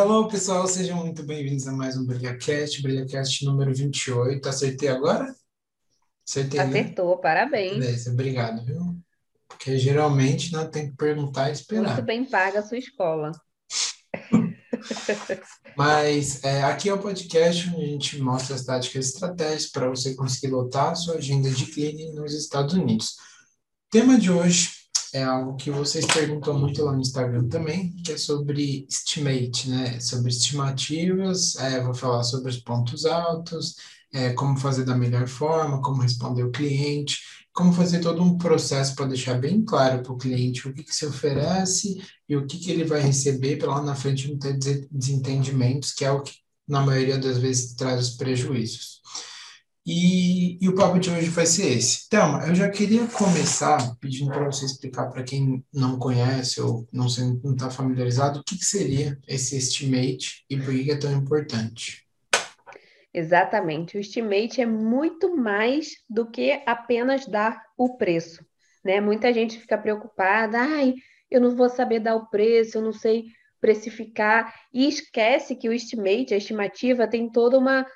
Hello, 0.00 0.28
pessoal, 0.28 0.64
sejam 0.68 0.98
muito 0.98 1.24
bem-vindos 1.24 1.66
a 1.66 1.72
mais 1.72 1.96
um 1.96 2.06
BrilhaCast, 2.06 2.80
BrilhaCast 2.80 3.44
número 3.44 3.74
28. 3.74 4.48
Acertei 4.48 4.88
agora? 4.88 5.34
Acertei, 6.24 6.60
né? 6.60 6.66
Acertou, 6.66 7.18
parabéns. 7.18 7.80
Beleza, 7.80 8.12
obrigado, 8.12 8.64
viu? 8.64 8.96
Porque 9.48 9.76
geralmente 9.76 10.52
não 10.52 10.70
tem 10.70 10.88
que 10.88 10.96
perguntar 10.96 11.48
e 11.48 11.52
esperar. 11.52 11.94
Muito 11.94 12.06
bem 12.06 12.24
paga 12.24 12.60
a 12.60 12.62
sua 12.62 12.78
escola. 12.78 13.32
Mas 15.76 16.44
é, 16.44 16.62
aqui 16.62 16.88
é 16.88 16.94
o 16.94 17.02
podcast 17.02 17.68
onde 17.70 17.84
a 17.84 17.88
gente 17.88 18.22
mostra 18.22 18.54
as 18.54 18.64
táticas 18.64 19.06
e 19.06 19.08
estratégias 19.08 19.66
para 19.66 19.88
você 19.88 20.14
conseguir 20.14 20.52
lotar 20.52 20.92
a 20.92 20.94
sua 20.94 21.16
agenda 21.16 21.50
de 21.50 21.66
cliente 21.66 22.12
nos 22.12 22.32
Estados 22.34 22.74
Unidos. 22.74 23.16
O 23.88 23.90
tema 23.90 24.16
de 24.16 24.30
hoje 24.30 24.77
é 25.12 25.22
algo 25.22 25.56
que 25.56 25.70
vocês 25.70 26.04
perguntam 26.06 26.58
muito 26.58 26.84
lá 26.84 26.92
no 26.92 27.00
Instagram 27.00 27.48
também, 27.48 27.92
que 28.04 28.12
é 28.12 28.18
sobre 28.18 28.86
estimate, 28.88 29.68
né? 29.70 30.00
Sobre 30.00 30.30
estimativas, 30.30 31.56
é, 31.56 31.82
vou 31.82 31.94
falar 31.94 32.22
sobre 32.22 32.50
os 32.50 32.58
pontos 32.58 33.06
altos, 33.06 33.76
é, 34.12 34.32
como 34.32 34.56
fazer 34.58 34.84
da 34.84 34.96
melhor 34.96 35.26
forma, 35.26 35.80
como 35.82 36.02
responder 36.02 36.42
o 36.42 36.50
cliente, 36.50 37.18
como 37.52 37.72
fazer 37.72 38.00
todo 38.00 38.22
um 38.22 38.38
processo 38.38 38.94
para 38.94 39.06
deixar 39.06 39.34
bem 39.34 39.64
claro 39.64 40.02
para 40.02 40.12
o 40.12 40.16
cliente 40.16 40.68
o 40.68 40.72
que, 40.72 40.84
que 40.84 40.94
se 40.94 41.06
oferece 41.06 42.00
e 42.28 42.36
o 42.36 42.46
que, 42.46 42.58
que 42.58 42.70
ele 42.70 42.84
vai 42.84 43.00
receber 43.00 43.56
para 43.56 43.74
lá 43.74 43.82
na 43.82 43.94
frente 43.94 44.30
não 44.30 44.38
ter 44.38 44.56
desentendimentos, 44.90 45.92
que 45.92 46.04
é 46.04 46.10
o 46.10 46.22
que 46.22 46.32
na 46.68 46.84
maioria 46.84 47.18
das 47.18 47.38
vezes 47.38 47.74
traz 47.74 48.08
os 48.08 48.16
prejuízos. 48.16 49.00
E, 49.90 50.58
e, 50.60 50.68
o 50.68 50.74
papo 50.74 50.98
de 50.98 51.08
hoje 51.08 51.30
vai 51.30 51.46
ser 51.46 51.78
esse. 51.78 52.10
Thelma, 52.10 52.46
eu 52.46 52.54
já 52.54 52.68
queria 52.68 53.06
começar 53.06 53.96
pedindo 53.98 54.30
para 54.30 54.44
você 54.44 54.66
explicar 54.66 55.06
para 55.06 55.22
quem 55.22 55.64
não 55.72 55.98
conhece 55.98 56.60
ou 56.60 56.86
não 56.92 57.06
está 57.06 57.70
familiarizado 57.70 58.40
o 58.40 58.44
que, 58.44 58.58
que, 58.58 58.66
seria 58.66 59.18
esse 59.26 59.56
estimate 59.56 60.44
e 60.50 60.58
por 60.58 60.74
que 60.74 60.90
é 60.90 60.98
tão 60.98 61.10
importante. 61.10 62.06
Exatamente. 63.14 63.96
O 63.96 64.00
estimate 64.00 64.60
é 64.60 64.66
muito 64.66 65.34
mais 65.34 65.92
do 66.06 66.30
que 66.30 66.62
apenas 66.66 67.26
dar 67.26 67.58
o 67.74 67.96
preço. 67.96 68.44
Né? 68.84 69.00
Muita 69.00 69.32
gente 69.32 69.58
fica 69.58 69.78
preocupada, 69.78 70.58
ai, 70.58 70.92
eu 71.30 71.40
não 71.40 71.56
vou 71.56 71.70
saber 71.70 72.00
dar 72.00 72.14
o 72.14 72.28
preço, 72.28 72.76
eu 72.76 72.82
não 72.82 72.92
sei 72.92 73.24
precificar, 73.58 74.54
e 74.70 74.86
esquece 74.86 75.56
que 75.56 75.66
o 75.66 75.72
estimate, 75.72 76.34
a 76.34 76.36
estimativa, 76.36 77.08
tem 77.08 77.32
toda 77.32 77.58
uma 77.58 77.86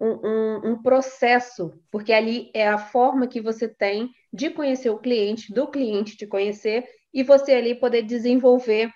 um, 0.00 0.70
um, 0.72 0.82
processo, 0.82 1.72
porque 1.90 2.12
ali 2.12 2.50
é 2.54 2.68
a 2.68 2.78
forma 2.78 3.26
que 3.26 3.40
você 3.40 3.68
tem 3.68 4.10
de 4.32 4.50
conhecer 4.50 4.90
o 4.90 4.98
cliente, 4.98 5.52
do 5.52 5.66
cliente 5.66 6.16
te 6.16 6.26
conhecer, 6.26 6.88
e 7.12 7.22
você 7.22 7.52
ali 7.52 7.74
poder 7.74 8.02
desenvolver 8.02 8.92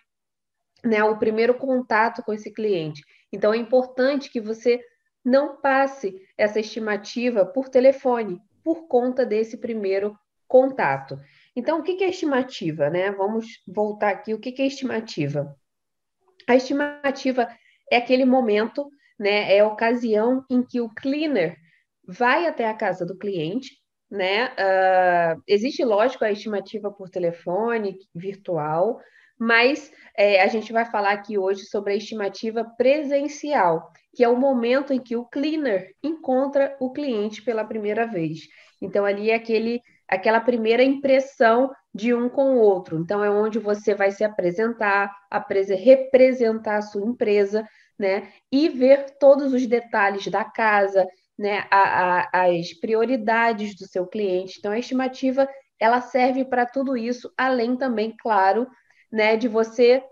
né, 0.85 1.03
o 1.03 1.19
primeiro 1.19 1.55
contato 1.55 2.23
com 2.23 2.33
esse 2.33 2.53
cliente. 2.53 3.03
Então, 3.33 3.53
é 3.53 3.57
importante 3.57 4.31
que 4.31 4.41
você 4.41 4.81
não 5.25 5.61
passe 5.61 6.15
essa 6.37 6.61
estimativa 6.61 7.47
por 7.47 7.69
telefone, 7.69 8.41
por 8.63 8.87
conta 8.87 9.25
desse 9.25 9.57
primeiro 9.57 10.17
contato. 10.47 11.19
Então, 11.57 11.81
o 11.81 11.83
que 11.83 12.03
é 12.03 12.11
estimativa? 12.11 12.91
Né? 12.91 13.11
Vamos 13.11 13.47
voltar 13.67 14.11
aqui. 14.11 14.35
O 14.35 14.39
que 14.39 14.61
é 14.61 14.67
estimativa? 14.67 15.57
A 16.49 16.57
estimativa 16.57 17.49
é 17.91 17.97
aquele 17.97 18.25
momento 18.25 18.91
né? 19.23 19.57
É 19.57 19.61
a 19.61 19.67
ocasião 19.67 20.45
em 20.51 20.63
que 20.63 20.81
o 20.81 20.89
cleaner 20.89 21.57
vai 22.07 22.47
até 22.47 22.69
a 22.69 22.75
casa 22.75 23.07
do 23.07 23.17
cliente, 23.17 23.71
né? 24.11 24.49
Uh, 24.49 25.43
existe, 25.47 25.85
lógico, 25.85 26.25
a 26.25 26.33
estimativa 26.33 26.91
por 26.91 27.09
telefone, 27.09 27.97
virtual, 28.13 29.01
mas 29.39 29.91
é, 30.17 30.43
a 30.43 30.49
gente 30.49 30.73
vai 30.73 30.85
falar 30.85 31.13
aqui 31.13 31.39
hoje 31.39 31.65
sobre 31.67 31.93
a 31.93 31.97
estimativa 31.97 32.65
presencial, 32.77 33.91
que 34.15 34.23
é 34.23 34.29
o 34.29 34.37
momento 34.37 34.93
em 34.93 35.01
que 35.01 35.17
o 35.17 35.25
cleaner 35.25 35.95
encontra 36.03 36.77
o 36.81 36.93
cliente 36.93 37.43
pela 37.43 37.65
primeira 37.65 38.07
vez. 38.07 38.41
Então, 38.81 39.05
ali 39.05 39.31
é 39.31 39.35
aquele, 39.37 39.81
aquela 40.09 40.41
primeira 40.41 40.83
impressão 40.83 41.71
de 41.95 42.13
um 42.13 42.29
com 42.29 42.57
o 42.57 42.59
outro. 42.59 42.99
Então, 42.99 43.25
é 43.25 43.31
onde 43.31 43.59
você 43.59 43.95
vai 43.95 44.11
se 44.11 44.25
apresentar, 44.25 45.13
representar 45.79 46.77
a 46.77 46.83
sua 46.83 47.07
empresa, 47.07 47.67
né? 48.03 48.33
E 48.51 48.69
ver 48.69 49.17
todos 49.19 49.53
os 49.53 49.67
detalhes 49.67 50.27
da 50.27 50.45
casa, 50.45 51.07
né? 51.39 51.65
A, 51.71 52.27
a, 52.33 52.47
as 52.49 52.75
prioridades 52.75 53.77
do 53.77 53.87
seu 53.87 54.07
cliente. 54.07 54.59
Então, 54.59 54.73
a 54.73 54.79
estimativa 54.79 55.49
ela 55.79 56.01
serve 56.01 56.45
para 56.45 56.67
tudo 56.67 56.97
isso, 56.97 57.33
além 57.37 57.77
também, 57.77 58.15
claro, 58.17 58.69
né, 59.11 59.37
de 59.37 59.49
você 59.49 60.03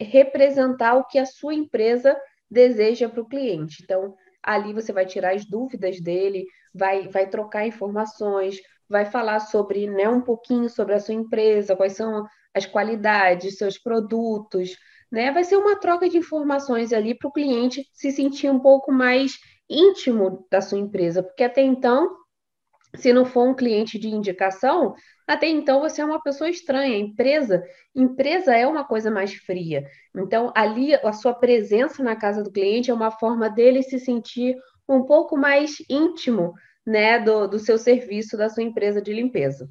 representar 0.00 0.94
o 0.94 1.04
que 1.04 1.18
a 1.18 1.26
sua 1.26 1.54
empresa 1.54 2.18
deseja 2.50 3.08
para 3.08 3.20
o 3.20 3.28
cliente. 3.28 3.82
Então, 3.82 4.14
ali 4.42 4.72
você 4.72 4.90
vai 4.90 5.04
tirar 5.04 5.34
as 5.34 5.44
dúvidas 5.44 6.00
dele, 6.00 6.46
vai, 6.74 7.08
vai 7.08 7.28
trocar 7.28 7.66
informações, 7.66 8.58
vai 8.88 9.04
falar 9.04 9.40
sobre, 9.40 9.86
né, 9.86 10.08
um 10.08 10.22
pouquinho 10.22 10.70
sobre 10.70 10.94
a 10.94 11.00
sua 11.00 11.14
empresa, 11.14 11.76
quais 11.76 11.92
são 11.92 12.26
as 12.54 12.64
qualidades, 12.64 13.58
seus 13.58 13.78
produtos, 13.78 14.76
né? 15.12 15.30
Vai 15.30 15.44
ser 15.44 15.56
uma 15.56 15.76
troca 15.76 16.08
de 16.08 16.16
informações 16.16 16.90
ali 16.90 17.14
para 17.14 17.28
o 17.28 17.32
cliente 17.32 17.86
se 17.92 18.10
sentir 18.10 18.50
um 18.50 18.58
pouco 18.58 18.90
mais 18.90 19.34
íntimo 19.68 20.46
da 20.50 20.62
sua 20.62 20.78
empresa, 20.78 21.22
porque 21.22 21.44
até 21.44 21.62
então, 21.62 22.16
se 22.96 23.12
não 23.12 23.26
for 23.26 23.46
um 23.46 23.54
cliente 23.54 23.98
de 23.98 24.08
indicação, 24.08 24.94
até 25.28 25.48
então 25.48 25.80
você 25.80 26.00
é 26.00 26.04
uma 26.04 26.22
pessoa 26.22 26.48
estranha. 26.48 26.96
Empresa, 26.96 27.62
empresa 27.94 28.54
é 28.56 28.66
uma 28.66 28.84
coisa 28.84 29.10
mais 29.10 29.34
fria. 29.34 29.86
Então, 30.16 30.50
ali 30.56 30.94
a 30.94 31.12
sua 31.12 31.34
presença 31.34 32.02
na 32.02 32.16
casa 32.16 32.42
do 32.42 32.50
cliente 32.50 32.90
é 32.90 32.94
uma 32.94 33.10
forma 33.10 33.50
dele 33.50 33.82
se 33.82 33.98
sentir 33.98 34.56
um 34.88 35.04
pouco 35.04 35.36
mais 35.36 35.76
íntimo, 35.88 36.54
né, 36.86 37.18
do, 37.18 37.46
do 37.46 37.58
seu 37.58 37.78
serviço, 37.78 38.36
da 38.36 38.48
sua 38.48 38.62
empresa 38.62 39.00
de 39.00 39.12
limpeza. 39.12 39.70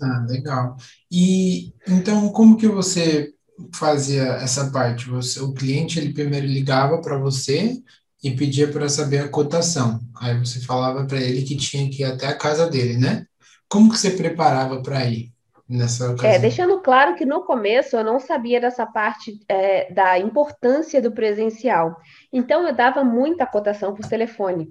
Ah, 0.00 0.26
legal. 0.28 0.76
E 1.10 1.72
então, 1.86 2.28
como 2.30 2.56
que 2.56 2.66
você 2.66 3.32
fazia 3.74 4.22
essa 4.34 4.70
parte? 4.70 5.08
Você, 5.08 5.40
o 5.40 5.52
cliente 5.52 5.98
ele 5.98 6.12
primeiro 6.12 6.46
ligava 6.46 7.00
para 7.00 7.18
você 7.18 7.82
e 8.22 8.30
pedia 8.30 8.68
para 8.68 8.88
saber 8.88 9.18
a 9.18 9.28
cotação. 9.28 10.00
Aí 10.20 10.38
você 10.38 10.60
falava 10.60 11.04
para 11.04 11.20
ele 11.20 11.42
que 11.42 11.56
tinha 11.56 11.90
que 11.90 12.02
ir 12.02 12.04
até 12.04 12.26
a 12.26 12.36
casa 12.36 12.68
dele, 12.70 12.96
né? 12.96 13.26
Como 13.68 13.90
que 13.90 13.98
você 13.98 14.10
preparava 14.10 14.80
para 14.82 15.04
ir 15.06 15.32
nessa 15.68 16.04
é, 16.04 16.08
ocasião? 16.08 16.32
É, 16.32 16.38
deixando 16.38 16.80
claro 16.80 17.16
que 17.16 17.24
no 17.24 17.42
começo 17.44 17.96
eu 17.96 18.04
não 18.04 18.20
sabia 18.20 18.60
dessa 18.60 18.86
parte 18.86 19.40
é, 19.48 19.92
da 19.92 20.18
importância 20.18 21.02
do 21.02 21.10
presencial. 21.10 21.96
Então 22.32 22.66
eu 22.66 22.74
dava 22.74 23.02
muita 23.02 23.46
cotação 23.46 23.94
por 23.94 24.06
telefone, 24.06 24.68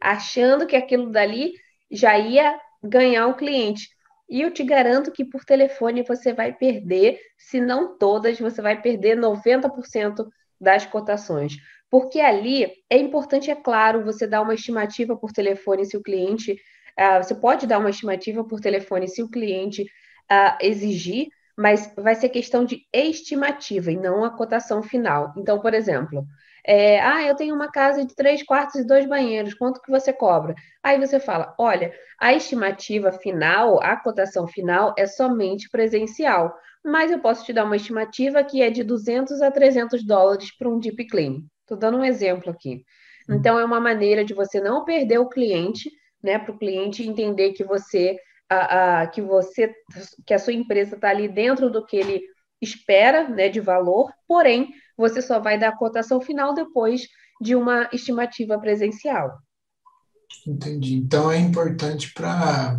achando 0.00 0.66
que 0.66 0.76
aquilo 0.76 1.10
dali 1.10 1.52
já 1.90 2.18
ia 2.18 2.58
ganhar 2.82 3.28
o 3.28 3.36
cliente. 3.36 3.88
E 4.32 4.40
eu 4.40 4.50
te 4.50 4.64
garanto 4.64 5.12
que 5.12 5.26
por 5.26 5.44
telefone 5.44 6.02
você 6.02 6.32
vai 6.32 6.54
perder, 6.54 7.20
se 7.36 7.60
não 7.60 7.98
todas, 7.98 8.40
você 8.40 8.62
vai 8.62 8.80
perder 8.80 9.14
90% 9.14 10.26
das 10.58 10.86
cotações. 10.86 11.58
Porque 11.90 12.18
ali 12.18 12.64
é 12.88 12.96
importante, 12.96 13.50
é 13.50 13.54
claro, 13.54 14.02
você 14.02 14.26
dar 14.26 14.40
uma 14.40 14.54
estimativa 14.54 15.14
por 15.14 15.32
telefone 15.32 15.84
se 15.84 15.98
o 15.98 16.02
cliente. 16.02 16.52
Uh, 16.98 17.22
você 17.22 17.34
pode 17.34 17.66
dar 17.66 17.78
uma 17.78 17.90
estimativa 17.90 18.42
por 18.42 18.58
telefone 18.58 19.06
se 19.06 19.22
o 19.22 19.28
cliente 19.28 19.82
uh, 19.82 20.56
exigir, 20.62 21.28
mas 21.54 21.92
vai 21.94 22.14
ser 22.14 22.30
questão 22.30 22.64
de 22.64 22.86
estimativa 22.90 23.92
e 23.92 23.98
não 23.98 24.24
a 24.24 24.30
cotação 24.30 24.82
final. 24.82 25.34
Então, 25.36 25.60
por 25.60 25.74
exemplo, 25.74 26.24
é, 26.64 27.00
ah, 27.00 27.26
eu 27.26 27.34
tenho 27.34 27.54
uma 27.54 27.70
casa 27.70 28.04
de 28.04 28.14
três 28.14 28.42
quartos 28.42 28.76
e 28.76 28.86
dois 28.86 29.06
banheiros, 29.06 29.54
quanto 29.54 29.80
que 29.80 29.90
você 29.90 30.12
cobra? 30.12 30.54
Aí 30.82 30.98
você 30.98 31.18
fala, 31.18 31.54
olha, 31.58 31.92
a 32.20 32.32
estimativa 32.32 33.10
final, 33.10 33.82
a 33.82 33.96
cotação 33.96 34.46
final 34.46 34.94
é 34.96 35.06
somente 35.06 35.68
presencial, 35.68 36.54
mas 36.84 37.10
eu 37.10 37.18
posso 37.20 37.44
te 37.44 37.52
dar 37.52 37.64
uma 37.64 37.76
estimativa 37.76 38.44
que 38.44 38.62
é 38.62 38.70
de 38.70 38.84
200 38.84 39.42
a 39.42 39.50
300 39.50 40.04
dólares 40.04 40.56
para 40.56 40.68
um 40.68 40.78
deep 40.78 41.06
clean. 41.06 41.42
Estou 41.62 41.76
dando 41.76 41.98
um 41.98 42.04
exemplo 42.04 42.50
aqui. 42.50 42.84
Hum. 43.28 43.34
Então, 43.34 43.58
é 43.58 43.64
uma 43.64 43.80
maneira 43.80 44.24
de 44.24 44.34
você 44.34 44.60
não 44.60 44.84
perder 44.84 45.18
o 45.18 45.28
cliente, 45.28 45.90
né, 46.22 46.38
para 46.38 46.52
o 46.52 46.58
cliente 46.58 47.08
entender 47.08 47.52
que 47.52 47.64
você, 47.64 48.16
a, 48.48 49.02
a, 49.02 49.06
que 49.08 49.20
você, 49.20 49.74
que 50.24 50.32
a 50.32 50.38
sua 50.38 50.52
empresa 50.52 50.94
está 50.94 51.08
ali 51.08 51.26
dentro 51.26 51.68
do 51.70 51.84
que 51.84 51.96
ele 51.96 52.22
espera, 52.62 53.28
né, 53.28 53.48
de 53.48 53.60
valor, 53.60 54.10
porém 54.26 54.72
você 54.96 55.20
só 55.20 55.40
vai 55.40 55.58
dar 55.58 55.70
a 55.70 55.76
cotação 55.76 56.20
final 56.20 56.54
depois 56.54 57.08
de 57.40 57.56
uma 57.56 57.88
estimativa 57.92 58.58
presencial. 58.58 59.38
Entendi. 60.46 60.94
Então 60.94 61.30
é 61.30 61.38
importante 61.38 62.12
para 62.14 62.78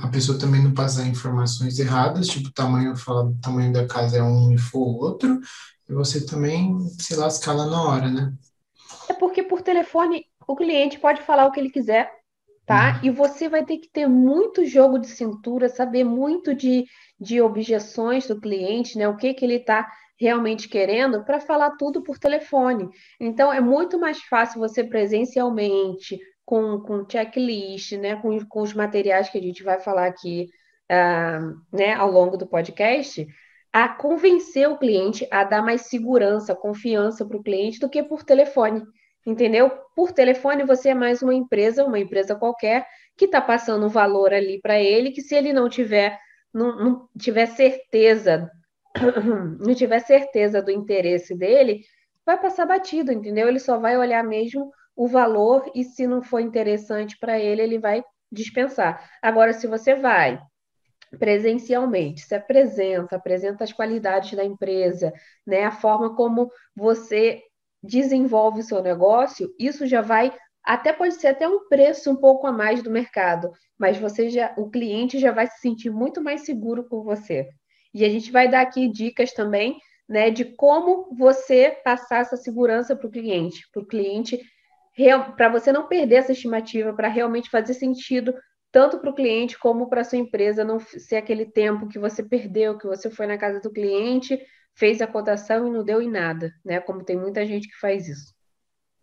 a 0.00 0.08
pessoa 0.08 0.38
também 0.38 0.62
não 0.62 0.72
passar 0.72 1.06
informações 1.06 1.78
erradas, 1.78 2.28
tipo 2.28 2.52
tamanho, 2.52 2.96
fala 2.96 3.34
tamanho 3.42 3.72
da 3.72 3.86
casa 3.86 4.18
é 4.18 4.22
um 4.22 4.52
e 4.52 4.58
for 4.58 4.86
outro, 5.02 5.40
e 5.88 5.92
você 5.92 6.24
também 6.24 6.78
se 7.00 7.16
lascar 7.16 7.54
lá 7.54 7.66
na 7.66 7.82
hora, 7.82 8.10
né? 8.10 8.32
É 9.08 9.12
porque 9.12 9.42
por 9.42 9.62
telefone 9.62 10.24
o 10.46 10.54
cliente 10.54 10.98
pode 10.98 11.20
falar 11.22 11.46
o 11.46 11.50
que 11.50 11.58
ele 11.58 11.70
quiser, 11.70 12.10
tá? 12.68 12.96
Uhum. 12.96 13.08
E 13.08 13.10
você 13.10 13.48
vai 13.48 13.64
ter 13.64 13.78
que 13.78 13.88
ter 13.90 14.06
muito 14.06 14.66
jogo 14.66 14.98
de 14.98 15.06
cintura, 15.08 15.70
saber 15.70 16.04
muito 16.04 16.54
de, 16.54 16.84
de 17.18 17.40
objeções 17.40 18.28
do 18.28 18.38
cliente, 18.38 18.98
né? 18.98 19.08
O 19.08 19.16
que 19.16 19.32
que 19.32 19.42
ele 19.42 19.54
está 19.54 19.90
realmente 20.20 20.68
querendo 20.68 21.24
para 21.24 21.40
falar 21.40 21.76
tudo 21.78 22.02
por 22.02 22.18
telefone. 22.18 22.90
Então, 23.18 23.50
é 23.50 23.60
muito 23.60 23.98
mais 23.98 24.20
fácil 24.24 24.60
você 24.60 24.84
presencialmente, 24.84 26.18
com, 26.44 26.80
com 26.80 27.08
checklist, 27.08 27.92
né, 27.92 28.16
com, 28.16 28.38
com 28.46 28.62
os 28.62 28.74
materiais 28.74 29.28
que 29.28 29.38
a 29.38 29.42
gente 29.42 29.62
vai 29.62 29.78
falar 29.78 30.06
aqui 30.06 30.48
uh, 30.90 31.56
né, 31.72 31.94
ao 31.94 32.10
longo 32.10 32.36
do 32.36 32.48
podcast, 32.48 33.26
a 33.72 33.88
convencer 33.88 34.68
o 34.68 34.78
cliente 34.78 35.26
a 35.30 35.44
dar 35.44 35.62
mais 35.62 35.82
segurança, 35.82 36.56
confiança 36.56 37.24
para 37.24 37.36
o 37.36 37.42
cliente 37.42 37.78
do 37.78 37.88
que 37.88 38.02
por 38.02 38.24
telefone. 38.24 38.82
Entendeu? 39.26 39.70
Por 39.94 40.12
telefone 40.12 40.64
você 40.64 40.90
é 40.90 40.94
mais 40.94 41.22
uma 41.22 41.34
empresa, 41.34 41.84
uma 41.84 41.98
empresa 41.98 42.34
qualquer, 42.34 42.86
que 43.16 43.26
está 43.26 43.40
passando 43.40 43.84
um 43.86 43.90
valor 43.90 44.32
ali 44.32 44.60
para 44.60 44.80
ele, 44.80 45.10
que 45.10 45.20
se 45.22 45.34
ele 45.34 45.52
não 45.52 45.68
tiver, 45.68 46.18
não, 46.52 46.76
não 46.76 47.08
tiver 47.18 47.46
certeza 47.46 48.50
não 49.60 49.74
tiver 49.74 50.00
certeza 50.00 50.62
do 50.62 50.70
interesse 50.70 51.34
dele, 51.36 51.82
vai 52.24 52.40
passar 52.40 52.66
batido, 52.66 53.12
entendeu? 53.12 53.48
Ele 53.48 53.58
só 53.58 53.78
vai 53.78 53.96
olhar 53.96 54.22
mesmo 54.24 54.70
o 54.96 55.06
valor 55.06 55.70
e 55.74 55.84
se 55.84 56.06
não 56.06 56.22
for 56.22 56.40
interessante 56.40 57.16
para 57.18 57.38
ele, 57.38 57.62
ele 57.62 57.78
vai 57.78 58.02
dispensar. 58.30 59.10
Agora, 59.22 59.52
se 59.52 59.66
você 59.66 59.94
vai 59.94 60.40
presencialmente, 61.18 62.20
se 62.20 62.34
apresenta, 62.34 63.16
apresenta 63.16 63.64
as 63.64 63.72
qualidades 63.72 64.34
da 64.34 64.44
empresa, 64.44 65.10
né, 65.46 65.64
a 65.64 65.70
forma 65.70 66.14
como 66.14 66.50
você 66.76 67.42
desenvolve 67.82 68.60
o 68.60 68.64
seu 68.64 68.82
negócio, 68.82 69.52
isso 69.58 69.86
já 69.86 70.00
vai 70.00 70.32
até 70.64 70.92
pode 70.92 71.14
ser 71.14 71.28
até 71.28 71.48
um 71.48 71.66
preço 71.66 72.10
um 72.10 72.16
pouco 72.16 72.46
a 72.46 72.52
mais 72.52 72.82
do 72.82 72.90
mercado, 72.90 73.50
mas 73.78 73.96
você 73.96 74.28
já 74.28 74.52
o 74.58 74.68
cliente 74.68 75.18
já 75.18 75.32
vai 75.32 75.46
se 75.46 75.60
sentir 75.60 75.88
muito 75.88 76.22
mais 76.22 76.42
seguro 76.42 76.84
com 76.86 77.02
você. 77.02 77.48
E 77.94 78.04
a 78.04 78.08
gente 78.08 78.30
vai 78.30 78.50
dar 78.50 78.60
aqui 78.60 78.86
dicas 78.86 79.32
também, 79.32 79.78
né, 80.06 80.30
de 80.30 80.44
como 80.44 81.08
você 81.16 81.78
passar 81.82 82.20
essa 82.20 82.36
segurança 82.36 82.94
para 82.94 83.06
o 83.06 83.10
cliente, 83.10 83.62
para 83.72 83.82
o 83.82 83.86
cliente, 83.86 84.38
para 85.36 85.48
você 85.48 85.72
não 85.72 85.86
perder 85.86 86.16
essa 86.16 86.32
estimativa, 86.32 86.92
para 86.92 87.08
realmente 87.08 87.48
fazer 87.48 87.72
sentido 87.72 88.34
tanto 88.70 88.98
para 88.98 89.10
o 89.10 89.14
cliente 89.14 89.58
como 89.58 89.88
para 89.88 90.04
sua 90.04 90.18
empresa, 90.18 90.64
não 90.64 90.78
ser 90.78 91.16
aquele 91.16 91.46
tempo 91.46 91.88
que 91.88 91.98
você 91.98 92.22
perdeu, 92.22 92.76
que 92.76 92.86
você 92.86 93.08
foi 93.08 93.26
na 93.26 93.38
casa 93.38 93.60
do 93.60 93.72
cliente, 93.72 94.38
fez 94.78 95.00
a 95.00 95.06
cotação 95.06 95.66
e 95.66 95.70
não 95.70 95.84
deu 95.84 96.00
em 96.00 96.10
nada, 96.10 96.54
né? 96.64 96.80
Como 96.80 97.04
tem 97.04 97.18
muita 97.18 97.44
gente 97.44 97.68
que 97.68 97.78
faz 97.80 98.06
isso. 98.08 98.32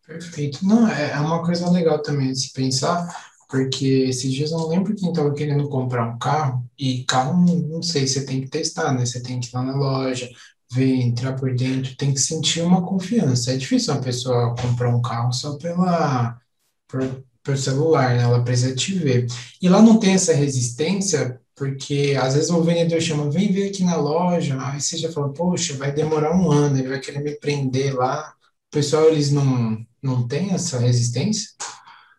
Perfeito. 0.08 0.66
Não, 0.66 0.88
é, 0.88 1.12
é 1.12 1.20
uma 1.20 1.44
coisa 1.44 1.70
legal 1.70 2.02
também 2.02 2.32
de 2.32 2.40
se 2.40 2.54
pensar, 2.54 3.08
porque 3.50 3.86
esses 3.86 4.32
dias 4.32 4.52
eu 4.52 4.60
não 4.60 4.70
lembro 4.70 4.96
quem 4.96 5.10
estava 5.10 5.34
querendo 5.34 5.68
comprar 5.68 6.08
um 6.08 6.18
carro, 6.18 6.66
e 6.78 7.04
carro, 7.04 7.34
não 7.44 7.82
sei, 7.82 8.08
você 8.08 8.26
tem 8.26 8.42
que 8.42 8.50
testar, 8.50 8.94
né? 8.94 9.06
Você 9.06 9.22
tem 9.22 9.40
que 9.40 9.48
ir 9.48 9.52
lá 9.54 9.64
na 9.64 9.76
loja, 9.76 10.30
ver, 10.72 10.96
entrar 11.02 11.34
por 11.34 11.54
dentro, 11.54 11.96
tem 11.98 12.14
que 12.14 12.20
sentir 12.20 12.62
uma 12.62 12.86
confiança. 12.86 13.52
É 13.52 13.58
difícil 13.58 13.94
uma 13.94 14.02
pessoa 14.02 14.56
comprar 14.56 14.96
um 14.96 15.02
carro 15.02 15.34
só 15.34 15.58
pela, 15.58 16.40
por, 16.88 17.24
pelo 17.44 17.58
celular, 17.58 18.16
né? 18.16 18.24
Ela 18.24 18.44
precisa 18.44 18.74
te 18.76 18.94
ver. 18.98 19.28
E 19.62 19.68
lá 19.68 19.82
não 19.82 20.00
tem 20.00 20.14
essa 20.14 20.34
resistência, 20.34 21.42
porque 21.56 22.16
às 22.22 22.36
vezes 22.36 22.50
o 22.50 22.62
vendedor 22.62 23.00
chama, 23.00 23.32
vem 23.32 23.52
ver 23.52 23.70
aqui 23.70 23.84
na 23.84 23.96
loja, 23.96 24.58
aí 24.60 24.82
você 24.82 24.98
já 24.98 25.12
fala, 25.12 25.34
poxa, 25.34 25.76
vai 25.76 25.92
demorar 25.92 26.36
um 26.36 26.52
ano, 26.52 26.78
ele 26.78 26.90
vai 26.90 27.00
querer 27.00 27.22
me 27.22 27.40
prender 27.40 27.96
lá. 27.96 28.34
O 28.68 28.72
pessoal, 28.72 29.06
eles 29.06 29.32
não, 29.32 29.78
não 30.04 30.28
têm 30.28 30.54
essa 30.54 30.78
resistência? 30.78 31.50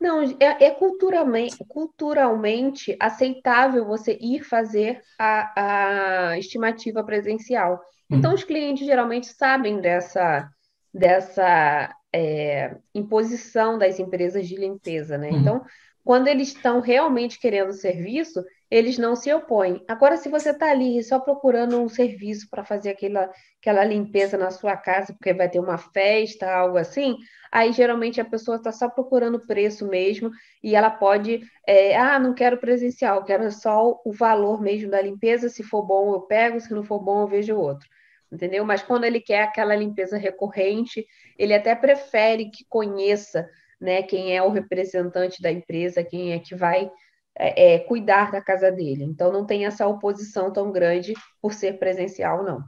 Não, 0.01 0.23
é, 0.23 0.67
é, 0.67 0.71
culturalmente, 0.71 1.57
culturalmente 1.69 2.97
aceitável 3.01 3.87
você 3.87 4.17
ir 4.21 4.43
fazer 4.43 5.03
a, 5.19 6.31
a 6.33 6.39
estimativa 6.39 7.05
presencial. 7.05 7.81
Então, 8.11 8.31
hum. 8.31 8.35
os 8.35 8.45
clientes 8.45 8.87
geralmente 8.87 9.27
sabem 9.27 9.81
dessa, 9.81 10.49
dessa 10.93 11.95
é, 12.13 12.77
imposição 12.95 13.79
das 13.79 13.99
empresas 13.99 14.47
de 14.47 14.57
limpeza, 14.57 15.19
né? 15.19 15.31
Hum. 15.31 15.39
Então, 15.39 15.65
quando 16.05 16.29
eles 16.29 16.49
estão 16.49 16.81
realmente 16.81 17.39
querendo 17.39 17.73
serviço, 17.73 18.45
eles 18.71 18.99
não 18.99 19.15
se 19.15 19.33
opõem. 19.33 19.83
Agora, 19.87 20.17
se 20.17 20.29
você 20.29 20.51
está 20.51 20.71
ali 20.71 21.03
só 21.03 21.21
procurando 21.21 21.81
um 21.81 21.89
serviço 21.89 22.49
para 22.51 22.65
fazer 22.65 22.91
aquela, 22.91 23.31
aquela 23.61 23.85
limpeza 23.85 24.37
na 24.37 24.51
sua 24.51 24.77
casa, 24.77 25.13
porque 25.13 25.33
vai 25.33 25.49
ter 25.49 25.61
uma 25.61 25.79
festa, 25.79 26.51
algo 26.51 26.77
assim, 26.77 27.17
aí 27.53 27.73
geralmente 27.73 28.21
a 28.21 28.25
pessoa 28.25 28.57
está 28.57 28.73
só 28.73 28.89
procurando 28.89 29.47
preço 29.47 29.87
mesmo 29.87 30.31
e 30.63 30.75
ela 30.75 30.91
pode, 30.91 31.41
é, 31.67 31.97
ah, 31.97 32.19
não 32.19 32.35
quero 32.35 32.59
presencial, 32.59 33.25
quero 33.25 33.51
só 33.53 34.01
o 34.05 34.13
valor 34.13 34.61
mesmo 34.61 34.91
da 34.91 35.01
limpeza. 35.01 35.49
Se 35.49 35.63
for 35.63 35.83
bom, 35.83 36.13
eu 36.13 36.23
pego, 36.23 36.61
se 36.61 36.75
não 36.75 36.83
for 36.83 36.99
bom, 36.99 37.23
eu 37.23 37.29
vejo 37.29 37.57
outro. 37.57 37.89
Entendeu? 38.33 38.65
Mas 38.65 38.83
quando 38.83 39.05
ele 39.05 39.21
quer 39.21 39.45
aquela 39.45 39.77
limpeza 39.77 40.17
recorrente, 40.17 41.07
ele 41.39 41.55
até 41.55 41.77
prefere 41.77 42.51
que 42.51 42.65
conheça 42.69 43.49
né, 43.81 44.03
quem 44.03 44.37
é 44.37 44.43
o 44.43 44.51
representante 44.51 45.41
da 45.41 45.53
empresa, 45.53 46.03
quem 46.03 46.33
é 46.33 46.39
que 46.41 46.55
vai 46.55 46.91
é, 47.39 47.75
é, 47.75 47.79
cuidar 47.79 48.31
da 48.31 48.41
casa 48.41 48.71
dele. 48.71 49.05
Então, 49.05 49.33
não 49.33 49.45
tem 49.45 49.67
essa 49.67 49.87
oposição 49.87 50.53
tão 50.53 50.73
grande 50.73 51.15
por 51.41 51.53
ser 51.53 51.79
presencial, 51.79 52.43
não. 52.43 52.63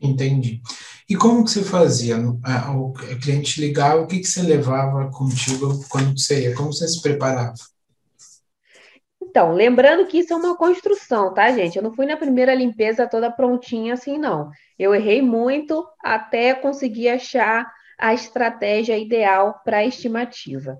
Entendi. 0.00 0.60
E 1.08 1.16
como 1.16 1.44
que 1.44 1.50
você 1.50 1.62
fazia? 1.62 2.16
O 2.18 2.92
cliente 3.20 3.60
ligava, 3.60 4.00
o 4.00 4.06
que, 4.06 4.20
que 4.20 4.26
você 4.26 4.42
levava 4.42 5.10
contigo 5.10 5.84
quando 5.88 6.18
você 6.18 6.48
ia? 6.48 6.54
Como 6.54 6.72
você 6.72 6.88
se 6.88 7.02
preparava? 7.02 7.54
Então, 9.22 9.52
lembrando 9.52 10.06
que 10.06 10.18
isso 10.18 10.32
é 10.32 10.36
uma 10.36 10.56
construção, 10.56 11.32
tá, 11.32 11.52
gente? 11.52 11.76
Eu 11.76 11.82
não 11.82 11.94
fui 11.94 12.06
na 12.06 12.16
primeira 12.16 12.54
limpeza 12.54 13.06
toda 13.06 13.30
prontinha 13.30 13.94
assim, 13.94 14.18
não. 14.18 14.50
Eu 14.78 14.94
errei 14.94 15.22
muito 15.22 15.86
até 16.02 16.54
conseguir 16.54 17.10
achar 17.10 17.70
a 17.98 18.14
estratégia 18.14 18.98
ideal 18.98 19.60
para 19.64 19.78
a 19.78 19.84
estimativa. 19.84 20.78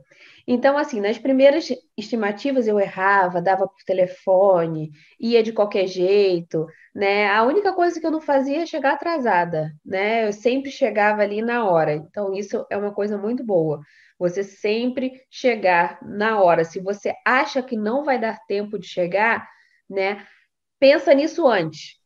Então, 0.52 0.76
assim, 0.76 1.00
nas 1.00 1.17
primeiras 1.17 1.69
estimativas 1.97 2.67
eu 2.67 2.81
errava, 2.81 3.41
dava 3.41 3.69
por 3.69 3.85
telefone, 3.87 4.91
ia 5.19 5.44
de 5.44 5.52
qualquer 5.52 5.87
jeito, 5.87 6.67
né? 6.93 7.29
A 7.31 7.44
única 7.44 7.73
coisa 7.73 8.00
que 8.00 8.05
eu 8.06 8.11
não 8.11 8.20
fazia 8.20 8.62
é 8.62 8.67
chegar 8.67 8.94
atrasada, 8.94 9.73
né? 9.85 10.26
Eu 10.26 10.32
sempre 10.32 10.69
chegava 10.73 11.23
ali 11.23 11.41
na 11.41 11.64
hora. 11.70 11.94
Então, 11.94 12.35
isso 12.35 12.67
é 12.69 12.76
uma 12.76 12.93
coisa 12.93 13.17
muito 13.17 13.44
boa. 13.44 13.81
Você 14.19 14.43
sempre 14.43 15.23
chegar 15.31 16.00
na 16.02 16.43
hora. 16.43 16.64
Se 16.64 16.81
você 16.81 17.14
acha 17.25 17.62
que 17.62 17.76
não 17.76 18.05
vai 18.05 18.19
dar 18.19 18.41
tempo 18.49 18.76
de 18.76 18.88
chegar, 18.88 19.49
né? 19.88 20.26
Pensa 20.80 21.14
nisso 21.14 21.47
antes. 21.47 21.97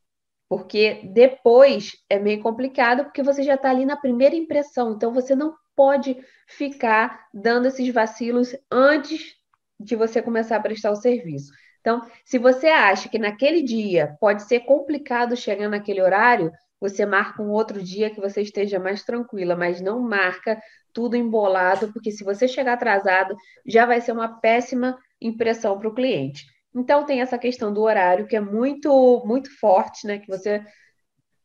Porque 0.49 1.01
depois 1.13 1.93
é 2.09 2.19
meio 2.19 2.41
complicado, 2.43 3.05
porque 3.05 3.23
você 3.23 3.41
já 3.43 3.55
está 3.55 3.71
ali 3.71 3.85
na 3.85 3.97
primeira 3.97 4.35
impressão. 4.35 4.93
Então, 4.93 5.11
você 5.11 5.35
não 5.35 5.55
pode 5.75 6.17
ficar 6.47 7.27
dando 7.33 7.67
esses 7.67 7.93
vacilos 7.93 8.55
antes 8.71 9.35
de 9.79 9.95
você 9.95 10.21
começar 10.21 10.57
a 10.57 10.61
prestar 10.61 10.91
o 10.91 10.95
serviço. 10.95 11.51
Então, 11.81 12.01
se 12.23 12.39
você 12.39 12.67
acha 12.67 13.09
que 13.09 13.19
naquele 13.19 13.61
dia 13.61 14.15
pode 14.19 14.43
ser 14.43 14.61
complicado 14.61 15.35
chegar 15.35 15.69
naquele 15.69 16.01
horário, 16.01 16.51
você 16.79 17.05
marca 17.05 17.41
um 17.41 17.49
outro 17.49 17.81
dia 17.81 18.09
que 18.09 18.19
você 18.19 18.41
esteja 18.41 18.79
mais 18.79 19.03
tranquila, 19.03 19.55
mas 19.55 19.81
não 19.81 19.99
marca 19.99 20.59
tudo 20.93 21.15
embolado, 21.15 21.91
porque 21.91 22.11
se 22.11 22.23
você 22.23 22.47
chegar 22.47 22.73
atrasado, 22.73 23.35
já 23.65 23.85
vai 23.85 24.01
ser 24.01 24.13
uma 24.13 24.39
péssima 24.39 24.97
impressão 25.21 25.77
para 25.77 25.89
o 25.89 25.93
cliente. 25.93 26.45
Então 26.73 27.05
tem 27.05 27.21
essa 27.21 27.37
questão 27.37 27.73
do 27.73 27.81
horário 27.81 28.27
que 28.27 28.35
é 28.35 28.41
muito 28.41 29.23
muito 29.25 29.49
forte, 29.59 30.05
né? 30.05 30.19
Que 30.19 30.27
você 30.27 30.63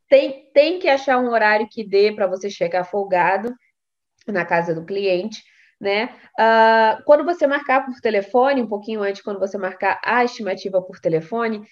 tem, 0.09 0.51
tem 0.53 0.79
que 0.79 0.89
achar 0.89 1.19
um 1.19 1.31
horário 1.31 1.69
que 1.71 1.85
dê 1.85 2.13
para 2.13 2.27
você 2.27 2.51
chegar 2.51 2.85
folgado 2.85 3.55
na 4.33 4.45
casa 4.45 4.75
do 4.75 4.85
cliente, 4.85 5.43
né? 5.81 6.15
Uh, 6.39 7.03
quando 7.05 7.25
você 7.25 7.47
marcar 7.47 7.87
por 7.87 7.95
telefone, 8.01 8.63
um 8.63 8.69
pouquinho 8.69 9.03
antes, 9.03 9.23
quando 9.23 9.41
você 9.41 9.57
marcar 9.57 10.01
a 10.05 10.25
estimativa 10.25 10.83
por 10.83 11.01
telefone, 11.01 11.63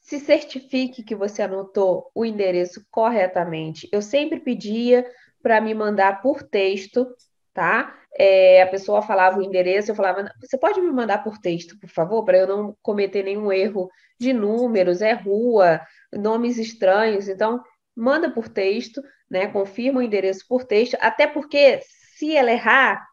se 0.00 0.20
certifique 0.20 1.02
que 1.02 1.14
você 1.14 1.42
anotou 1.42 2.10
o 2.14 2.26
endereço 2.26 2.84
corretamente. 2.90 3.88
Eu 3.90 4.02
sempre 4.02 4.38
pedia 4.38 5.06
para 5.42 5.60
me 5.60 5.74
mandar 5.74 6.20
por 6.20 6.42
texto, 6.42 7.06
tá? 7.54 7.98
É, 8.16 8.62
a 8.62 8.66
pessoa 8.66 9.02
falava 9.02 9.38
o 9.38 9.42
endereço, 9.42 9.90
eu 9.90 9.94
falava, 9.94 10.30
você 10.40 10.58
pode 10.58 10.80
me 10.80 10.90
mandar 10.90 11.24
por 11.24 11.38
texto, 11.38 11.78
por 11.80 11.88
favor, 11.88 12.24
para 12.24 12.38
eu 12.38 12.46
não 12.46 12.76
cometer 12.82 13.24
nenhum 13.24 13.50
erro 13.50 13.90
de 14.20 14.32
números, 14.32 15.00
é 15.00 15.12
rua, 15.12 15.80
nomes 16.12 16.58
estranhos. 16.58 17.28
Então, 17.28 17.62
manda 17.96 18.30
por 18.30 18.48
texto, 18.48 19.02
né? 19.30 19.46
Confirma 19.46 20.00
o 20.00 20.02
endereço 20.02 20.44
por 20.46 20.64
texto, 20.64 20.96
até 21.00 21.26
porque 21.26 21.80
se 22.18 22.36
ela 22.36 22.50
errar, 22.50 23.04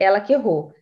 ela 0.00 0.20
que 0.20 0.32
errou, 0.32 0.72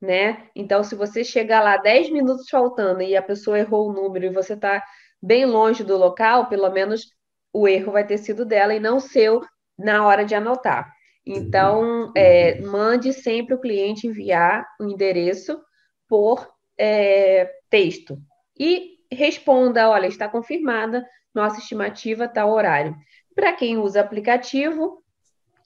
né? 0.00 0.48
Então, 0.54 0.82
se 0.82 0.94
você 0.94 1.24
chegar 1.24 1.62
lá 1.62 1.76
10 1.76 2.10
minutos 2.10 2.48
faltando 2.48 3.02
e 3.02 3.16
a 3.16 3.22
pessoa 3.22 3.58
errou 3.58 3.88
o 3.88 3.92
número 3.92 4.26
e 4.26 4.32
você 4.32 4.54
está 4.54 4.82
bem 5.22 5.44
longe 5.44 5.84
do 5.84 5.96
local, 5.96 6.48
pelo 6.48 6.70
menos 6.70 7.06
o 7.52 7.68
erro 7.68 7.92
vai 7.92 8.06
ter 8.06 8.18
sido 8.18 8.44
dela 8.44 8.74
e 8.74 8.80
não 8.80 9.00
seu 9.00 9.40
na 9.78 10.06
hora 10.06 10.24
de 10.24 10.34
anotar. 10.34 10.90
Então, 11.26 12.12
é, 12.16 12.60
mande 12.60 13.12
sempre 13.12 13.54
o 13.54 13.60
cliente 13.60 14.06
enviar 14.06 14.66
o 14.80 14.84
endereço 14.84 15.60
por 16.08 16.48
é, 16.78 17.50
texto 17.68 18.18
e 18.58 18.98
responda: 19.12 19.88
olha, 19.88 20.06
está 20.06 20.28
confirmada 20.28 21.04
nossa 21.34 21.58
estimativa, 21.58 22.26
tal 22.26 22.50
horário. 22.50 22.96
Para 23.34 23.52
quem 23.52 23.78
usa 23.78 24.00
aplicativo, 24.00 24.99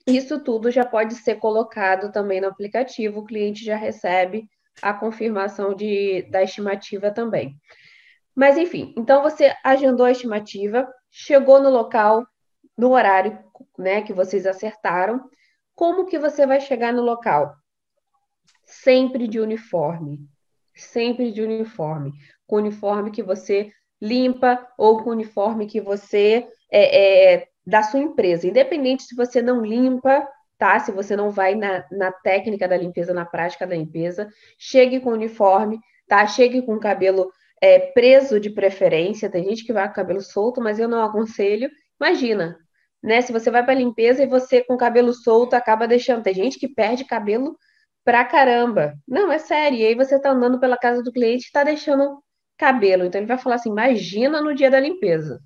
isso 0.07 0.39
tudo 0.43 0.69
já 0.69 0.85
pode 0.85 1.15
ser 1.15 1.35
colocado 1.35 2.11
também 2.11 2.39
no 2.39 2.47
aplicativo, 2.47 3.19
o 3.19 3.25
cliente 3.25 3.63
já 3.63 3.75
recebe 3.75 4.47
a 4.81 4.93
confirmação 4.93 5.73
de, 5.73 6.23
da 6.29 6.43
estimativa 6.43 7.11
também. 7.11 7.55
Mas, 8.35 8.57
enfim, 8.57 8.93
então 8.97 9.23
você 9.23 9.55
agendou 9.63 10.05
a 10.05 10.11
estimativa, 10.11 10.87
chegou 11.09 11.61
no 11.61 11.69
local, 11.69 12.27
no 12.77 12.91
horário 12.91 13.39
né, 13.79 14.01
que 14.01 14.13
vocês 14.13 14.45
acertaram. 14.45 15.29
Como 15.73 16.05
que 16.05 16.19
você 16.19 16.45
vai 16.45 16.59
chegar 16.59 16.91
no 16.91 17.01
local? 17.01 17.55
Sempre 18.65 19.27
de 19.27 19.39
uniforme. 19.39 20.19
Sempre 20.75 21.31
de 21.31 21.41
uniforme. 21.41 22.11
Com 22.45 22.57
uniforme 22.57 23.09
que 23.09 23.23
você 23.23 23.71
limpa 24.01 24.67
ou 24.77 25.01
com 25.01 25.11
uniforme 25.11 25.65
que 25.65 25.79
você 25.79 26.45
é, 26.69 27.33
é 27.33 27.47
da 27.65 27.83
sua 27.83 27.99
empresa. 27.99 28.47
Independente 28.47 29.03
se 29.03 29.15
você 29.15 29.41
não 29.41 29.61
limpa, 29.65 30.27
tá? 30.57 30.79
Se 30.79 30.91
você 30.91 31.15
não 31.15 31.31
vai 31.31 31.55
na, 31.55 31.85
na 31.91 32.11
técnica 32.11 32.67
da 32.67 32.77
limpeza, 32.77 33.13
na 33.13 33.25
prática 33.25 33.65
da 33.65 33.75
limpeza, 33.75 34.29
chegue 34.57 34.99
com 34.99 35.11
uniforme, 35.11 35.79
tá? 36.07 36.25
Chegue 36.27 36.61
com 36.61 36.79
cabelo 36.79 37.31
é, 37.61 37.79
preso 37.79 38.39
de 38.39 38.49
preferência. 38.49 39.29
Tem 39.29 39.43
gente 39.43 39.65
que 39.65 39.73
vai 39.73 39.87
com 39.87 39.95
cabelo 39.95 40.21
solto, 40.21 40.61
mas 40.61 40.79
eu 40.79 40.87
não 40.87 41.03
aconselho. 41.03 41.69
Imagina, 41.99 42.57
né? 43.03 43.21
Se 43.21 43.31
você 43.31 43.49
vai 43.51 43.63
para 43.63 43.73
limpeza 43.73 44.23
e 44.23 44.27
você 44.27 44.63
com 44.63 44.77
cabelo 44.77 45.13
solto 45.13 45.55
acaba 45.55 45.87
deixando. 45.87 46.23
Tem 46.23 46.33
gente 46.33 46.59
que 46.59 46.67
perde 46.67 47.05
cabelo 47.05 47.57
pra 48.03 48.23
caramba. 48.25 48.95
Não, 49.07 49.31
é 49.31 49.39
sério. 49.39 49.77
E 49.79 49.85
aí 49.85 49.95
você 49.95 50.19
tá 50.19 50.31
andando 50.31 50.59
pela 50.59 50.77
casa 50.77 51.01
do 51.03 51.11
cliente 51.11 51.47
e 51.49 51.51
tá 51.51 51.63
deixando 51.63 52.21
cabelo. 52.57 53.05
Então 53.05 53.19
ele 53.19 53.27
vai 53.27 53.37
falar 53.37 53.55
assim: 53.55 53.69
imagina 53.69 54.41
no 54.41 54.53
dia 54.55 54.69
da 54.71 54.79
limpeza. 54.79 55.41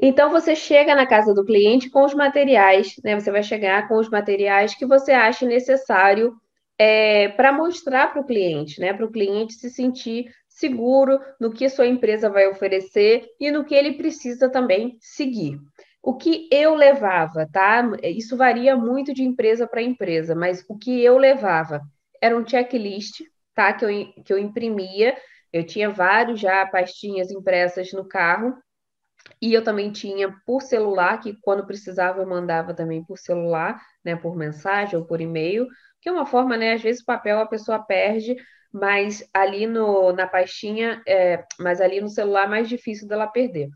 Então 0.00 0.30
você 0.30 0.54
chega 0.54 0.94
na 0.94 1.06
casa 1.06 1.34
do 1.34 1.44
cliente 1.44 1.90
com 1.90 2.04
os 2.04 2.14
materiais, 2.14 2.94
né? 3.02 3.18
Você 3.18 3.30
vai 3.30 3.42
chegar 3.42 3.88
com 3.88 3.96
os 3.96 4.08
materiais 4.08 4.74
que 4.74 4.86
você 4.86 5.12
acha 5.12 5.44
necessário 5.44 6.34
é, 6.78 7.28
para 7.30 7.52
mostrar 7.52 8.12
para 8.12 8.20
o 8.20 8.26
cliente, 8.26 8.80
né? 8.80 8.92
Para 8.92 9.06
o 9.06 9.10
cliente 9.10 9.54
se 9.54 9.70
sentir 9.70 10.32
seguro 10.48 11.20
no 11.40 11.52
que 11.52 11.68
sua 11.68 11.86
empresa 11.86 12.30
vai 12.30 12.46
oferecer 12.46 13.26
e 13.40 13.50
no 13.50 13.64
que 13.64 13.74
ele 13.74 13.94
precisa 13.94 14.48
também 14.48 14.96
seguir. 15.00 15.58
O 16.02 16.16
que 16.16 16.48
eu 16.52 16.74
levava, 16.74 17.48
tá? 17.52 17.82
Isso 18.02 18.36
varia 18.36 18.76
muito 18.76 19.12
de 19.12 19.24
empresa 19.24 19.66
para 19.66 19.82
empresa, 19.82 20.34
mas 20.34 20.64
o 20.68 20.78
que 20.78 21.02
eu 21.02 21.18
levava 21.18 21.80
era 22.22 22.36
um 22.36 22.46
checklist, 22.46 23.20
tá? 23.54 23.72
Que 23.72 23.84
eu, 23.84 24.22
que 24.24 24.32
eu 24.32 24.38
imprimia. 24.38 25.16
Eu 25.52 25.64
tinha 25.64 25.90
vários 25.90 26.38
já 26.38 26.64
pastinhas 26.66 27.30
impressas 27.30 27.92
no 27.92 28.06
carro 28.06 28.54
e 29.40 29.52
eu 29.54 29.62
também 29.62 29.92
tinha 29.92 30.34
por 30.46 30.62
celular, 30.62 31.20
que 31.20 31.36
quando 31.42 31.66
precisava 31.66 32.20
eu 32.20 32.26
mandava 32.26 32.74
também 32.74 33.04
por 33.04 33.18
celular, 33.18 33.80
né, 34.04 34.16
por 34.16 34.36
mensagem 34.36 34.98
ou 34.98 35.04
por 35.04 35.20
e-mail, 35.20 35.66
que 36.00 36.08
é 36.08 36.12
uma 36.12 36.26
forma, 36.26 36.56
né, 36.56 36.74
às 36.74 36.82
vezes 36.82 37.02
o 37.02 37.06
papel 37.06 37.38
a 37.38 37.46
pessoa 37.46 37.78
perde, 37.78 38.36
mas 38.72 39.28
ali 39.32 39.66
no, 39.66 40.12
na 40.12 40.26
pastinha, 40.26 41.02
é, 41.06 41.44
mas 41.58 41.80
ali 41.80 42.00
no 42.00 42.08
celular 42.08 42.44
é 42.44 42.48
mais 42.48 42.68
difícil 42.68 43.08
dela 43.08 43.26
perder. 43.26 43.68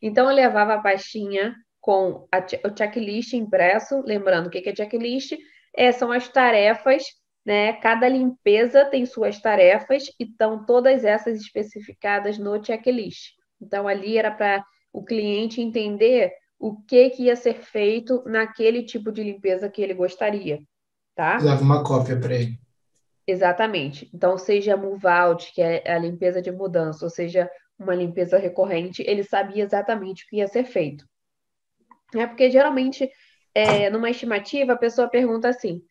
Então 0.00 0.28
eu 0.28 0.34
levava 0.34 0.74
a 0.74 0.80
pastinha 0.80 1.54
com 1.80 2.26
a, 2.32 2.38
o 2.38 2.76
checklist 2.76 3.32
impresso, 3.32 4.02
lembrando 4.04 4.46
o 4.46 4.50
que 4.50 4.68
é 4.68 4.74
checklist, 4.74 5.36
é, 5.76 5.92
são 5.92 6.12
as 6.12 6.28
tarefas, 6.28 7.02
né? 7.44 7.74
Cada 7.74 8.08
limpeza 8.08 8.84
tem 8.86 9.06
suas 9.06 9.40
tarefas 9.40 10.04
e 10.18 10.24
estão 10.24 10.64
todas 10.64 11.04
essas 11.04 11.40
especificadas 11.40 12.38
no 12.38 12.62
checklist. 12.62 13.32
Então 13.60 13.88
ali 13.88 14.18
era 14.18 14.30
para 14.30 14.64
o 14.92 15.04
cliente 15.04 15.60
entender 15.60 16.32
o 16.58 16.76
que, 16.76 17.10
que 17.10 17.24
ia 17.24 17.36
ser 17.36 17.54
feito 17.54 18.22
naquele 18.26 18.82
tipo 18.82 19.12
de 19.12 19.22
limpeza 19.22 19.68
que 19.68 19.80
ele 19.80 19.94
gostaria, 19.94 20.60
tá? 21.14 21.38
Leva 21.38 21.62
uma 21.62 21.84
cópia 21.84 22.18
para 22.18 22.34
ele. 22.34 22.58
Exatamente. 23.26 24.10
Então, 24.12 24.36
seja 24.36 24.76
move 24.76 25.06
out, 25.06 25.52
que 25.52 25.62
é 25.62 25.88
a 25.88 25.98
limpeza 25.98 26.42
de 26.42 26.50
mudança, 26.50 27.04
ou 27.04 27.10
seja, 27.10 27.48
uma 27.78 27.94
limpeza 27.94 28.38
recorrente, 28.38 29.04
ele 29.06 29.22
sabia 29.22 29.62
exatamente 29.62 30.24
o 30.24 30.28
que 30.28 30.36
ia 30.36 30.48
ser 30.48 30.64
feito. 30.64 31.06
É 32.14 32.26
porque 32.26 32.50
geralmente, 32.50 33.08
é, 33.54 33.88
numa 33.90 34.10
estimativa, 34.10 34.72
a 34.72 34.78
pessoa 34.78 35.08
pergunta 35.08 35.48
assim: 35.48 35.82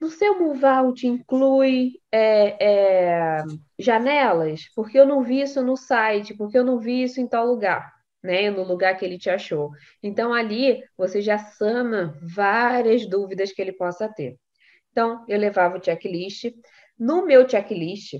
no 0.00 0.08
seu 0.08 0.40
move 0.40 0.64
out 0.64 1.06
inclui 1.06 1.92
é, 2.10 2.56
é, 2.58 3.44
janelas? 3.78 4.62
Porque 4.74 4.98
eu 4.98 5.06
não 5.06 5.22
vi 5.22 5.42
isso 5.42 5.62
no 5.62 5.76
site, 5.76 6.34
porque 6.34 6.58
eu 6.58 6.64
não 6.64 6.80
vi 6.80 7.02
isso 7.02 7.20
em 7.20 7.28
tal 7.28 7.46
lugar 7.46 7.99
né, 8.22 8.50
no 8.50 8.62
lugar 8.62 8.96
que 8.96 9.04
ele 9.04 9.18
te 9.18 9.30
achou. 9.30 9.70
Então, 10.02 10.32
ali 10.32 10.82
você 10.96 11.20
já 11.20 11.38
sana 11.38 12.18
várias 12.22 13.06
dúvidas 13.06 13.52
que 13.52 13.62
ele 13.62 13.72
possa 13.72 14.08
ter. 14.08 14.38
Então, 14.90 15.24
eu 15.28 15.38
levava 15.38 15.78
o 15.78 15.84
checklist. 15.84 16.52
No 16.98 17.24
meu 17.24 17.48
checklist, 17.48 18.14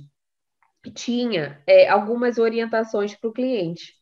tinha 0.95 1.63
é, 1.67 1.89
algumas 1.89 2.39
orientações 2.39 3.15
para 3.15 3.29
o 3.29 3.33
cliente. 3.33 3.93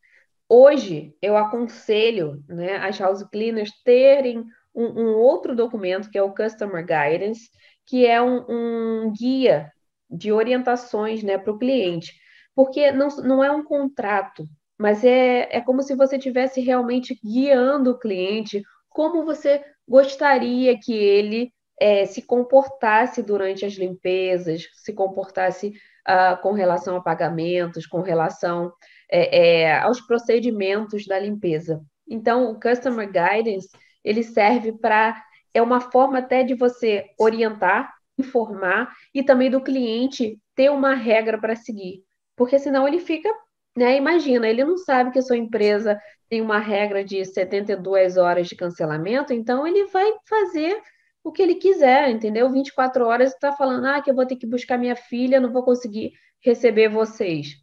Hoje, 0.48 1.14
eu 1.20 1.36
aconselho 1.36 2.42
né, 2.48 2.76
as 2.76 2.98
house 2.98 3.22
cleaners 3.30 3.70
terem 3.84 4.44
um, 4.74 4.84
um, 4.84 5.14
outro 5.16 5.56
documento, 5.56 6.10
que 6.10 6.16
é 6.16 6.22
o 6.22 6.34
Customer 6.34 6.84
Guidance, 6.84 7.50
que 7.84 8.06
é 8.06 8.22
um, 8.22 8.44
um 8.48 9.12
guia 9.12 9.72
de 10.08 10.32
orientações 10.32 11.22
né, 11.22 11.36
para 11.36 11.52
o 11.52 11.58
cliente. 11.58 12.14
Porque 12.54 12.90
não, 12.92 13.08
não 13.18 13.44
é 13.44 13.50
um 13.50 13.64
contrato, 13.64 14.44
mas 14.78 15.04
é, 15.04 15.48
é 15.50 15.60
como 15.60 15.82
se 15.82 15.94
você 15.94 16.16
estivesse 16.16 16.60
realmente 16.60 17.18
guiando 17.22 17.90
o 17.90 17.98
cliente 17.98 18.62
como 18.88 19.24
você 19.24 19.62
gostaria 19.86 20.78
que 20.78 20.92
ele 20.92 21.52
é, 21.80 22.04
se 22.06 22.22
comportasse 22.22 23.22
durante 23.22 23.64
as 23.64 23.74
limpezas, 23.74 24.66
se 24.74 24.92
comportasse 24.92 25.68
uh, 25.68 26.40
com 26.42 26.52
relação 26.52 26.96
a 26.96 27.02
pagamentos, 27.02 27.86
com 27.86 28.00
relação 28.00 28.72
é, 29.10 29.62
é, 29.62 29.78
aos 29.78 30.00
procedimentos 30.00 31.06
da 31.06 31.18
limpeza. 31.18 31.80
Então, 32.08 32.50
o 32.50 32.58
Customer 32.58 33.06
Guidance, 33.06 33.68
ele 34.04 34.22
serve 34.22 34.72
para, 34.72 35.22
é 35.54 35.62
uma 35.62 35.80
forma 35.80 36.18
até 36.18 36.42
de 36.42 36.54
você 36.54 37.04
orientar, 37.18 37.92
informar 38.18 38.92
e 39.14 39.22
também 39.22 39.50
do 39.50 39.60
cliente 39.60 40.38
ter 40.56 40.70
uma 40.70 40.94
regra 40.94 41.38
para 41.38 41.54
seguir, 41.54 42.02
porque 42.34 42.58
senão 42.58 42.88
ele 42.88 42.98
fica 42.98 43.32
né? 43.78 43.96
Imagina, 43.96 44.48
ele 44.48 44.64
não 44.64 44.76
sabe 44.76 45.12
que 45.12 45.18
a 45.18 45.22
sua 45.22 45.36
empresa 45.36 45.98
tem 46.28 46.40
uma 46.40 46.58
regra 46.58 47.04
de 47.04 47.24
72 47.24 48.16
horas 48.16 48.48
de 48.48 48.56
cancelamento, 48.56 49.32
então 49.32 49.66
ele 49.66 49.86
vai 49.86 50.12
fazer 50.28 50.76
o 51.22 51.32
que 51.32 51.40
ele 51.40 51.54
quiser, 51.54 52.10
entendeu? 52.10 52.50
24 52.50 53.04
horas 53.06 53.32
está 53.32 53.52
falando, 53.52 53.86
ah, 53.86 54.02
que 54.02 54.10
eu 54.10 54.14
vou 54.14 54.26
ter 54.26 54.36
que 54.36 54.46
buscar 54.46 54.78
minha 54.78 54.96
filha, 54.96 55.40
não 55.40 55.52
vou 55.52 55.62
conseguir 55.62 56.12
receber 56.40 56.88
vocês. 56.88 57.56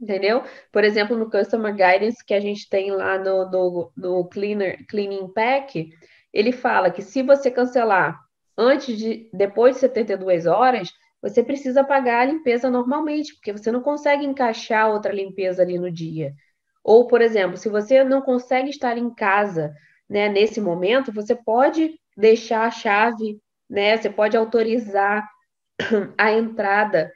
Entendeu? 0.00 0.42
Por 0.72 0.84
exemplo, 0.84 1.16
no 1.16 1.30
Customer 1.30 1.72
Guidance 1.72 2.24
que 2.24 2.34
a 2.34 2.40
gente 2.40 2.68
tem 2.68 2.90
lá 2.90 3.18
no, 3.18 3.50
no, 3.50 3.92
no 3.96 4.28
Cleaner, 4.28 4.84
Cleaning 4.88 5.32
Pack, 5.32 5.90
ele 6.32 6.52
fala 6.52 6.90
que 6.90 7.02
se 7.02 7.22
você 7.22 7.50
cancelar 7.50 8.18
antes 8.58 8.98
de, 8.98 9.30
depois 9.32 9.76
de 9.76 9.80
72 9.80 10.46
horas, 10.46 10.92
você 11.24 11.42
precisa 11.42 11.82
pagar 11.82 12.20
a 12.20 12.24
limpeza 12.26 12.68
normalmente, 12.68 13.32
porque 13.32 13.50
você 13.50 13.72
não 13.72 13.80
consegue 13.80 14.26
encaixar 14.26 14.90
outra 14.90 15.10
limpeza 15.10 15.62
ali 15.62 15.78
no 15.78 15.90
dia. 15.90 16.34
Ou, 16.84 17.06
por 17.06 17.22
exemplo, 17.22 17.56
se 17.56 17.66
você 17.70 18.04
não 18.04 18.20
consegue 18.20 18.68
estar 18.68 18.98
em 18.98 19.08
casa 19.14 19.74
né, 20.06 20.28
nesse 20.28 20.60
momento, 20.60 21.10
você 21.10 21.34
pode 21.34 21.98
deixar 22.14 22.66
a 22.66 22.70
chave, 22.70 23.40
né, 23.70 23.96
você 23.96 24.10
pode 24.10 24.36
autorizar 24.36 25.26
a 26.18 26.30
entrada 26.30 27.10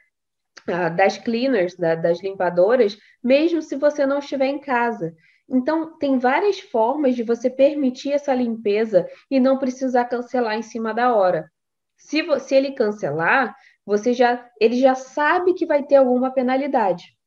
uh, 0.67 0.95
das 0.95 1.19
cleaners, 1.19 1.75
da, 1.75 1.93
das 1.93 2.19
limpadoras, 2.19 2.97
mesmo 3.23 3.61
se 3.61 3.75
você 3.75 4.07
não 4.07 4.17
estiver 4.17 4.47
em 4.47 4.59
casa. 4.59 5.13
Então, 5.47 5.99
tem 5.99 6.17
várias 6.17 6.59
formas 6.59 7.15
de 7.15 7.21
você 7.21 7.47
permitir 7.47 8.13
essa 8.13 8.33
limpeza 8.33 9.07
e 9.29 9.39
não 9.39 9.59
precisar 9.59 10.05
cancelar 10.05 10.55
em 10.55 10.63
cima 10.63 10.95
da 10.95 11.13
hora. 11.13 11.47
Se, 11.95 12.23
se 12.39 12.55
ele 12.55 12.71
cancelar, 12.71 13.55
você 13.89 14.13
já, 14.13 14.47
ele 14.61 14.79
já 14.79 14.93
sabe 14.93 15.55
que 15.55 15.65
vai 15.65 15.81
ter 15.83 15.95
alguma 15.95 16.31
penalidade. 16.31 17.17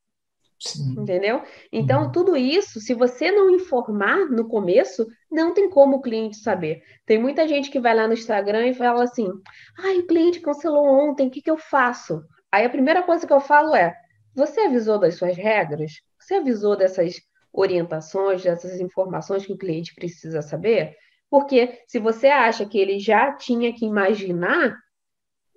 Sim. 0.61 0.93
Entendeu? 0.97 1.43
Então, 1.73 2.05
uhum. 2.05 2.13
tudo 2.13 2.37
isso, 2.37 2.79
se 2.81 2.95
você 2.95 3.33
não 3.33 3.51
informar 3.51 4.31
no 4.31 4.47
começo, 4.47 5.05
não 5.29 5.53
tem 5.53 5.69
como 5.69 5.97
o 5.97 6.01
cliente 6.01 6.37
saber. 6.37 6.85
Tem 7.05 7.19
muita 7.19 7.49
gente 7.49 7.69
que 7.69 7.81
vai 7.81 7.93
lá 7.93 8.07
no 8.07 8.15
Instagram 8.15 8.69
e 8.69 8.75
fala 8.75 9.03
assim: 9.03 9.29
ai, 9.77 9.99
o 9.99 10.07
cliente 10.07 10.41
cancelou 10.41 10.87
ontem, 10.87 11.27
o 11.27 11.31
que, 11.33 11.43
que 11.43 11.51
eu 11.51 11.59
faço? 11.59 12.23
Aí 12.53 12.65
a 12.65 12.71
primeira 12.71 13.03
coisa 13.03 13.27
que 13.27 13.33
eu 13.33 13.41
falo 13.41 13.75
é: 13.75 13.93
você 14.33 14.61
avisou 14.61 15.01
das 15.01 15.17
suas 15.17 15.37
regras? 15.37 15.95
Você 16.21 16.35
avisou 16.35 16.77
dessas 16.77 17.17
orientações, 17.53 18.45
dessas 18.45 18.79
informações 18.79 19.45
que 19.45 19.53
o 19.53 19.59
cliente 19.59 19.93
precisa 19.97 20.43
saber? 20.43 20.95
Porque 21.29 21.81
se 21.89 21.99
você 21.99 22.29
acha 22.29 22.65
que 22.65 22.79
ele 22.79 23.01
já 23.01 23.33
tinha 23.33 23.75
que 23.75 23.85
imaginar, 23.85 24.77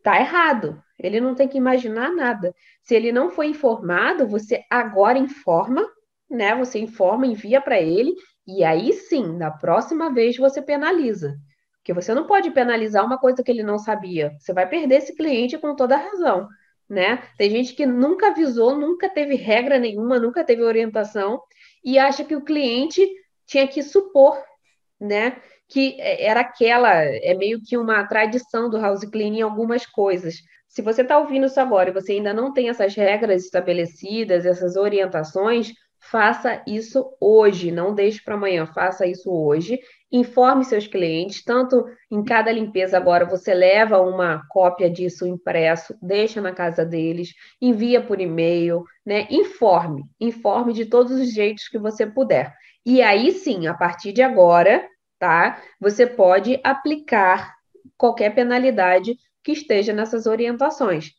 tá 0.02 0.20
errado. 0.20 0.82
Ele 1.00 1.20
não 1.20 1.36
tem 1.36 1.48
que 1.48 1.58
imaginar 1.58 2.12
nada. 2.12 2.54
Se 2.84 2.96
ele 2.96 3.12
não 3.12 3.30
foi 3.30 3.48
informado, 3.48 4.28
você 4.28 4.64
agora 4.70 5.18
informa, 5.18 5.86
né? 6.30 6.56
Você 6.56 6.80
informa, 6.80 7.28
envia 7.28 7.62
para 7.62 7.80
ele 7.82 8.14
E 8.48 8.64
aí 8.64 8.94
sim, 8.94 9.38
da 9.38 9.50
próxima 9.52 10.14
vez 10.14 10.38
você 10.38 10.62
penaliza. 10.62 11.36
Porque 11.78 11.94
você 11.94 12.14
não 12.14 12.26
pode 12.28 12.52
penalizar 12.52 13.06
uma 13.06 13.18
coisa 13.18 13.44
que 13.44 13.52
ele 13.52 13.64
não 13.64 13.78
sabia. 13.78 14.32
Você 14.40 14.54
vai 14.54 14.68
perder 14.68 14.98
esse 14.98 15.16
cliente 15.16 15.58
com 15.58 15.76
toda 15.76 15.96
a 15.96 16.00
razão, 16.00 16.48
né? 16.90 17.24
Tem 17.38 17.50
gente 17.50 17.74
que 17.76 17.86
nunca 17.86 18.28
avisou, 18.28 18.76
nunca 18.78 19.10
teve 19.10 19.36
regra 19.36 19.80
nenhuma, 19.80 20.20
nunca 20.20 20.44
teve 20.44 20.64
orientação 20.64 21.42
e 21.84 21.98
acha 22.00 22.24
que 22.24 22.36
o 22.36 22.44
cliente 22.44 23.08
tinha 23.46 23.68
que 23.68 23.84
supor, 23.84 24.42
né? 25.00 25.42
Que 25.68 25.98
era 26.00 26.42
aquela, 26.42 26.92
é 27.04 27.34
meio 27.36 27.62
que 27.64 27.78
uma 27.78 28.04
tradição 28.08 28.70
do 28.70 28.78
house 28.80 29.06
cleaning 29.06 29.40
em 29.40 29.42
algumas 29.42 29.86
coisas. 29.86 30.36
Se 30.76 30.82
você 30.82 31.04
está 31.04 31.18
ouvindo 31.18 31.46
isso 31.46 31.58
agora 31.58 31.90
e 31.90 31.94
você 31.94 32.12
ainda 32.12 32.34
não 32.34 32.52
tem 32.52 32.68
essas 32.68 32.94
regras 32.96 33.46
estabelecidas, 33.46 34.46
essas 34.46 34.76
orientações, 34.76 35.72
faça 36.12 36.62
isso 36.68 37.16
hoje, 37.18 37.72
não 37.72 37.96
deixe 37.96 38.22
para 38.22 38.36
amanhã, 38.36 38.66
faça 38.66 39.08
isso 39.08 39.32
hoje. 39.32 39.80
Informe 40.12 40.66
seus 40.66 40.86
clientes, 40.86 41.46
tanto 41.46 41.86
em 42.12 42.22
cada 42.26 42.52
limpeza 42.52 42.98
agora 42.98 43.24
você 43.24 43.54
leva 43.54 44.02
uma 44.02 44.42
cópia 44.50 44.90
disso 44.90 45.26
impresso, 45.26 45.96
deixa 46.02 46.42
na 46.42 46.52
casa 46.52 46.86
deles, 46.86 47.30
envia 47.62 48.02
por 48.02 48.20
e-mail, 48.20 48.84
né? 49.06 49.28
Informe, 49.32 50.04
informe 50.20 50.74
de 50.74 50.88
todos 50.88 51.14
os 51.14 51.34
jeitos 51.34 51.70
que 51.70 51.80
você 51.80 52.06
puder. 52.06 52.54
E 52.86 53.02
aí 53.02 53.32
sim, 53.32 53.66
a 53.66 53.74
partir 53.74 54.12
de 54.12 54.22
agora, 54.22 54.86
tá? 55.18 55.58
Você 55.80 56.06
pode 56.06 56.60
aplicar 56.66 57.56
qualquer 57.98 58.36
penalidade 58.36 59.16
que 59.46 59.52
esteja 59.52 59.94
nessas 59.94 60.26
orientações. 60.26 61.12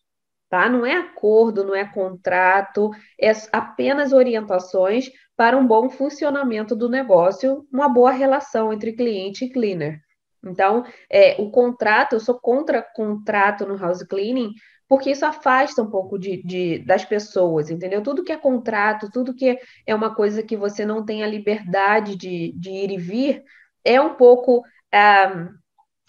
Tá? 0.50 0.68
Não 0.68 0.84
é 0.84 0.94
acordo, 0.94 1.64
não 1.64 1.74
é 1.74 1.84
contrato, 1.84 2.90
é 3.20 3.32
apenas 3.52 4.12
orientações 4.12 5.10
para 5.36 5.56
um 5.56 5.66
bom 5.66 5.88
funcionamento 5.88 6.74
do 6.74 6.88
negócio, 6.88 7.66
uma 7.72 7.88
boa 7.88 8.10
relação 8.10 8.72
entre 8.72 8.92
cliente 8.92 9.44
e 9.44 9.50
cleaner. 9.50 10.00
Então, 10.44 10.84
é, 11.10 11.40
o 11.40 11.50
contrato, 11.50 12.14
eu 12.14 12.20
sou 12.20 12.38
contra 12.38 12.82
contrato 12.82 13.66
no 13.66 13.76
house 13.76 14.02
cleaning, 14.04 14.52
porque 14.88 15.10
isso 15.10 15.26
afasta 15.26 15.82
um 15.82 15.90
pouco 15.90 16.18
de, 16.18 16.42
de, 16.44 16.78
das 16.78 17.04
pessoas, 17.04 17.70
entendeu? 17.70 18.02
Tudo 18.02 18.22
que 18.22 18.32
é 18.32 18.36
contrato, 18.36 19.10
tudo 19.10 19.34
que 19.34 19.58
é 19.84 19.94
uma 19.94 20.14
coisa 20.14 20.42
que 20.42 20.56
você 20.56 20.84
não 20.86 21.04
tem 21.04 21.24
a 21.24 21.28
liberdade 21.28 22.16
de, 22.16 22.52
de 22.56 22.70
ir 22.70 22.90
e 22.92 22.98
vir, 22.98 23.42
é 23.84 24.00
um 24.00 24.14
pouco. 24.14 24.62
Ah, 24.92 25.48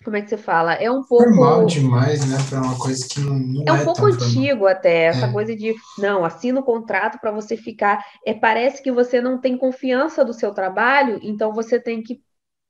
como 0.08 0.16
é 0.16 0.22
que 0.22 0.30
você 0.30 0.38
fala? 0.38 0.76
É 0.76 0.90
um 0.90 1.04
pouco. 1.04 1.26
Formal 1.26 1.66
demais, 1.66 2.26
né? 2.26 2.38
Para 2.50 2.62
uma 2.62 2.80
coisa 2.80 3.06
que 3.06 3.20
não, 3.20 3.38
não 3.38 3.64
é. 3.68 3.72
um 3.74 3.82
é 3.82 3.84
pouco 3.84 4.06
antigo 4.06 4.60
formal. 4.60 4.68
até, 4.70 5.04
essa 5.08 5.26
é. 5.26 5.32
coisa 5.34 5.54
de 5.54 5.76
não, 5.98 6.24
assina 6.24 6.62
o 6.62 6.64
contrato 6.64 7.20
para 7.20 7.30
você 7.30 7.58
ficar. 7.58 8.02
É, 8.26 8.34
parece 8.34 8.82
que 8.82 8.90
você 8.90 9.20
não 9.20 9.38
tem 9.38 9.58
confiança 9.58 10.24
do 10.24 10.32
seu 10.32 10.54
trabalho, 10.54 11.20
então 11.22 11.52
você 11.52 11.78
tem 11.78 12.02
que 12.02 12.22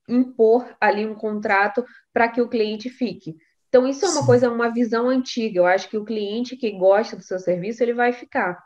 impor 0.10 0.66
ali 0.82 1.06
um 1.06 1.14
contrato 1.14 1.86
para 2.12 2.28
que 2.28 2.42
o 2.42 2.50
cliente 2.50 2.90
fique. 2.90 3.36
Então, 3.70 3.88
isso 3.88 4.04
é 4.04 4.10
uma 4.10 4.22
Sim. 4.22 4.26
coisa, 4.26 4.50
uma 4.50 4.74
visão 4.74 5.08
antiga. 5.08 5.60
Eu 5.60 5.68
acho 5.68 5.88
que 5.90 5.98
o 5.98 6.06
cliente 6.06 6.58
que 6.58 6.72
gosta 6.72 7.16
do 7.16 7.22
seu 7.22 7.38
serviço, 7.38 7.84
ele 7.84 7.94
vai 7.94 8.14
ficar. 8.14 8.58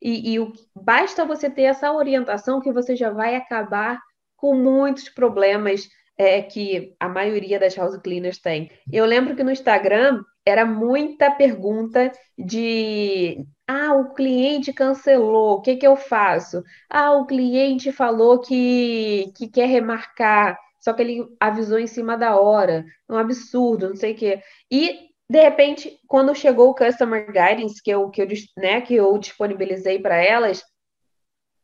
E, 0.00 0.32
e 0.32 0.40
o, 0.40 0.50
basta 0.74 1.26
você 1.26 1.50
ter 1.50 1.64
essa 1.64 1.92
orientação 1.92 2.58
que 2.58 2.72
você 2.72 2.96
já 2.96 3.10
vai 3.10 3.36
acabar 3.36 4.00
com 4.34 4.54
muitos 4.54 5.10
problemas 5.10 5.86
é, 6.16 6.42
que 6.42 6.94
a 6.98 7.08
maioria 7.08 7.58
das 7.58 7.74
house 7.76 7.96
cleaners 7.98 8.38
tem. 8.38 8.70
Eu 8.92 9.04
lembro 9.04 9.34
que 9.34 9.44
no 9.44 9.50
Instagram 9.50 10.22
era 10.46 10.64
muita 10.64 11.30
pergunta 11.30 12.12
de 12.38 13.44
ah, 13.66 13.94
o 13.94 14.14
cliente 14.14 14.72
cancelou, 14.72 15.54
o 15.54 15.62
que, 15.62 15.76
que 15.76 15.86
eu 15.86 15.96
faço? 15.96 16.62
Ah, 16.88 17.12
o 17.12 17.26
cliente 17.26 17.90
falou 17.92 18.40
que, 18.40 19.32
que 19.36 19.48
quer 19.48 19.66
remarcar, 19.66 20.58
só 20.80 20.92
que 20.92 21.02
ele 21.02 21.26
avisou 21.40 21.78
em 21.78 21.86
cima 21.86 22.16
da 22.16 22.38
hora. 22.38 22.84
Um 23.08 23.16
absurdo, 23.16 23.88
não 23.88 23.96
sei 23.96 24.12
o 24.12 24.16
quê. 24.16 24.42
E, 24.70 25.08
de 25.28 25.40
repente, 25.40 25.98
quando 26.06 26.34
chegou 26.34 26.70
o 26.70 26.74
Customer 26.74 27.26
Guidance, 27.26 27.82
que 27.82 27.90
eu, 27.90 28.10
que 28.10 28.22
eu, 28.22 28.28
né, 28.58 28.80
que 28.82 28.94
eu 28.94 29.16
disponibilizei 29.18 29.98
para 29.98 30.16
elas, 30.16 30.62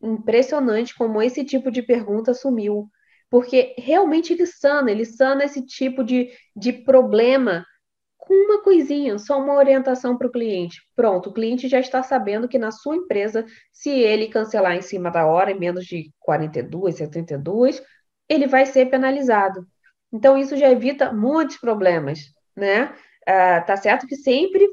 impressionante 0.02 0.94
como 0.96 1.20
esse 1.20 1.44
tipo 1.44 1.70
de 1.70 1.82
pergunta 1.82 2.32
sumiu 2.32 2.88
porque 3.30 3.74
realmente 3.78 4.32
ele 4.32 4.46
sana, 4.46 4.90
ele 4.90 5.04
sana 5.04 5.44
esse 5.44 5.64
tipo 5.64 6.02
de, 6.04 6.30
de 6.54 6.72
problema 6.72 7.64
com 8.18 8.34
uma 8.34 8.62
coisinha, 8.62 9.18
só 9.18 9.40
uma 9.40 9.54
orientação 9.54 10.16
para 10.16 10.26
o 10.26 10.30
cliente. 10.32 10.80
Pronto, 10.94 11.30
o 11.30 11.32
cliente 11.32 11.68
já 11.68 11.80
está 11.80 12.02
sabendo 12.02 12.48
que 12.48 12.58
na 12.58 12.70
sua 12.70 12.96
empresa, 12.96 13.44
se 13.72 13.90
ele 13.90 14.28
cancelar 14.28 14.76
em 14.76 14.82
cima 14.82 15.10
da 15.10 15.26
hora, 15.26 15.50
em 15.50 15.58
menos 15.58 15.84
de 15.84 16.12
42, 16.20 16.96
72, 16.96 17.82
ele 18.28 18.46
vai 18.46 18.66
ser 18.66 18.86
penalizado. 18.90 19.66
Então, 20.12 20.36
isso 20.36 20.56
já 20.56 20.70
evita 20.70 21.12
muitos 21.12 21.56
problemas, 21.56 22.20
né? 22.56 22.94
Ah, 23.26 23.60
tá 23.62 23.76
certo 23.76 24.06
que 24.06 24.16
sempre 24.16 24.68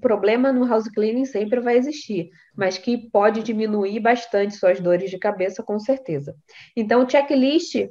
problema 0.00 0.52
no 0.52 0.66
house 0.66 0.88
cleaning 0.88 1.24
sempre 1.24 1.60
vai 1.60 1.76
existir, 1.76 2.30
mas 2.56 2.78
que 2.78 3.10
pode 3.10 3.42
diminuir 3.42 4.00
bastante 4.00 4.54
suas 4.54 4.80
dores 4.80 5.10
de 5.10 5.18
cabeça, 5.18 5.62
com 5.62 5.78
certeza. 5.78 6.36
Então, 6.76 7.02
o 7.04 7.08
checklist 7.08 7.88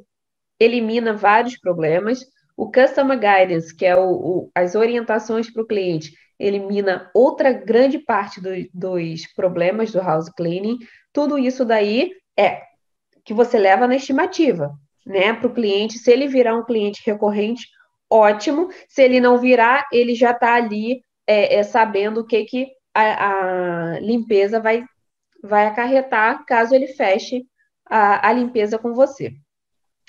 elimina 0.62 1.13
vários 1.13 1.58
problemas. 1.58 2.24
O 2.56 2.71
Customer 2.71 3.17
Guidance, 3.17 3.76
que 3.76 3.86
é 3.86 3.95
o, 3.95 4.12
o, 4.12 4.52
as 4.54 4.76
orientações 4.76 5.52
para 5.52 5.63
o 5.63 5.67
cliente, 5.67 6.13
elimina 6.39 7.10
outra 7.13 7.52
grande 7.52 7.97
parte 7.97 8.39
do, 8.39 8.50
dos 8.71 9.26
problemas 9.34 9.91
do 9.91 10.00
house 10.00 10.30
cleaning. 10.30 10.78
Tudo 11.12 11.38
isso 11.39 11.65
daí 11.65 12.12
é 12.38 12.62
que 13.26 13.34
você 13.34 13.58
leva 13.58 13.88
na 13.88 13.95
estimativa, 13.95 14.71
né? 15.06 15.34
Para 15.34 15.47
o 15.47 15.54
cliente, 15.54 15.97
se 15.97 16.12
ele 16.12 16.28
virar 16.28 16.56
um 16.56 16.65
cliente 16.65 17.02
recorrente, 17.06 17.67
ótimo. 18.10 18.69
Se 18.88 19.02
ele 19.02 19.19
não 19.19 19.39
virar, 19.39 19.88
ele 19.91 20.13
já 20.13 20.32
está 20.32 20.56
ali 20.56 21.04
é, 21.26 21.56
é, 21.56 21.63
sabendo 21.63 22.21
o 22.21 22.26
que, 22.26 22.43
que 22.45 22.67
a, 22.93 23.95
a, 23.95 24.00
limpeza 24.00 24.60
vai, 24.60 24.84
vai 25.43 25.65
acarretar 25.65 26.45
caso 26.45 26.76
ele 26.76 26.88
feche 26.88 27.43
a, 27.86 28.30
a 28.30 28.34
limpeza 28.34 28.78
com 28.78 28.93
você 28.93 29.34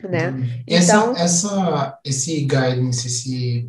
né? 0.02 0.62
Então, 0.66 1.12
essa, 1.12 1.22
essa, 1.22 2.00
esse 2.04 2.40
guidance, 2.40 3.06
esse, 3.06 3.68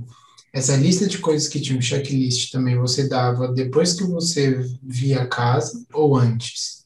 essa 0.53 0.75
lista 0.75 1.07
de 1.07 1.17
coisas 1.17 1.47
que 1.47 1.59
tinha 1.59 1.77
um 1.77 1.81
checklist 1.81 2.51
também, 2.51 2.77
você 2.77 3.07
dava 3.07 3.47
depois 3.47 3.93
que 3.93 4.03
você 4.03 4.59
via 4.81 5.23
a 5.23 5.27
casa 5.27 5.85
ou 5.93 6.15
antes? 6.15 6.85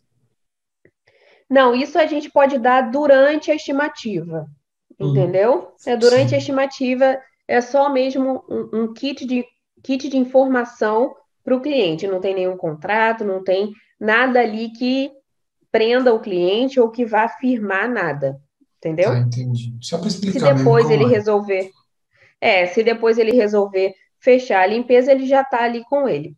Não, 1.50 1.74
isso 1.74 1.98
a 1.98 2.06
gente 2.06 2.30
pode 2.30 2.58
dar 2.58 2.92
durante 2.92 3.52
a 3.52 3.56
estimativa, 3.56 4.48
uhum. 5.00 5.12
entendeu? 5.12 5.72
É 5.86 5.96
durante 5.96 6.30
Sim. 6.30 6.36
a 6.36 6.38
estimativa, 6.38 7.18
é 7.48 7.62
só 7.62 7.92
mesmo 7.92 8.44
um, 8.50 8.82
um 8.82 8.94
kit 8.94 9.26
de 9.26 9.46
kit 9.82 10.10
de 10.10 10.18
informação 10.18 11.16
para 11.44 11.56
o 11.56 11.62
cliente. 11.62 12.08
Não 12.08 12.20
tem 12.20 12.36
nenhum 12.36 12.58
contrato, 12.58 13.24
não 13.24 13.44
tem 13.44 13.72
nada 14.00 14.42
ali 14.42 14.72
que 14.72 15.12
prenda 15.72 16.14
o 16.14 16.20
cliente 16.20 16.80
ou 16.80 16.90
que 16.90 17.06
vá 17.06 17.24
afirmar 17.24 17.88
nada. 17.88 18.38
Entendeu? 18.78 19.12
Ah, 19.12 19.20
entendi. 19.20 19.76
Só 19.82 19.98
para 19.98 20.08
explicar. 20.08 20.40
Se 20.40 20.54
depois 20.56 20.90
ele 20.90 21.06
é. 21.06 21.08
resolver. 21.08 21.72
É, 22.40 22.68
se 22.68 22.84
depois 22.84 23.18
ele 23.18 23.32
resolver 23.32 23.94
fechar 24.20 24.62
a 24.62 24.68
limpeza, 24.68 25.12
ele 25.12 25.26
já 25.26 25.42
está 25.42 25.64
ali 25.64 25.84
com 25.86 26.08
ele. 26.08 26.36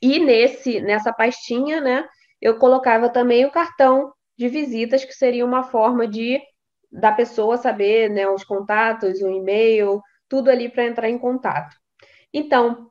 E 0.00 0.18
nesse, 0.18 0.80
nessa 0.80 1.12
pastinha, 1.12 1.80
né, 1.80 2.04
eu 2.40 2.58
colocava 2.58 3.08
também 3.08 3.44
o 3.44 3.50
cartão 3.50 4.12
de 4.36 4.48
visitas, 4.48 5.04
que 5.04 5.12
seria 5.12 5.44
uma 5.44 5.62
forma 5.62 6.06
de 6.06 6.40
da 6.90 7.10
pessoa 7.10 7.56
saber, 7.56 8.10
né, 8.10 8.28
os 8.28 8.44
contatos, 8.44 9.22
o 9.22 9.30
e-mail, 9.30 10.02
tudo 10.28 10.50
ali 10.50 10.68
para 10.68 10.84
entrar 10.84 11.08
em 11.08 11.16
contato. 11.18 11.74
Então, 12.34 12.90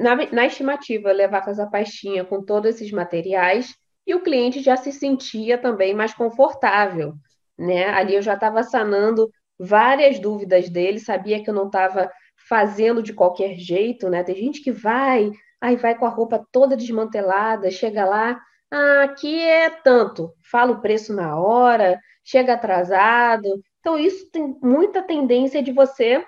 na, 0.00 0.16
na 0.32 0.46
estimativa, 0.46 1.10
eu 1.10 1.14
levava 1.14 1.50
essa 1.50 1.66
pastinha 1.66 2.24
com 2.24 2.42
todos 2.42 2.70
esses 2.70 2.90
materiais 2.90 3.72
e 4.04 4.14
o 4.14 4.22
cliente 4.22 4.60
já 4.60 4.76
se 4.76 4.90
sentia 4.90 5.56
também 5.56 5.94
mais 5.94 6.12
confortável 6.12 7.14
né? 7.58 7.88
Ali 7.90 8.14
eu 8.14 8.22
já 8.22 8.34
estava 8.34 8.62
sanando 8.62 9.30
várias 9.58 10.18
dúvidas 10.18 10.68
dele, 10.68 10.98
sabia 10.98 11.42
que 11.42 11.48
eu 11.48 11.54
não 11.54 11.66
estava 11.66 12.10
fazendo 12.48 13.02
de 13.02 13.12
qualquer 13.12 13.56
jeito, 13.56 14.08
né? 14.08 14.22
Tem 14.22 14.34
gente 14.34 14.62
que 14.62 14.72
vai, 14.72 15.30
aí 15.60 15.76
vai 15.76 15.96
com 15.96 16.06
a 16.06 16.10
roupa 16.10 16.44
toda 16.52 16.76
desmantelada, 16.76 17.70
chega 17.70 18.04
lá, 18.04 18.40
ah, 18.70 19.04
aqui 19.04 19.40
é 19.40 19.70
tanto, 19.70 20.32
fala 20.50 20.72
o 20.72 20.80
preço 20.80 21.14
na 21.14 21.38
hora, 21.38 21.98
chega 22.24 22.54
atrasado. 22.54 23.48
Então, 23.80 23.98
isso 23.98 24.28
tem 24.30 24.56
muita 24.62 25.02
tendência 25.02 25.62
de 25.62 25.70
você 25.70 26.24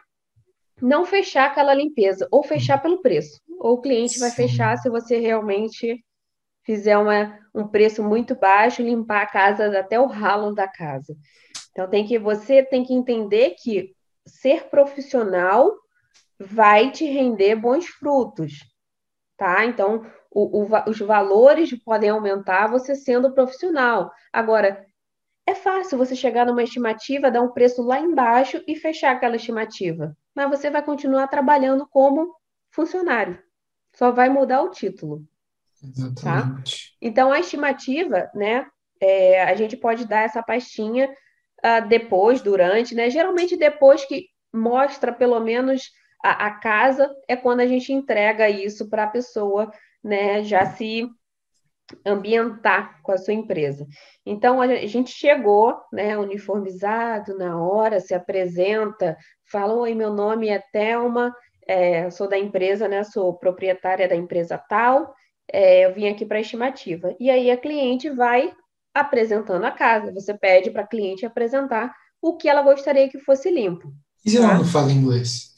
não 0.81 1.05
fechar 1.05 1.47
aquela 1.47 1.75
limpeza, 1.75 2.29
ou 2.31 2.43
fechar 2.43 2.81
pelo 2.81 3.01
preço. 3.01 3.41
Ou 3.59 3.75
o 3.75 3.81
cliente 3.81 4.19
vai 4.19 4.31
fechar 4.31 4.77
se 4.77 4.91
você 4.91 5.19
realmente 5.19 6.05
fizer 6.67 6.99
uma, 6.99 7.39
um 7.55 7.67
preço 7.67 8.03
muito 8.03 8.35
baixo, 8.35 8.83
limpar 8.83 9.23
a 9.23 9.27
casa 9.27 9.79
até 9.79 9.99
o 9.99 10.07
ralo 10.07 10.53
da 10.53 10.67
casa. 10.67 11.17
Então 11.71 11.89
tem 11.89 12.05
que 12.05 12.19
você 12.19 12.63
tem 12.63 12.85
que 12.85 12.93
entender 12.93 13.55
que 13.63 13.95
ser 14.27 14.69
profissional 14.69 15.73
vai 16.39 16.91
te 16.91 17.07
render 17.07 17.55
bons 17.55 17.87
frutos, 17.87 18.55
tá? 19.37 19.65
Então 19.65 20.05
o, 20.31 20.65
o, 20.65 20.91
os 20.91 20.99
valores 20.99 21.73
podem 21.85 22.11
aumentar 22.11 22.67
você 22.67 22.97
sendo 22.97 23.33
profissional. 23.33 24.11
Agora, 24.33 24.85
é 25.47 25.55
fácil 25.55 25.97
você 25.97 26.17
chegar 26.17 26.45
numa 26.45 26.65
estimativa, 26.65 27.31
dar 27.31 27.41
um 27.41 27.53
preço 27.53 27.81
lá 27.81 28.01
embaixo 28.01 28.61
e 28.67 28.75
fechar 28.75 29.13
aquela 29.13 29.37
estimativa. 29.37 30.17
Mas 30.35 30.51
você 30.51 30.69
vai 30.69 30.83
continuar 30.83 31.29
trabalhando 31.29 31.87
como 31.87 32.35
funcionário. 32.71 33.41
Só 33.95 34.11
vai 34.11 34.29
mudar 34.29 34.63
o 34.63 34.71
título. 34.71 35.25
Exatamente. 35.83 36.91
Tá? 36.91 36.97
Então, 37.01 37.33
a 37.33 37.41
estimativa, 37.41 38.31
né? 38.35 38.67
É, 39.01 39.43
a 39.43 39.55
gente 39.55 39.77
pode 39.77 40.07
dar 40.07 40.23
essa 40.23 40.43
pastinha 40.43 41.09
uh, 41.65 41.87
depois, 41.89 42.41
durante, 42.41 42.95
né? 42.95 43.11
Geralmente 43.11 43.57
depois 43.57 44.05
que 44.05 44.27
mostra 44.53 45.13
pelo 45.13 45.39
menos 45.41 45.91
a, 46.25 46.47
a 46.47 46.51
casa, 46.59 47.15
é 47.29 47.37
quando 47.37 47.61
a 47.61 47.67
gente 47.67 47.93
entrega 47.93 48.49
isso 48.49 48.89
para 48.89 49.05
a 49.05 49.09
pessoa, 49.09 49.71
né? 50.03 50.43
Já 50.43 50.65
se 50.67 51.07
ambientar 52.05 53.01
com 53.03 53.13
a 53.13 53.19
sua 53.19 53.35
empresa. 53.35 53.87
Então 54.25 54.61
a 54.61 54.87
gente 54.87 55.11
chegou, 55.11 55.81
né, 55.93 56.19
uniformizado 56.19 57.37
na 57.39 57.61
hora, 57.61 58.01
se 58.01 58.15
apresenta, 58.15 59.17
fala: 59.51 59.75
"Oi, 59.75 59.95
meu 59.95 60.13
nome 60.13 60.49
é 60.49 60.61
Telma, 60.73 61.33
é, 61.67 62.11
sou 62.11 62.29
da 62.29 62.39
empresa, 62.39 62.89
né, 62.89 63.05
sou 63.05 63.35
proprietária 63.39 64.09
da 64.09 64.17
empresa 64.17 64.59
tal, 64.69 65.15
é, 65.53 65.87
eu 65.87 65.95
vim 65.95 66.09
aqui 66.09 66.25
para 66.25 66.41
estimativa". 66.41 67.15
E 67.19 67.31
aí 67.31 67.51
a 67.51 67.57
cliente 67.57 68.11
vai 68.11 68.53
apresentando 68.95 69.65
a 69.65 69.71
casa. 69.71 70.13
Você 70.13 70.35
pede 70.35 70.71
para 70.71 70.83
a 70.83 70.87
cliente 70.87 71.27
apresentar 71.27 71.95
o 72.21 72.37
que 72.37 72.49
ela 72.49 72.63
gostaria 72.63 73.09
que 73.09 73.19
fosse 73.19 73.51
limpo. 73.51 73.93
E 74.25 74.31
se 74.31 74.39
tá? 74.39 74.45
ela 74.45 74.55
não 74.55 74.65
fala 74.65 74.91
inglês? 74.91 75.55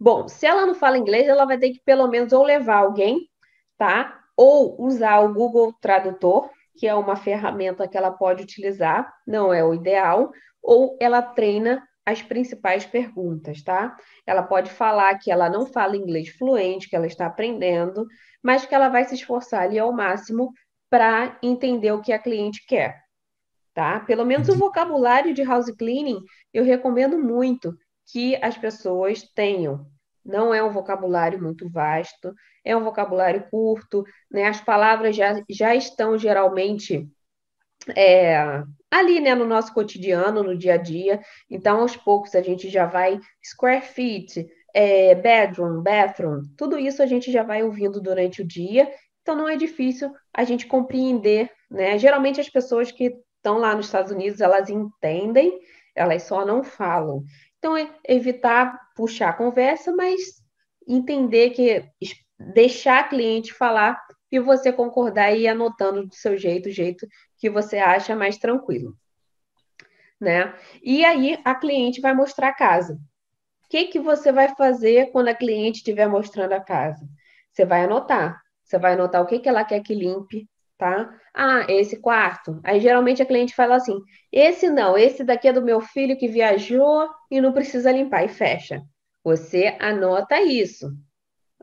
Bom, 0.00 0.28
se 0.28 0.46
ela 0.46 0.64
não 0.64 0.74
fala 0.74 0.96
inglês, 0.96 1.26
ela 1.26 1.44
vai 1.44 1.58
ter 1.58 1.70
que 1.70 1.80
pelo 1.84 2.06
menos 2.06 2.32
ou 2.32 2.44
levar 2.44 2.76
alguém, 2.76 3.28
tá? 3.76 4.18
ou 4.38 4.80
usar 4.80 5.18
o 5.18 5.34
Google 5.34 5.72
Tradutor, 5.80 6.48
que 6.76 6.86
é 6.86 6.94
uma 6.94 7.16
ferramenta 7.16 7.88
que 7.88 7.98
ela 7.98 8.12
pode 8.12 8.44
utilizar, 8.44 9.12
não 9.26 9.52
é 9.52 9.64
o 9.64 9.74
ideal, 9.74 10.30
ou 10.62 10.96
ela 11.00 11.20
treina 11.20 11.82
as 12.08 12.22
principais 12.22 12.86
perguntas, 12.86 13.62
tá? 13.62 13.94
Ela 14.26 14.42
pode 14.42 14.70
falar 14.70 15.18
que 15.18 15.30
ela 15.30 15.50
não 15.50 15.66
fala 15.66 15.94
inglês 15.94 16.30
fluente, 16.30 16.88
que 16.88 16.96
ela 16.96 17.06
está 17.06 17.26
aprendendo, 17.26 18.06
mas 18.42 18.64
que 18.64 18.74
ela 18.74 18.88
vai 18.88 19.04
se 19.04 19.14
esforçar 19.14 19.64
ali 19.64 19.78
ao 19.78 19.92
máximo 19.92 20.50
para 20.88 21.38
entender 21.42 21.92
o 21.92 22.00
que 22.00 22.10
a 22.10 22.18
cliente 22.18 22.64
quer, 22.66 23.02
tá? 23.74 24.00
Pelo 24.00 24.24
menos 24.24 24.48
o 24.48 24.56
vocabulário 24.56 25.34
de 25.34 25.42
house 25.42 25.70
cleaning 25.70 26.20
eu 26.52 26.64
recomendo 26.64 27.18
muito 27.18 27.76
que 28.10 28.36
as 28.36 28.56
pessoas 28.56 29.22
tenham, 29.34 29.86
não 30.24 30.54
é 30.54 30.62
um 30.62 30.72
vocabulário 30.72 31.42
muito 31.42 31.68
vasto, 31.68 32.32
é 32.64 32.74
um 32.74 32.84
vocabulário 32.84 33.46
curto, 33.50 34.02
né? 34.30 34.46
As 34.46 34.62
palavras 34.62 35.14
já, 35.14 35.42
já 35.50 35.74
estão 35.74 36.16
geralmente 36.16 37.06
é, 37.96 38.62
ali, 38.90 39.20
né, 39.20 39.34
no 39.34 39.44
nosso 39.46 39.72
cotidiano, 39.72 40.42
no 40.42 40.56
dia 40.56 40.74
a 40.74 40.76
dia. 40.76 41.20
Então, 41.50 41.80
aos 41.80 41.96
poucos, 41.96 42.34
a 42.34 42.42
gente 42.42 42.68
já 42.68 42.86
vai 42.86 43.18
square 43.44 43.82
feet, 43.82 44.46
é, 44.74 45.14
bedroom, 45.14 45.82
bathroom, 45.82 46.42
tudo 46.56 46.78
isso 46.78 47.02
a 47.02 47.06
gente 47.06 47.32
já 47.32 47.42
vai 47.42 47.62
ouvindo 47.62 48.00
durante 48.00 48.42
o 48.42 48.46
dia. 48.46 48.90
Então, 49.22 49.34
não 49.36 49.48
é 49.48 49.56
difícil 49.56 50.12
a 50.32 50.44
gente 50.44 50.66
compreender, 50.66 51.50
né? 51.70 51.98
Geralmente, 51.98 52.40
as 52.40 52.48
pessoas 52.48 52.90
que 52.90 53.14
estão 53.36 53.58
lá 53.58 53.74
nos 53.74 53.86
Estados 53.86 54.12
Unidos, 54.12 54.40
elas 54.40 54.70
entendem, 54.70 55.58
elas 55.94 56.22
só 56.22 56.44
não 56.46 56.62
falam. 56.64 57.22
Então, 57.58 57.76
é 57.76 57.90
evitar 58.08 58.78
puxar 58.94 59.30
a 59.30 59.32
conversa, 59.32 59.92
mas 59.94 60.20
entender 60.86 61.50
que 61.50 61.84
deixar 62.38 63.00
a 63.00 63.04
cliente 63.04 63.52
falar 63.52 64.00
e 64.30 64.38
você 64.38 64.72
concordar 64.72 65.32
e 65.32 65.42
ir 65.42 65.48
anotando 65.48 66.06
do 66.06 66.14
seu 66.14 66.36
jeito, 66.36 66.68
o 66.68 66.72
jeito 66.72 67.06
que 67.38 67.48
você 67.48 67.78
acha 67.78 68.14
mais 68.14 68.36
tranquilo. 68.36 68.96
Né? 70.20 70.54
E 70.82 71.04
aí 71.04 71.38
a 71.44 71.54
cliente 71.54 72.00
vai 72.00 72.12
mostrar 72.12 72.48
a 72.48 72.54
casa. 72.54 72.94
O 72.94 73.68
que, 73.68 73.86
que 73.86 74.00
você 74.00 74.32
vai 74.32 74.54
fazer 74.56 75.10
quando 75.12 75.28
a 75.28 75.34
cliente 75.34 75.78
estiver 75.78 76.08
mostrando 76.08 76.52
a 76.52 76.60
casa? 76.60 77.06
Você 77.52 77.64
vai 77.64 77.84
anotar. 77.84 78.40
Você 78.64 78.78
vai 78.78 78.94
anotar 78.94 79.22
o 79.22 79.26
que, 79.26 79.38
que 79.38 79.48
ela 79.48 79.64
quer 79.64 79.80
que 79.80 79.94
limpe, 79.94 80.48
tá? 80.76 81.12
Ah, 81.34 81.66
esse 81.68 82.00
quarto. 82.00 82.60
Aí 82.64 82.80
geralmente 82.80 83.22
a 83.22 83.26
cliente 83.26 83.54
fala 83.54 83.76
assim: 83.76 83.98
esse 84.32 84.68
não, 84.70 84.96
esse 84.96 85.24
daqui 85.24 85.48
é 85.48 85.52
do 85.52 85.62
meu 85.62 85.80
filho 85.80 86.16
que 86.16 86.28
viajou 86.28 87.08
e 87.30 87.40
não 87.40 87.52
precisa 87.52 87.92
limpar, 87.92 88.24
e 88.24 88.28
fecha. 88.28 88.82
Você 89.24 89.76
anota 89.80 90.40
isso, 90.40 90.92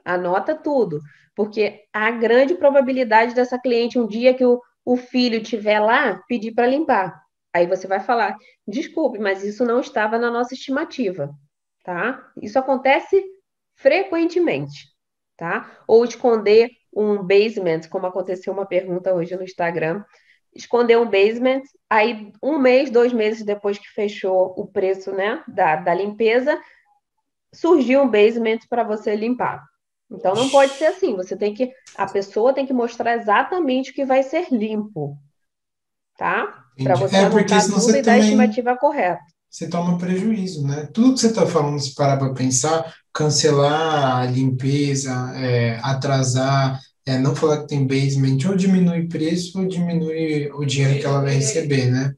anota 0.03 0.55
tudo, 0.55 0.99
porque 1.35 1.83
há 1.93 2.11
grande 2.11 2.55
probabilidade 2.55 3.33
dessa 3.33 3.59
cliente, 3.59 3.99
um 3.99 4.07
dia 4.07 4.33
que 4.33 4.45
o, 4.45 4.61
o 4.85 4.95
filho 4.95 5.41
estiver 5.41 5.79
lá, 5.79 6.21
pedir 6.27 6.53
para 6.53 6.67
limpar. 6.67 7.21
Aí 7.53 7.65
você 7.65 7.87
vai 7.87 7.99
falar: 7.99 8.37
desculpe, 8.67 9.17
mas 9.17 9.43
isso 9.43 9.65
não 9.65 9.79
estava 9.79 10.19
na 10.19 10.29
nossa 10.29 10.53
estimativa, 10.53 11.33
tá? 11.83 12.31
Isso 12.41 12.59
acontece 12.59 13.23
frequentemente, 13.75 14.87
tá? 15.35 15.79
Ou 15.87 16.05
esconder 16.05 16.69
um 16.93 17.23
basement, 17.23 17.81
como 17.89 18.05
aconteceu 18.05 18.53
uma 18.53 18.65
pergunta 18.65 19.13
hoje 19.13 19.35
no 19.35 19.43
Instagram, 19.43 20.03
esconder 20.53 20.97
um 20.97 21.09
basement, 21.09 21.63
aí 21.89 22.31
um 22.41 22.57
mês, 22.57 22.89
dois 22.89 23.11
meses 23.11 23.43
depois 23.43 23.77
que 23.77 23.89
fechou 23.89 24.53
o 24.57 24.65
preço 24.65 25.11
né, 25.11 25.43
da, 25.47 25.75
da 25.75 25.93
limpeza, 25.93 26.57
surgiu 27.53 28.01
um 28.01 28.09
basement 28.09 28.59
para 28.69 28.83
você 28.83 29.15
limpar. 29.15 29.65
Então 30.11 30.35
não 30.35 30.49
pode 30.49 30.73
ser 30.73 30.85
assim, 30.85 31.15
você 31.15 31.35
tem 31.35 31.53
que, 31.53 31.71
a 31.95 32.05
pessoa 32.05 32.53
tem 32.53 32.65
que 32.65 32.73
mostrar 32.73 33.17
exatamente 33.17 33.91
o 33.91 33.93
que 33.93 34.05
vai 34.05 34.21
ser 34.21 34.47
limpo, 34.51 35.17
tá? 36.17 36.63
Para 36.83 36.95
você 36.95 37.15
é, 37.15 37.25
anotar 37.25 37.65
tudo 37.65 37.95
e 37.95 38.01
dar 38.01 38.13
a 38.13 38.19
estimativa 38.19 38.77
correta. 38.77 39.21
Você 39.49 39.69
toma 39.69 39.97
prejuízo, 39.97 40.67
né? 40.67 40.87
Tudo 40.93 41.13
que 41.13 41.21
você 41.21 41.27
está 41.27 41.47
falando, 41.47 41.79
se 41.79 41.95
parar 41.95 42.17
para 42.17 42.33
pensar, 42.33 42.93
cancelar 43.13 44.17
a 44.17 44.25
limpeza, 44.25 45.31
é, 45.37 45.79
atrasar, 45.81 46.79
é, 47.05 47.17
não 47.17 47.35
falar 47.35 47.61
que 47.61 47.67
tem 47.67 47.87
basement, 47.87 48.37
ou 48.47 48.55
diminui 48.55 49.07
preço 49.07 49.57
ou 49.57 49.67
diminui 49.67 50.51
o 50.51 50.65
dinheiro 50.65 50.99
que 50.99 51.05
ela 51.05 51.21
vai 51.21 51.35
receber, 51.35 51.89
né? 51.89 52.13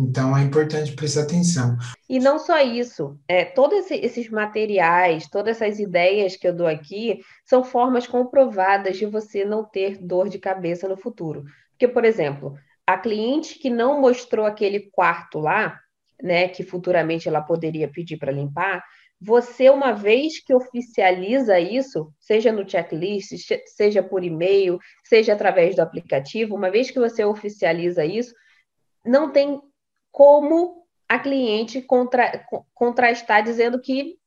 Então 0.00 0.36
é 0.36 0.42
importante 0.42 0.92
prestar 0.92 1.22
atenção. 1.22 1.76
E 2.08 2.18
não 2.18 2.38
só 2.38 2.58
isso, 2.62 3.18
é, 3.28 3.44
todos 3.44 3.90
esses 3.90 4.30
materiais, 4.30 5.28
todas 5.28 5.60
essas 5.60 5.78
ideias 5.78 6.36
que 6.36 6.48
eu 6.48 6.54
dou 6.54 6.66
aqui 6.66 7.20
são 7.44 7.62
formas 7.62 8.06
comprovadas 8.06 8.96
de 8.96 9.04
você 9.04 9.44
não 9.44 9.62
ter 9.62 9.98
dor 9.98 10.30
de 10.30 10.38
cabeça 10.38 10.88
no 10.88 10.96
futuro. 10.96 11.44
Porque, 11.72 11.86
por 11.86 12.04
exemplo, 12.04 12.54
a 12.86 12.96
cliente 12.96 13.58
que 13.58 13.68
não 13.68 14.00
mostrou 14.00 14.46
aquele 14.46 14.90
quarto 14.90 15.38
lá, 15.38 15.78
né, 16.22 16.48
que 16.48 16.62
futuramente 16.62 17.28
ela 17.28 17.42
poderia 17.42 17.88
pedir 17.88 18.16
para 18.16 18.32
limpar, 18.32 18.82
você, 19.20 19.68
uma 19.68 19.92
vez 19.92 20.42
que 20.42 20.54
oficializa 20.54 21.60
isso, 21.60 22.10
seja 22.18 22.50
no 22.50 22.68
checklist, 22.68 23.32
seja 23.66 24.02
por 24.02 24.24
e-mail, 24.24 24.78
seja 25.04 25.34
através 25.34 25.76
do 25.76 25.82
aplicativo, 25.82 26.54
uma 26.54 26.70
vez 26.70 26.90
que 26.90 26.98
você 26.98 27.22
oficializa 27.22 28.02
isso, 28.02 28.34
não 29.04 29.30
tem 29.30 29.60
como 30.10 30.84
a 31.08 31.18
cliente 31.18 31.82
contra, 31.82 32.46
contrastar 32.74 33.42
dizendo 33.42 33.80
que 33.80 34.18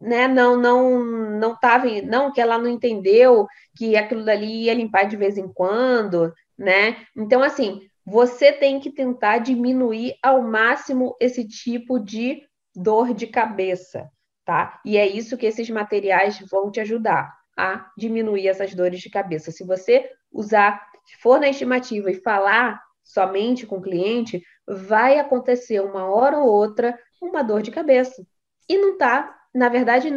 né, 0.00 0.26
não 0.26 0.56
não 0.56 1.04
não 1.04 1.56
tava, 1.58 1.86
não 2.02 2.32
que 2.32 2.40
ela 2.40 2.58
não 2.58 2.68
entendeu 2.68 3.46
que 3.76 3.96
aquilo 3.96 4.24
dali 4.24 4.64
ia 4.64 4.74
limpar 4.74 5.04
de 5.04 5.16
vez 5.16 5.38
em 5.38 5.46
quando, 5.52 6.32
né? 6.58 7.06
Então 7.16 7.42
assim, 7.42 7.80
você 8.04 8.52
tem 8.52 8.80
que 8.80 8.90
tentar 8.90 9.38
diminuir 9.38 10.16
ao 10.22 10.42
máximo 10.42 11.16
esse 11.20 11.46
tipo 11.46 11.98
de 12.00 12.42
dor 12.74 13.14
de 13.14 13.26
cabeça, 13.26 14.10
tá? 14.44 14.80
E 14.84 14.96
é 14.96 15.06
isso 15.06 15.36
que 15.36 15.46
esses 15.46 15.70
materiais 15.70 16.38
vão 16.50 16.70
te 16.70 16.80
ajudar 16.80 17.32
a 17.56 17.90
diminuir 17.96 18.48
essas 18.48 18.74
dores 18.74 19.00
de 19.00 19.10
cabeça. 19.10 19.52
Se 19.52 19.64
você 19.64 20.10
usar, 20.32 20.84
for 21.20 21.38
na 21.38 21.48
estimativa 21.48 22.10
e 22.10 22.20
falar 22.20 22.80
somente 23.04 23.66
com 23.66 23.76
o 23.76 23.82
cliente, 23.82 24.42
vai 24.74 25.18
acontecer 25.18 25.80
uma 25.80 26.04
hora 26.06 26.38
ou 26.38 26.48
outra 26.48 26.98
uma 27.20 27.42
dor 27.42 27.62
de 27.62 27.70
cabeça. 27.70 28.24
E 28.68 28.76
não 28.78 28.96
tá, 28.96 29.34
na 29.54 29.68
verdade, 29.68 30.08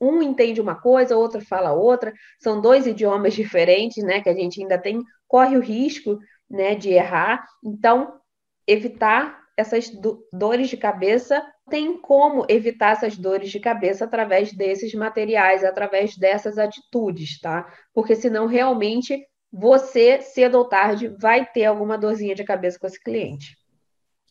um 0.00 0.22
entende 0.22 0.60
uma 0.60 0.74
coisa, 0.74 1.16
outro 1.16 1.40
fala 1.40 1.72
outra, 1.72 2.12
são 2.38 2.60
dois 2.60 2.86
idiomas 2.86 3.34
diferentes, 3.34 4.02
né, 4.04 4.20
que 4.20 4.28
a 4.28 4.34
gente 4.34 4.60
ainda 4.60 4.78
tem, 4.78 5.02
corre 5.26 5.56
o 5.56 5.60
risco, 5.60 6.18
né, 6.48 6.74
de 6.74 6.90
errar. 6.90 7.44
Então, 7.64 8.20
evitar 8.66 9.44
essas 9.56 9.88
do 9.88 10.26
dores 10.32 10.68
de 10.68 10.76
cabeça, 10.76 11.44
tem 11.70 11.98
como 11.98 12.44
evitar 12.48 12.92
essas 12.92 13.16
dores 13.16 13.50
de 13.50 13.58
cabeça 13.58 14.04
através 14.04 14.52
desses 14.52 14.94
materiais, 14.94 15.64
através 15.64 16.16
dessas 16.16 16.58
atitudes, 16.58 17.40
tá? 17.40 17.66
Porque 17.94 18.14
senão 18.14 18.46
realmente 18.46 19.26
você, 19.50 20.20
cedo 20.20 20.58
ou 20.58 20.68
tarde, 20.68 21.08
vai 21.18 21.46
ter 21.46 21.64
alguma 21.64 21.96
dorzinha 21.96 22.34
de 22.34 22.44
cabeça 22.44 22.78
com 22.78 22.86
esse 22.86 23.02
cliente. 23.02 23.56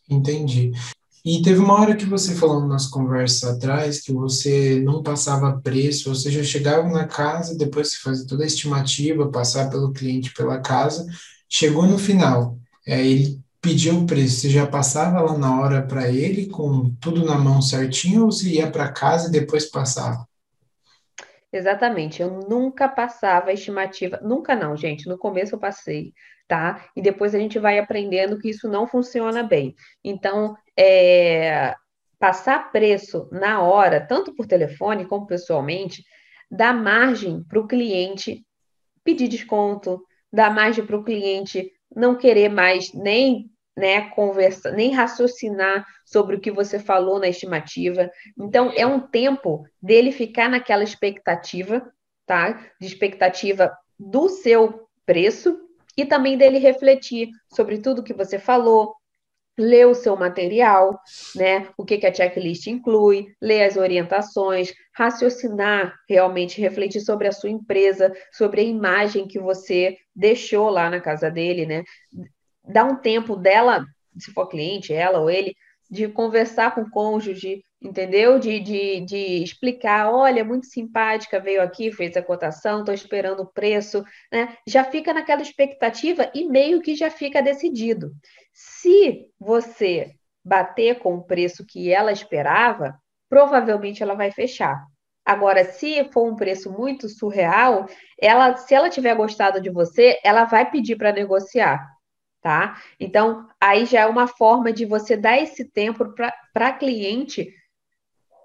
Entendi. 0.09 0.71
E 1.25 1.41
teve 1.41 1.59
uma 1.59 1.81
hora 1.81 1.95
que 1.95 2.05
você 2.05 2.35
falou 2.35 2.61
na 2.61 2.67
nossa 2.67 2.87
conversa 2.91 3.51
atrás 3.51 3.99
que 3.99 4.13
você 4.13 4.79
não 4.81 5.01
passava 5.01 5.59
preço, 5.59 6.09
ou 6.09 6.15
seja, 6.15 6.43
chegava 6.43 6.87
na 6.87 7.07
casa, 7.07 7.57
depois 7.57 7.95
que 7.95 8.03
fazia 8.03 8.27
toda 8.27 8.43
a 8.43 8.47
estimativa, 8.47 9.31
passar 9.31 9.67
pelo 9.71 9.91
cliente 9.91 10.31
pela 10.33 10.61
casa, 10.61 11.03
chegou 11.49 11.87
no 11.87 11.97
final, 11.97 12.59
é, 12.85 13.03
ele 13.03 13.39
pediu 13.59 13.97
o 13.97 14.05
preço, 14.05 14.41
você 14.41 14.49
já 14.51 14.67
passava 14.67 15.19
lá 15.19 15.35
na 15.35 15.59
hora 15.59 15.81
para 15.81 16.07
ele 16.07 16.45
com 16.45 16.93
tudo 17.01 17.25
na 17.25 17.35
mão 17.35 17.59
certinho 17.59 18.25
ou 18.25 18.31
você 18.31 18.49
ia 18.49 18.69
para 18.69 18.91
casa 18.91 19.27
e 19.27 19.31
depois 19.31 19.65
passava? 19.65 20.27
Exatamente, 21.51 22.21
eu 22.21 22.41
nunca 22.47 22.87
passava 22.87 23.49
a 23.49 23.53
estimativa, 23.53 24.19
nunca 24.21 24.55
não, 24.55 24.77
gente, 24.77 25.09
no 25.09 25.17
começo 25.17 25.55
eu 25.55 25.59
passei, 25.59 26.13
tá? 26.47 26.89
E 26.95 27.01
depois 27.01 27.33
a 27.33 27.39
gente 27.39 27.59
vai 27.59 27.79
aprendendo 27.79 28.37
que 28.39 28.49
isso 28.49 28.69
não 28.69 28.87
funciona 28.87 29.43
bem. 29.43 29.75
Então, 30.03 30.55
é, 30.77 31.73
passar 32.19 32.71
preço 32.71 33.27
na 33.31 33.61
hora, 33.61 33.99
tanto 33.99 34.33
por 34.35 34.45
telefone 34.45 35.05
como 35.05 35.27
pessoalmente, 35.27 36.03
dá 36.49 36.73
margem 36.73 37.43
para 37.43 37.59
o 37.59 37.67
cliente 37.67 38.45
pedir 39.03 39.27
desconto, 39.27 40.01
dá 40.31 40.49
margem 40.49 40.85
para 40.85 40.97
o 40.97 41.03
cliente 41.03 41.71
não 41.95 42.15
querer 42.15 42.49
mais 42.49 42.93
nem 42.93 43.49
né, 43.77 44.09
conversa, 44.11 44.71
nem 44.71 44.93
raciocinar 44.93 45.85
sobre 46.05 46.35
o 46.35 46.39
que 46.39 46.51
você 46.51 46.79
falou 46.79 47.19
na 47.19 47.27
estimativa. 47.27 48.09
Então, 48.37 48.71
é 48.75 48.85
um 48.85 48.99
tempo 48.99 49.65
dele 49.81 50.11
ficar 50.11 50.49
naquela 50.49 50.83
expectativa, 50.83 51.91
tá? 52.25 52.53
De 52.79 52.87
expectativa 52.87 53.75
do 53.99 54.29
seu 54.29 54.87
preço 55.05 55.64
e 55.97 56.05
também 56.05 56.37
dele 56.37 56.57
refletir 56.57 57.29
sobre 57.53 57.79
tudo 57.79 58.03
que 58.03 58.13
você 58.13 58.37
falou, 58.37 58.95
ler 59.57 59.87
o 59.87 59.95
seu 59.95 60.15
material, 60.17 60.99
né? 61.35 61.69
O 61.77 61.85
que, 61.85 61.97
que 61.97 62.05
a 62.05 62.13
checklist 62.13 62.67
inclui, 62.67 63.27
ler 63.41 63.63
as 63.63 63.77
orientações, 63.77 64.73
raciocinar 64.93 65.95
realmente, 66.09 66.59
refletir 66.59 67.01
sobre 67.01 67.27
a 67.27 67.31
sua 67.31 67.49
empresa, 67.49 68.13
sobre 68.33 68.61
a 68.61 68.63
imagem 68.63 69.27
que 69.27 69.39
você 69.39 69.97
deixou 70.13 70.69
lá 70.69 70.89
na 70.89 70.99
casa 70.99 71.31
dele, 71.31 71.65
né? 71.65 71.83
Dá 72.67 72.83
um 72.83 72.97
tempo 72.97 73.35
dela, 73.35 73.85
se 74.17 74.31
for 74.33 74.47
cliente, 74.47 74.93
ela 74.93 75.19
ou 75.19 75.29
ele, 75.29 75.55
de 75.89 76.07
conversar 76.07 76.73
com 76.73 76.81
o 76.81 76.89
cônjuge, 76.89 77.63
entendeu? 77.81 78.39
De, 78.39 78.59
de, 78.59 79.01
de 79.01 79.43
explicar, 79.43 80.11
olha, 80.11 80.43
muito 80.43 80.65
simpática, 80.65 81.39
veio 81.39 81.61
aqui, 81.61 81.91
fez 81.91 82.15
a 82.17 82.21
cotação, 82.21 82.79
estou 82.79 82.93
esperando 82.93 83.41
o 83.41 83.51
preço, 83.51 84.03
né? 84.31 84.57
Já 84.67 84.83
fica 84.83 85.13
naquela 85.13 85.41
expectativa 85.41 86.29
e 86.33 86.45
meio 86.45 86.81
que 86.81 86.95
já 86.95 87.09
fica 87.09 87.41
decidido. 87.41 88.11
Se 88.53 89.27
você 89.39 90.13
bater 90.43 90.99
com 90.99 91.15
o 91.15 91.23
preço 91.23 91.65
que 91.65 91.91
ela 91.91 92.11
esperava, 92.11 92.95
provavelmente 93.29 94.03
ela 94.03 94.13
vai 94.13 94.31
fechar. 94.31 94.85
Agora, 95.25 95.65
se 95.65 96.03
for 96.11 96.31
um 96.31 96.35
preço 96.35 96.71
muito 96.71 97.09
surreal, 97.09 97.87
ela, 98.21 98.55
se 98.57 98.75
ela 98.75 98.89
tiver 98.91 99.15
gostado 99.15 99.59
de 99.59 99.71
você, 99.71 100.19
ela 100.23 100.45
vai 100.45 100.69
pedir 100.69 100.95
para 100.95 101.11
negociar 101.11 101.94
tá? 102.45 102.79
Então, 102.99 103.47
aí 103.59 103.87
já 103.87 104.01
é 104.01 104.05
uma 104.05 104.27
forma 104.27 104.71
de 104.71 104.85
você 104.85 105.17
dar 105.17 105.35
esse 105.41 105.65
tempo 105.65 106.13
para 106.53 106.73
cliente 106.73 107.51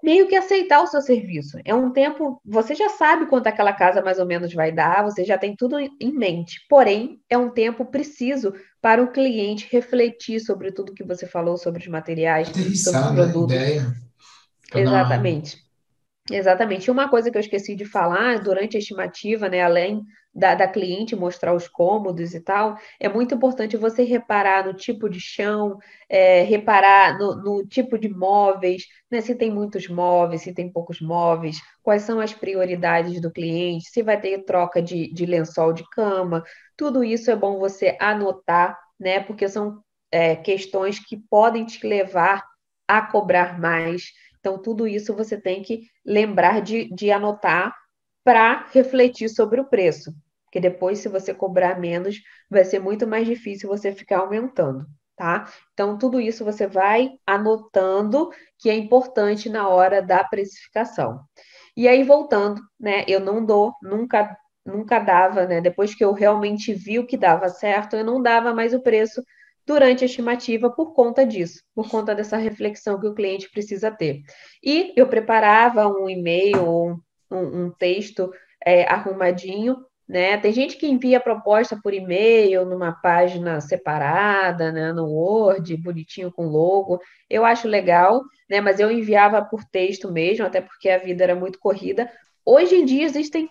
meio 0.01 0.27
que 0.27 0.35
aceitar 0.35 0.81
o 0.81 0.87
seu 0.87 1.03
serviço. 1.03 1.59
É 1.63 1.75
um 1.75 1.91
tempo, 1.91 2.41
você 2.43 2.73
já 2.73 2.89
sabe 2.89 3.27
quanto 3.27 3.45
aquela 3.45 3.71
casa 3.71 4.01
mais 4.01 4.17
ou 4.17 4.25
menos 4.25 4.51
vai 4.55 4.71
dar, 4.71 5.03
você 5.03 5.23
já 5.23 5.37
tem 5.37 5.55
tudo 5.55 5.77
em 5.79 6.11
mente. 6.11 6.65
Porém, 6.67 7.21
é 7.29 7.37
um 7.37 7.51
tempo 7.51 7.85
preciso 7.85 8.55
para 8.81 9.03
o 9.03 9.11
cliente 9.11 9.69
refletir 9.71 10.39
sobre 10.39 10.71
tudo 10.71 10.95
que 10.95 11.03
você 11.03 11.27
falou 11.27 11.55
sobre 11.55 11.83
os 11.83 11.87
materiais, 11.87 12.49
Aterrissar, 12.49 13.03
sobre 13.03 13.21
os 13.21 13.31
produtos. 13.31 13.55
Né? 13.55 13.61
Ideia. 13.61 13.93
Exatamente. 14.73 15.60
Exatamente. 16.31 16.87
E 16.87 16.91
uma 16.91 17.09
coisa 17.09 17.29
que 17.29 17.37
eu 17.37 17.41
esqueci 17.41 17.75
de 17.75 17.85
falar 17.85 18.39
durante 18.39 18.77
a 18.77 18.79
estimativa, 18.79 19.49
né, 19.49 19.61
além 19.61 20.01
da, 20.33 20.55
da, 20.55 20.67
cliente 20.67 21.13
mostrar 21.13 21.53
os 21.53 21.67
cômodos 21.67 22.33
e 22.33 22.39
tal, 22.39 22.77
é 22.99 23.09
muito 23.09 23.35
importante 23.35 23.75
você 23.75 24.03
reparar 24.03 24.65
no 24.65 24.73
tipo 24.73 25.09
de 25.09 25.19
chão, 25.19 25.77
é, 26.07 26.43
reparar 26.43 27.17
no, 27.19 27.35
no, 27.35 27.67
tipo 27.67 27.97
de 27.99 28.07
móveis, 28.07 28.83
né, 29.11 29.19
se 29.19 29.35
tem 29.35 29.51
muitos 29.51 29.89
móveis, 29.89 30.41
se 30.43 30.53
tem 30.53 30.71
poucos 30.71 31.01
móveis, 31.01 31.57
quais 31.83 32.03
são 32.03 32.21
as 32.21 32.33
prioridades 32.33 33.19
do 33.19 33.29
cliente, 33.29 33.89
se 33.89 34.01
vai 34.01 34.19
ter 34.19 34.45
troca 34.45 34.81
de, 34.81 35.11
de 35.13 35.25
lençol 35.25 35.73
de 35.73 35.83
cama, 35.89 36.43
tudo 36.77 37.03
isso 37.03 37.29
é 37.29 37.35
bom 37.35 37.59
você 37.59 37.97
anotar, 37.99 38.79
né, 38.97 39.19
porque 39.19 39.49
são 39.49 39.81
é, 40.09 40.35
questões 40.35 40.97
que 40.97 41.17
podem 41.29 41.65
te 41.65 41.85
levar 41.85 42.41
a 42.87 43.01
cobrar 43.01 43.59
mais. 43.59 44.11
Então, 44.41 44.61
tudo 44.61 44.87
isso 44.87 45.15
você 45.15 45.39
tem 45.41 45.63
que 45.63 45.83
lembrar 46.05 46.61
de, 46.61 46.93
de 46.93 47.11
anotar 47.11 47.73
para 48.23 48.67
refletir 48.73 49.29
sobre 49.29 49.61
o 49.61 49.65
preço. 49.69 50.13
Porque 50.45 50.59
depois, 50.59 50.99
se 50.99 51.07
você 51.09 51.33
cobrar 51.33 51.79
menos, 51.79 52.17
vai 52.49 52.65
ser 52.65 52.79
muito 52.79 53.07
mais 53.07 53.25
difícil 53.27 53.69
você 53.69 53.93
ficar 53.93 54.19
aumentando, 54.19 54.85
tá? 55.15 55.45
Então, 55.73 55.97
tudo 55.97 56.19
isso 56.19 56.43
você 56.43 56.67
vai 56.67 57.11
anotando 57.25 58.29
que 58.59 58.69
é 58.69 58.75
importante 58.75 59.49
na 59.49 59.69
hora 59.69 60.01
da 60.01 60.23
precificação. 60.25 61.21
E 61.75 61.87
aí, 61.87 62.03
voltando, 62.03 62.61
né? 62.79 63.05
Eu 63.07 63.19
não 63.19 63.45
dou, 63.45 63.73
nunca, 63.81 64.37
nunca 64.65 64.99
dava, 64.99 65.45
né? 65.47 65.61
Depois 65.61 65.95
que 65.95 66.03
eu 66.03 66.13
realmente 66.13 66.73
vi 66.73 66.99
o 66.99 67.05
que 67.07 67.17
dava 67.17 67.49
certo, 67.49 67.95
eu 67.95 68.03
não 68.03 68.21
dava 68.21 68.53
mais 68.53 68.73
o 68.73 68.81
preço 68.81 69.23
durante 69.65 70.03
a 70.03 70.07
estimativa 70.07 70.69
por 70.69 70.93
conta 70.93 71.25
disso, 71.25 71.61
por 71.73 71.89
conta 71.89 72.15
dessa 72.15 72.37
reflexão 72.37 72.99
que 72.99 73.07
o 73.07 73.13
cliente 73.13 73.49
precisa 73.49 73.91
ter. 73.91 74.21
E 74.63 74.93
eu 74.95 75.07
preparava 75.07 75.87
um 75.87 76.09
e-mail 76.09 76.65
ou 76.65 76.99
um, 77.29 77.65
um, 77.65 77.71
texto 77.71 78.31
é, 78.65 78.83
arrumadinho 78.83 79.77
né? 80.11 80.37
Tem 80.37 80.51
gente 80.51 80.75
que 80.75 80.85
envia 80.85 81.21
proposta 81.21 81.79
por 81.81 81.93
e-mail, 81.93 82.65
numa 82.65 82.91
página 82.91 83.61
separada, 83.61 84.69
né? 84.69 84.91
no 84.91 85.05
Word, 85.05 85.77
bonitinho 85.77 86.29
com 86.29 86.47
logo. 86.47 86.99
Eu 87.29 87.45
acho 87.45 87.65
legal, 87.65 88.21
né? 88.49 88.59
mas 88.59 88.81
eu 88.81 88.91
enviava 88.91 89.41
por 89.41 89.63
texto 89.63 90.11
mesmo, 90.11 90.45
até 90.45 90.59
porque 90.59 90.89
a 90.89 90.97
vida 90.97 91.23
era 91.23 91.33
muito 91.33 91.57
corrida. 91.59 92.11
Hoje 92.45 92.75
em 92.75 92.83
dia 92.83 93.05
existem 93.05 93.47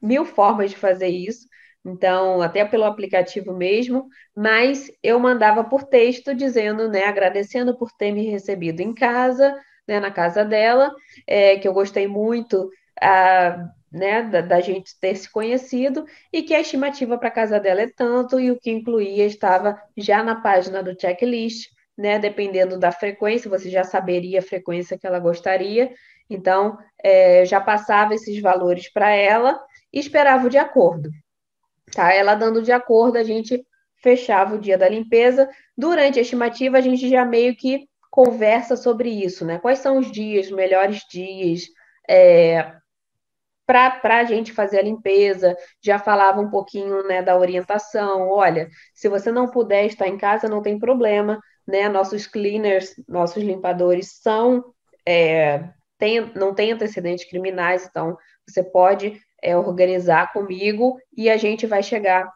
mil 0.00 0.26
formas 0.26 0.68
de 0.68 0.76
fazer 0.76 1.08
isso, 1.08 1.48
então, 1.88 2.42
até 2.42 2.64
pelo 2.64 2.84
aplicativo 2.84 3.54
mesmo, 3.54 4.08
mas 4.36 4.90
eu 5.02 5.18
mandava 5.18 5.64
por 5.64 5.84
texto 5.84 6.34
dizendo, 6.34 6.88
né, 6.88 7.04
agradecendo 7.04 7.76
por 7.76 7.90
ter 7.92 8.12
me 8.12 8.28
recebido 8.30 8.80
em 8.80 8.94
casa, 8.94 9.54
né, 9.86 9.98
na 9.98 10.10
casa 10.10 10.44
dela, 10.44 10.92
é, 11.26 11.56
que 11.58 11.66
eu 11.66 11.72
gostei 11.72 12.06
muito. 12.06 12.70
Ah, 13.00 13.70
né, 13.90 14.22
da, 14.22 14.42
da, 14.42 14.60
gente 14.60 14.98
ter 15.00 15.16
se 15.16 15.30
conhecido 15.32 16.04
e 16.30 16.42
que 16.42 16.54
a 16.54 16.60
estimativa 16.60 17.16
para 17.16 17.28
a 17.28 17.30
casa 17.30 17.58
dela 17.58 17.80
é 17.80 17.88
tanto 17.88 18.38
e 18.38 18.50
o 18.50 18.60
que 18.60 18.70
incluía 18.70 19.24
estava 19.24 19.80
já 19.96 20.22
na 20.22 20.34
página 20.42 20.82
do 20.82 20.94
checklist, 21.00 21.70
né, 21.96 22.18
dependendo 22.18 22.78
da 22.78 22.92
frequência, 22.92 23.48
você 23.48 23.70
já 23.70 23.84
saberia 23.84 24.40
a 24.40 24.42
frequência 24.42 24.98
que 24.98 25.06
ela 25.06 25.18
gostaria, 25.18 25.90
então 26.28 26.76
é, 27.02 27.46
já 27.46 27.62
passava 27.62 28.14
esses 28.14 28.38
valores 28.42 28.92
para 28.92 29.10
ela 29.10 29.58
e 29.90 29.98
esperava 29.98 30.50
de 30.50 30.58
acordo. 30.58 31.08
Tá? 31.92 32.12
Ela 32.12 32.34
dando 32.34 32.62
de 32.62 32.72
acordo, 32.72 33.16
a 33.16 33.24
gente 33.24 33.64
fechava 34.02 34.54
o 34.54 34.60
dia 34.60 34.78
da 34.78 34.88
limpeza. 34.88 35.48
Durante 35.76 36.18
a 36.18 36.22
estimativa, 36.22 36.78
a 36.78 36.80
gente 36.80 37.08
já 37.08 37.24
meio 37.24 37.56
que 37.56 37.88
conversa 38.10 38.76
sobre 38.76 39.10
isso, 39.10 39.44
né? 39.44 39.58
Quais 39.58 39.80
são 39.80 39.98
os 39.98 40.10
dias, 40.10 40.50
melhores 40.50 41.02
dias, 41.10 41.62
é, 42.08 42.72
para 43.66 44.18
a 44.18 44.24
gente 44.24 44.52
fazer 44.52 44.78
a 44.78 44.82
limpeza, 44.82 45.54
já 45.82 45.98
falava 45.98 46.40
um 46.40 46.48
pouquinho 46.48 47.02
né, 47.06 47.22
da 47.22 47.36
orientação. 47.36 48.30
Olha, 48.30 48.68
se 48.94 49.08
você 49.08 49.30
não 49.30 49.50
puder 49.50 49.84
estar 49.84 50.08
em 50.08 50.16
casa, 50.16 50.48
não 50.48 50.62
tem 50.62 50.78
problema, 50.78 51.38
né? 51.66 51.88
Nossos 51.88 52.26
cleaners, 52.26 52.94
nossos 53.06 53.42
limpadores 53.42 54.20
são 54.22 54.64
é, 55.06 55.68
tem, 55.98 56.32
não 56.34 56.54
tem 56.54 56.72
antecedentes 56.72 57.28
criminais, 57.28 57.86
então 57.86 58.16
você 58.46 58.62
pode 58.62 59.20
é, 59.42 59.56
organizar 59.56 60.32
comigo 60.32 60.98
e 61.16 61.28
a 61.30 61.36
gente 61.36 61.66
vai 61.66 61.82
chegar 61.82 62.30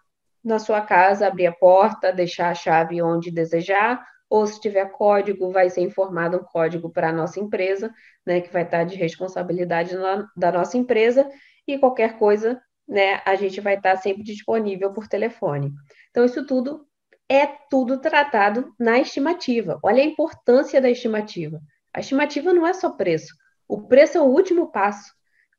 na 0.44 0.58
sua 0.58 0.80
casa, 0.80 1.26
abrir 1.26 1.46
a 1.46 1.52
porta, 1.52 2.12
deixar 2.12 2.50
a 2.50 2.54
chave 2.54 3.00
onde 3.00 3.30
desejar, 3.30 4.04
ou 4.28 4.46
se 4.46 4.60
tiver 4.60 4.90
código, 4.92 5.50
vai 5.50 5.68
ser 5.68 5.82
informado 5.82 6.38
um 6.38 6.42
código 6.42 6.90
para 6.90 7.10
a 7.10 7.12
nossa 7.12 7.38
empresa, 7.38 7.92
né, 8.26 8.40
que 8.40 8.52
vai 8.52 8.62
estar 8.62 8.84
de 8.84 8.96
responsabilidade 8.96 9.94
na, 9.94 10.26
da 10.36 10.50
nossa 10.50 10.78
empresa, 10.78 11.28
e 11.68 11.78
qualquer 11.78 12.18
coisa, 12.18 12.60
né, 12.88 13.20
a 13.24 13.34
gente 13.36 13.60
vai 13.60 13.74
estar 13.74 13.96
sempre 13.96 14.22
disponível 14.22 14.92
por 14.92 15.06
telefone. 15.06 15.70
Então, 16.10 16.24
isso 16.24 16.46
tudo 16.46 16.86
é 17.28 17.46
tudo 17.70 18.00
tratado 18.00 18.74
na 18.78 18.98
estimativa. 18.98 19.78
Olha 19.82 20.02
a 20.02 20.06
importância 20.06 20.80
da 20.80 20.90
estimativa. 20.90 21.60
A 21.94 22.00
estimativa 22.00 22.52
não 22.52 22.66
é 22.66 22.72
só 22.72 22.90
preço. 22.90 23.34
O 23.68 23.86
preço 23.86 24.18
é 24.18 24.20
o 24.20 24.26
último 24.26 24.72
passo. 24.72 25.12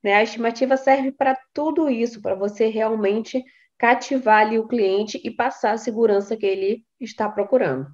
Né? 0.03 0.13
A 0.15 0.23
estimativa 0.23 0.77
serve 0.77 1.11
para 1.11 1.37
tudo 1.53 1.89
isso, 1.89 2.21
para 2.21 2.35
você 2.35 2.67
realmente 2.67 3.43
cativar 3.77 4.45
ali 4.45 4.59
o 4.59 4.67
cliente 4.67 5.19
e 5.23 5.31
passar 5.31 5.73
a 5.73 5.77
segurança 5.77 6.37
que 6.37 6.45
ele 6.45 6.85
está 6.99 7.29
procurando. 7.29 7.87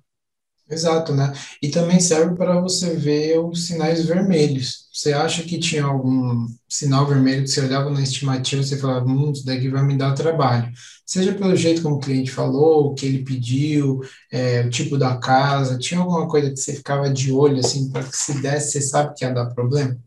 Exato, 0.69 1.15
né? 1.15 1.33
E 1.63 1.69
também 1.69 1.99
serve 1.99 2.35
para 2.35 2.61
você 2.61 2.95
ver 2.95 3.39
os 3.39 3.65
sinais 3.65 4.05
vermelhos. 4.05 4.87
Você 4.93 5.11
acha 5.13 5.41
que 5.43 5.57
tinha 5.57 5.83
algum 5.83 6.45
sinal 6.67 7.07
vermelho 7.07 7.41
que 7.41 7.47
você 7.49 7.61
olhava 7.61 7.89
na 7.89 8.03
estimativa 8.03 8.61
e 8.61 8.65
você 8.65 8.77
falava, 8.77 9.05
hum, 9.05 9.31
isso 9.31 9.43
daqui 9.45 9.67
vai 9.67 9.83
me 9.83 9.97
dar 9.97 10.13
trabalho. 10.13 10.71
Seja 11.05 11.33
pelo 11.33 11.55
jeito 11.55 11.81
como 11.81 11.95
o 11.95 11.99
cliente 11.99 12.29
falou, 12.29 12.91
o 12.91 12.93
que 12.93 13.07
ele 13.07 13.23
pediu, 13.23 14.01
é, 14.31 14.61
o 14.61 14.69
tipo 14.69 14.95
da 14.95 15.17
casa, 15.17 15.79
tinha 15.79 15.99
alguma 15.99 16.27
coisa 16.27 16.51
que 16.51 16.57
você 16.57 16.75
ficava 16.75 17.09
de 17.11 17.31
olho, 17.31 17.59
assim, 17.59 17.89
para 17.91 18.03
que 18.03 18.15
se 18.15 18.39
desse, 18.39 18.73
você 18.73 18.81
sabe 18.81 19.15
que 19.15 19.25
ia 19.25 19.33
dar 19.33 19.47
problema? 19.47 19.97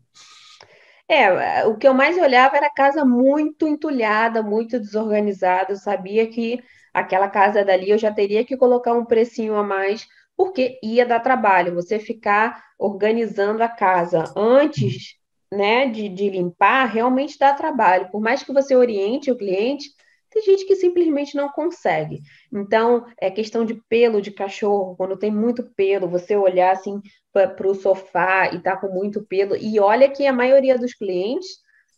É, 1.07 1.65
o 1.67 1.77
que 1.77 1.87
eu 1.87 1.93
mais 1.93 2.17
olhava 2.17 2.57
era 2.57 2.69
casa 2.69 3.05
muito 3.05 3.67
entulhada, 3.67 4.41
muito 4.41 4.79
desorganizada. 4.79 5.73
Eu 5.73 5.77
sabia 5.77 6.27
que 6.29 6.63
aquela 6.93 7.29
casa 7.29 7.63
dali 7.63 7.89
eu 7.89 7.97
já 7.97 8.11
teria 8.11 8.45
que 8.45 8.57
colocar 8.57 8.93
um 8.93 9.05
precinho 9.05 9.55
a 9.55 9.63
mais 9.63 10.07
porque 10.35 10.79
ia 10.83 11.05
dar 11.05 11.19
trabalho 11.19 11.75
você 11.75 11.99
ficar 11.99 12.63
organizando 12.79 13.61
a 13.63 13.67
casa 13.69 14.23
antes, 14.35 15.15
né, 15.51 15.87
de, 15.87 16.09
de 16.09 16.29
limpar, 16.29 16.85
realmente 16.85 17.37
dá 17.37 17.53
trabalho. 17.53 18.09
Por 18.09 18.19
mais 18.19 18.41
que 18.41 18.51
você 18.51 18.75
oriente 18.75 19.31
o 19.31 19.37
cliente, 19.37 19.89
tem 20.33 20.41
gente 20.41 20.65
que 20.65 20.75
simplesmente 20.75 21.35
não 21.35 21.47
consegue. 21.49 22.21
Então, 22.51 23.05
é 23.21 23.29
questão 23.29 23.63
de 23.63 23.75
pelo 23.87 24.19
de 24.19 24.31
cachorro, 24.31 24.95
quando 24.95 25.17
tem 25.17 25.31
muito 25.31 25.63
pelo, 25.75 26.09
você 26.09 26.35
olhar 26.35 26.71
assim 26.71 26.99
para 27.31 27.67
o 27.67 27.75
sofá 27.75 28.51
e 28.51 28.59
tá 28.59 28.75
com 28.75 28.87
muito 28.87 29.23
pelo. 29.25 29.55
E 29.55 29.79
olha 29.79 30.09
que 30.09 30.25
a 30.25 30.33
maioria 30.33 30.77
dos 30.77 30.93
clientes, 30.93 31.47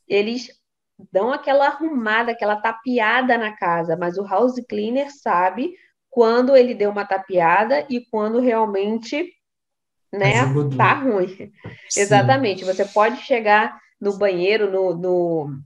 eles 0.08 0.50
dão 1.12 1.32
aquela 1.32 1.68
arrumada, 1.68 2.32
aquela 2.32 2.58
tapeada 2.58 3.38
na 3.38 3.56
casa, 3.56 3.96
mas 3.96 4.18
o 4.18 4.26
house 4.26 4.62
cleaner 4.68 5.08
sabe 5.12 5.74
quando 6.10 6.56
ele 6.56 6.74
deu 6.74 6.92
uma 6.92 7.06
tapeada 7.06 7.86
e 7.90 8.06
quando 8.10 8.40
realmente 8.40 9.30
né, 10.12 10.34
tá 10.78 10.94
ruim. 10.94 11.52
Sim. 11.90 12.02
Exatamente. 12.02 12.64
Você 12.66 12.86
pode 12.86 13.22
chegar 13.22 13.78
no 14.00 14.18
banheiro, 14.18 14.72
no, 14.72 14.96
no, 14.96 15.60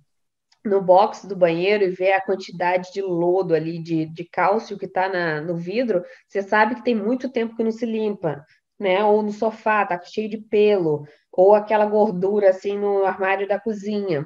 no 0.63 0.81
box 0.81 1.25
do 1.25 1.35
banheiro 1.35 1.83
e 1.83 1.89
ver 1.89 2.13
a 2.13 2.21
quantidade 2.21 2.91
de 2.91 3.01
lodo 3.01 3.53
ali, 3.53 3.81
de, 3.81 4.05
de 4.05 4.23
cálcio 4.25 4.77
que 4.77 4.85
está 4.85 5.41
no 5.41 5.55
vidro, 5.55 6.03
você 6.27 6.41
sabe 6.41 6.75
que 6.75 6.83
tem 6.83 6.95
muito 6.95 7.31
tempo 7.31 7.55
que 7.55 7.63
não 7.63 7.71
se 7.71 7.85
limpa, 7.85 8.45
né? 8.79 9.03
Ou 9.03 9.21
no 9.23 9.31
sofá, 9.31 9.85
tá 9.85 9.99
cheio 10.03 10.29
de 10.29 10.37
pelo, 10.37 11.05
ou 11.31 11.55
aquela 11.55 11.85
gordura 11.85 12.49
assim 12.49 12.77
no 12.77 13.05
armário 13.05 13.47
da 13.47 13.59
cozinha. 13.59 14.25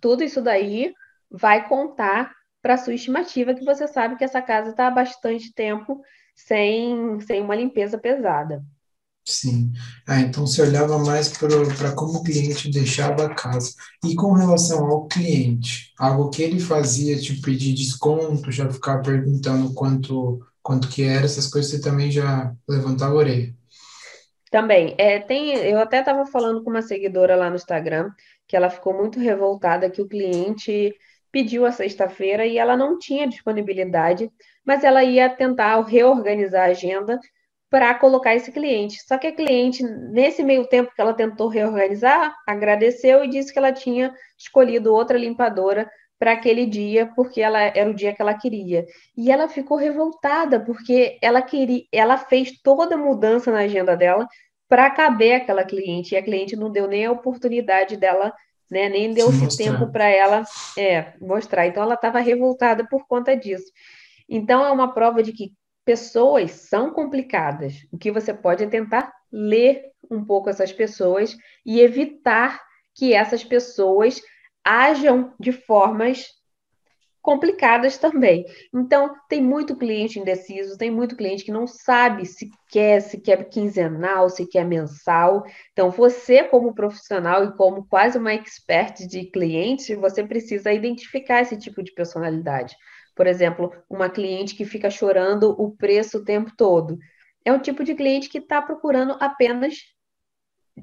Tudo 0.00 0.22
isso 0.22 0.42
daí 0.42 0.92
vai 1.30 1.68
contar 1.68 2.32
para 2.62 2.76
sua 2.76 2.94
estimativa, 2.94 3.54
que 3.54 3.64
você 3.64 3.88
sabe 3.88 4.16
que 4.16 4.24
essa 4.24 4.42
casa 4.42 4.70
está 4.70 4.86
há 4.86 4.90
bastante 4.90 5.52
tempo 5.54 6.00
sem, 6.34 7.18
sem 7.20 7.42
uma 7.42 7.56
limpeza 7.56 7.98
pesada. 7.98 8.62
Sim. 9.24 9.72
Ah, 10.06 10.20
então 10.20 10.46
você 10.46 10.62
olhava 10.62 10.98
mais 10.98 11.28
para 11.28 11.92
como 11.92 12.18
o 12.18 12.22
cliente 12.22 12.70
deixava 12.70 13.26
a 13.26 13.34
casa. 13.34 13.72
E 14.04 14.14
com 14.14 14.32
relação 14.32 14.84
ao 14.86 15.06
cliente, 15.06 15.92
algo 15.98 16.30
que 16.30 16.42
ele 16.42 16.58
fazia, 16.58 17.18
tipo 17.20 17.42
pedir 17.42 17.74
desconto, 17.74 18.50
já 18.50 18.68
ficar 18.70 19.02
perguntando 19.02 19.72
quanto, 19.74 20.40
quanto 20.62 20.88
que 20.88 21.02
era, 21.02 21.24
essas 21.24 21.46
coisas 21.46 21.70
você 21.70 21.80
também 21.80 22.10
já 22.10 22.52
levantava 22.68 23.12
a 23.12 23.16
orelha. 23.16 23.54
Também. 24.50 24.94
É, 24.98 25.20
tem, 25.20 25.54
eu 25.54 25.78
até 25.78 26.00
estava 26.00 26.26
falando 26.26 26.64
com 26.64 26.70
uma 26.70 26.82
seguidora 26.82 27.36
lá 27.36 27.48
no 27.48 27.56
Instagram 27.56 28.10
que 28.48 28.56
ela 28.56 28.68
ficou 28.68 28.92
muito 28.92 29.20
revoltada 29.20 29.88
que 29.88 30.02
o 30.02 30.08
cliente 30.08 30.92
pediu 31.30 31.64
a 31.64 31.70
sexta-feira 31.70 32.44
e 32.44 32.58
ela 32.58 32.76
não 32.76 32.98
tinha 32.98 33.28
disponibilidade, 33.28 34.28
mas 34.64 34.82
ela 34.82 35.04
ia 35.04 35.28
tentar 35.30 35.80
reorganizar 35.82 36.62
a 36.62 36.72
agenda 36.72 37.20
para 37.70 37.94
colocar 37.94 38.34
esse 38.34 38.50
cliente. 38.50 39.00
Só 39.06 39.16
que 39.16 39.28
a 39.28 39.32
cliente, 39.32 39.82
nesse 39.82 40.42
meio 40.42 40.66
tempo 40.66 40.92
que 40.94 41.00
ela 41.00 41.14
tentou 41.14 41.48
reorganizar, 41.48 42.34
agradeceu 42.46 43.24
e 43.24 43.28
disse 43.28 43.52
que 43.52 43.58
ela 43.58 43.72
tinha 43.72 44.12
escolhido 44.36 44.92
outra 44.92 45.16
limpadora 45.16 45.88
para 46.18 46.32
aquele 46.32 46.66
dia, 46.66 47.10
porque 47.16 47.40
ela 47.40 47.60
era 47.60 47.88
o 47.88 47.94
dia 47.94 48.12
que 48.12 48.20
ela 48.20 48.34
queria. 48.34 48.84
E 49.16 49.30
ela 49.30 49.48
ficou 49.48 49.78
revoltada, 49.78 50.60
porque 50.60 51.18
ela 51.22 51.40
queria, 51.40 51.84
ela 51.90 52.18
fez 52.18 52.60
toda 52.62 52.96
a 52.96 52.98
mudança 52.98 53.50
na 53.50 53.60
agenda 53.60 53.96
dela 53.96 54.28
para 54.68 54.90
caber 54.90 55.36
aquela 55.36 55.64
cliente, 55.64 56.14
e 56.14 56.18
a 56.18 56.22
cliente 56.22 56.56
não 56.56 56.70
deu 56.70 56.86
nem 56.86 57.06
a 57.06 57.12
oportunidade 57.12 57.96
dela 57.96 58.32
né? 58.70 58.88
Nem 58.88 59.12
deu-se 59.12 59.56
tempo 59.58 59.90
para 59.90 60.08
ela 60.08 60.44
é, 60.78 61.12
mostrar. 61.20 61.66
Então, 61.66 61.82
ela 61.82 61.94
estava 61.94 62.20
revoltada 62.20 62.86
por 62.86 63.06
conta 63.06 63.36
disso. 63.36 63.70
Então, 64.28 64.64
é 64.64 64.70
uma 64.70 64.94
prova 64.94 65.22
de 65.22 65.32
que 65.32 65.52
pessoas 65.84 66.52
são 66.52 66.92
complicadas. 66.92 67.86
O 67.92 67.98
que 67.98 68.10
você 68.10 68.32
pode 68.32 68.64
é 68.64 68.66
tentar 68.66 69.12
ler 69.32 69.90
um 70.10 70.24
pouco 70.24 70.50
essas 70.50 70.72
pessoas 70.72 71.36
e 71.64 71.80
evitar 71.80 72.60
que 72.94 73.14
essas 73.14 73.44
pessoas 73.44 74.20
ajam 74.64 75.32
de 75.38 75.52
formas 75.52 76.26
complicadas 77.22 77.98
também. 77.98 78.46
Então, 78.74 79.14
tem 79.28 79.42
muito 79.42 79.76
cliente 79.76 80.18
indeciso, 80.18 80.78
tem 80.78 80.90
muito 80.90 81.16
cliente 81.16 81.44
que 81.44 81.52
não 81.52 81.66
sabe 81.66 82.24
se 82.24 82.50
quer, 82.68 83.00
se 83.00 83.20
quer 83.20 83.48
quinzenal, 83.48 84.30
se 84.30 84.46
quer 84.46 84.64
mensal. 84.64 85.44
Então, 85.72 85.90
você, 85.90 86.44
como 86.44 86.74
profissional 86.74 87.44
e 87.44 87.56
como 87.56 87.86
quase 87.86 88.16
uma 88.16 88.32
expert 88.32 89.06
de 89.06 89.26
cliente, 89.26 89.94
você 89.94 90.24
precisa 90.24 90.72
identificar 90.72 91.42
esse 91.42 91.58
tipo 91.58 91.82
de 91.82 91.92
personalidade. 91.92 92.74
Por 93.14 93.26
exemplo, 93.26 93.72
uma 93.88 94.08
cliente 94.08 94.54
que 94.54 94.64
fica 94.64 94.90
chorando 94.90 95.50
o 95.60 95.70
preço 95.70 96.18
o 96.18 96.24
tempo 96.24 96.52
todo. 96.56 96.98
É 97.44 97.52
um 97.52 97.58
tipo 97.58 97.84
de 97.84 97.94
cliente 97.94 98.28
que 98.28 98.38
está 98.38 98.60
procurando 98.60 99.16
apenas 99.20 99.78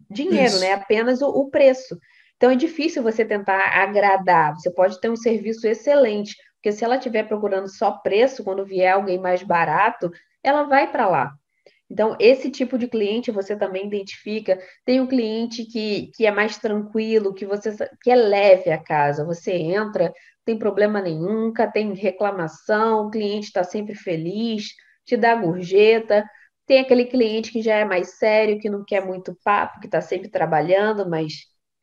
dinheiro, 0.09 0.45
Isso. 0.45 0.59
né? 0.59 0.73
Apenas 0.73 1.21
o, 1.21 1.27
o 1.29 1.49
preço. 1.49 1.97
Então 2.35 2.51
é 2.51 2.55
difícil 2.55 3.01
você 3.01 3.25
tentar 3.25 3.59
agradar. 3.81 4.53
Você 4.55 4.71
pode 4.71 4.99
ter 4.99 5.09
um 5.09 5.15
serviço 5.15 5.67
excelente, 5.67 6.35
porque 6.55 6.71
se 6.71 6.83
ela 6.83 6.97
estiver 6.97 7.27
procurando 7.27 7.67
só 7.67 7.91
preço, 7.91 8.43
quando 8.43 8.65
vier 8.65 8.93
alguém 8.93 9.19
mais 9.19 9.41
barato, 9.43 10.11
ela 10.43 10.63
vai 10.63 10.91
para 10.91 11.07
lá. 11.07 11.33
Então, 11.89 12.17
esse 12.19 12.51
tipo 12.51 12.77
de 12.77 12.87
cliente 12.87 13.31
você 13.31 13.55
também 13.55 13.87
identifica. 13.87 14.59
Tem 14.85 14.99
um 14.99 15.07
cliente 15.07 15.65
que, 15.65 16.11
que 16.15 16.25
é 16.25 16.31
mais 16.31 16.57
tranquilo, 16.57 17.33
que 17.33 17.45
você 17.45 17.75
que 18.01 18.11
é 18.11 18.15
leve 18.15 18.69
a 18.71 18.77
casa. 18.77 19.25
Você 19.25 19.53
entra, 19.53 20.13
tem 20.45 20.57
problema 20.57 21.01
nenhum, 21.01 21.45
nunca 21.47 21.69
tem 21.71 21.93
reclamação, 21.93 23.07
o 23.07 23.11
cliente 23.11 23.47
está 23.47 23.63
sempre 23.63 23.95
feliz, 23.95 24.67
te 25.05 25.15
dá 25.17 25.35
gorjeta. 25.35 26.25
Tem 26.65 26.79
aquele 26.79 27.05
cliente 27.05 27.51
que 27.51 27.61
já 27.61 27.75
é 27.75 27.85
mais 27.85 28.17
sério, 28.17 28.59
que 28.59 28.69
não 28.69 28.83
quer 28.83 29.05
muito 29.05 29.37
papo, 29.43 29.79
que 29.79 29.87
está 29.87 30.01
sempre 30.01 30.29
trabalhando, 30.29 31.09
mas 31.09 31.33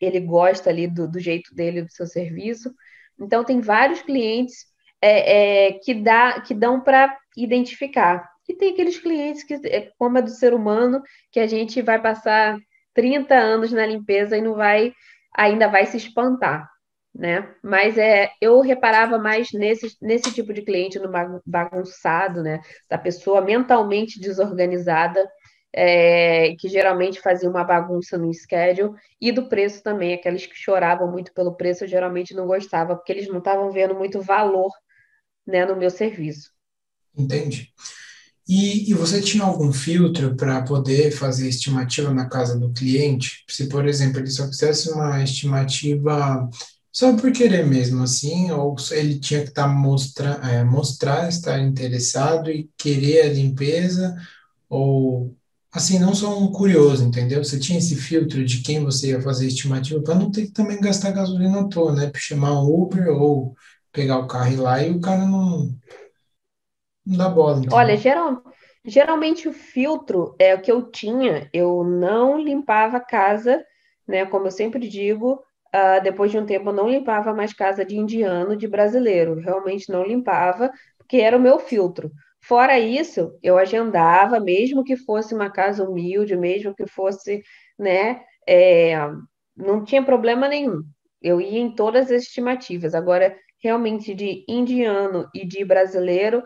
ele 0.01 0.21
gosta 0.21 0.71
ali 0.71 0.87
do, 0.87 1.11
do 1.11 1.19
jeito 1.19 1.55
dele, 1.55 1.83
do 1.83 1.91
seu 1.93 2.07
serviço. 2.07 2.71
Então, 3.19 3.45
tem 3.45 3.61
vários 3.61 4.03
clientes 4.03 4.67
é, 5.01 5.69
é, 5.69 5.73
que, 5.83 5.95
dá, 5.95 6.41
que 6.41 6.55
dão 6.55 6.83
para 6.83 7.17
identificar. 7.37 8.34
E 8.49 8.55
tem 8.55 8.73
aqueles 8.73 8.99
clientes 8.99 9.43
que, 9.43 9.55
é, 9.67 9.91
como 9.99 10.19
é 10.19 10.23
do 10.23 10.31
ser 10.31 10.53
humano, 10.53 11.03
que 11.31 11.41
a 11.41 11.47
gente 11.47 11.81
vai 11.81 12.01
passar 12.01 12.59
30 12.93 13.35
anos 13.35 13.73
na 13.73 13.87
limpeza 13.87 14.37
e 14.37 14.43
não 14.43 14.55
vai, 14.55 14.93
ainda 15.35 15.69
vai 15.69 15.87
se 15.87 15.97
espantar, 15.97 16.69
né? 17.15 17.55
Mas 17.63 17.97
é, 17.99 18.31
eu 18.41 18.61
reparava 18.61 19.19
mais 19.19 19.53
nesse, 19.53 19.97
nesse 20.01 20.33
tipo 20.33 20.53
de 20.53 20.63
cliente, 20.63 20.99
no 20.99 21.11
bagunçado, 21.45 22.43
né? 22.43 22.61
Da 22.89 22.99
pessoa 22.99 23.41
mentalmente 23.41 24.21
desorganizada, 24.21 25.27
é, 25.73 26.55
que 26.57 26.69
geralmente 26.69 27.21
fazia 27.21 27.51
uma 27.51 27.65
bagunça 27.65 28.17
no 28.17 28.33
schedule, 28.33 28.95
e 29.21 29.33
do 29.33 29.49
preço 29.49 29.83
também, 29.83 30.15
aqueles 30.15 30.47
que 30.47 30.55
choravam 30.55 31.11
muito 31.11 31.33
pelo 31.35 31.57
preço, 31.57 31.85
eu 31.85 31.89
geralmente 31.89 32.33
não 32.35 32.47
gostava, 32.47 32.95
porque 32.95 33.11
eles 33.11 33.27
não 33.27 33.39
estavam 33.39 33.71
vendo 33.73 33.95
muito 33.95 34.21
valor 34.21 34.71
né, 35.45 35.65
no 35.67 35.75
meu 35.77 35.91
serviço. 35.91 36.51
Entendi. 37.17 37.73
E, 38.47 38.91
e 38.91 38.95
você 38.95 39.23
tinha 39.23 39.45
algum 39.45 39.73
filtro 39.73 40.35
para 40.37 40.63
poder 40.63 41.11
fazer 41.11 41.49
estimativa 41.49 42.13
na 42.13 42.29
casa 42.29 42.59
do 42.59 42.73
cliente? 42.73 43.45
Se, 43.49 43.69
por 43.69 43.87
exemplo, 43.87 44.21
ele 44.21 44.31
só 44.31 44.47
quisesse 44.47 44.91
uma 44.91 45.23
estimativa 45.23 46.49
só 46.93 47.17
por 47.17 47.33
querer 47.33 47.67
mesmo, 47.67 48.03
assim, 48.05 48.51
ou 48.53 48.77
ele 48.93 49.19
tinha 49.19 49.45
que 49.45 49.51
tá 49.51 49.67
mostra, 49.67 50.41
é, 50.45 50.63
mostrar 50.63 51.29
estar 51.29 51.59
interessado 51.59 52.51
e 52.51 52.71
querer 52.79 53.23
a 53.23 53.33
limpeza, 53.33 54.15
ou 54.69 55.35
assim, 55.73 55.99
não 55.99 56.15
só 56.15 56.39
um 56.39 56.53
curioso, 56.53 57.03
entendeu? 57.05 57.43
Você 57.43 57.59
tinha 57.59 57.79
esse 57.79 57.97
filtro 57.97 58.45
de 58.45 58.63
quem 58.63 58.85
você 58.85 59.09
ia 59.09 59.21
fazer 59.23 59.49
estimativa 59.49 60.01
para 60.03 60.15
não 60.15 60.31
ter 60.31 60.47
que 60.47 60.53
também 60.53 60.81
gastar 60.81 61.11
gasolina 61.11 61.63
à 61.63 61.65
toa, 61.69 61.93
né? 61.95 62.11
Para 62.11 62.21
chamar 62.21 62.63
um 62.63 62.83
Uber 62.83 63.09
ou 63.09 63.57
pegar 63.93 64.19
o 64.19 64.29
carro 64.29 64.51
e 64.51 64.55
ir 64.55 64.57
lá 64.57 64.83
e 64.83 64.91
o 64.91 65.01
cara 65.01 65.27
não, 65.27 65.75
dá 67.07 67.29
bola. 67.29 67.59
Entendeu? 67.59 67.77
Olha, 67.77 67.97
geral, 67.97 68.43
geralmente 68.85 69.49
o 69.49 69.53
filtro 69.53 70.35
é 70.39 70.55
o 70.55 70.61
que 70.61 70.71
eu 70.71 70.91
tinha, 70.91 71.49
eu 71.53 71.85
não 71.85 72.39
limpava 72.39 72.99
a 72.99 73.05
casa, 73.05 73.65
né? 74.07 74.27
Como 74.27 74.47
eu 74.47 74.51
sempre 74.51 74.89
digo, 74.89 75.43
uh, 75.75 76.03
depois 76.03 76.31
de 76.31 76.39
um 76.39 76.47
tempo 76.47 76.71
eu 76.71 76.73
não 76.73 76.89
limpava 76.89 77.35
mais 77.35 77.53
casa 77.53 77.85
de 77.85 77.97
indiano, 77.97 78.57
de 78.57 78.69
brasileiro, 78.69 79.35
realmente 79.41 79.91
não 79.91 80.05
limpava, 80.05 80.71
porque 80.99 81.19
era 81.19 81.37
o 81.37 81.41
meu 81.41 81.59
filtro 81.59 82.11
Fora 82.47 82.79
isso, 82.79 83.39
eu 83.43 83.57
agendava, 83.57 84.39
mesmo 84.39 84.85
que 84.85 84.97
fosse 84.97 85.35
uma 85.35 85.49
casa 85.51 85.83
humilde, 85.83 86.37
mesmo 86.37 86.75
que 86.75 86.87
fosse, 86.87 87.43
né, 87.79 88.21
é, 88.47 88.95
não 89.57 89.83
tinha 89.83 90.05
problema 90.05 90.47
nenhum. 90.47 90.83
Eu 91.23 91.41
ia 91.41 91.59
em 91.59 91.75
todas 91.75 92.11
as 92.13 92.25
estimativas. 92.25 92.95
Agora, 92.95 93.35
realmente 93.63 94.15
de 94.15 94.45
indiano 94.47 95.27
e 95.35 95.47
de 95.47 95.65
brasileiro, 95.65 96.43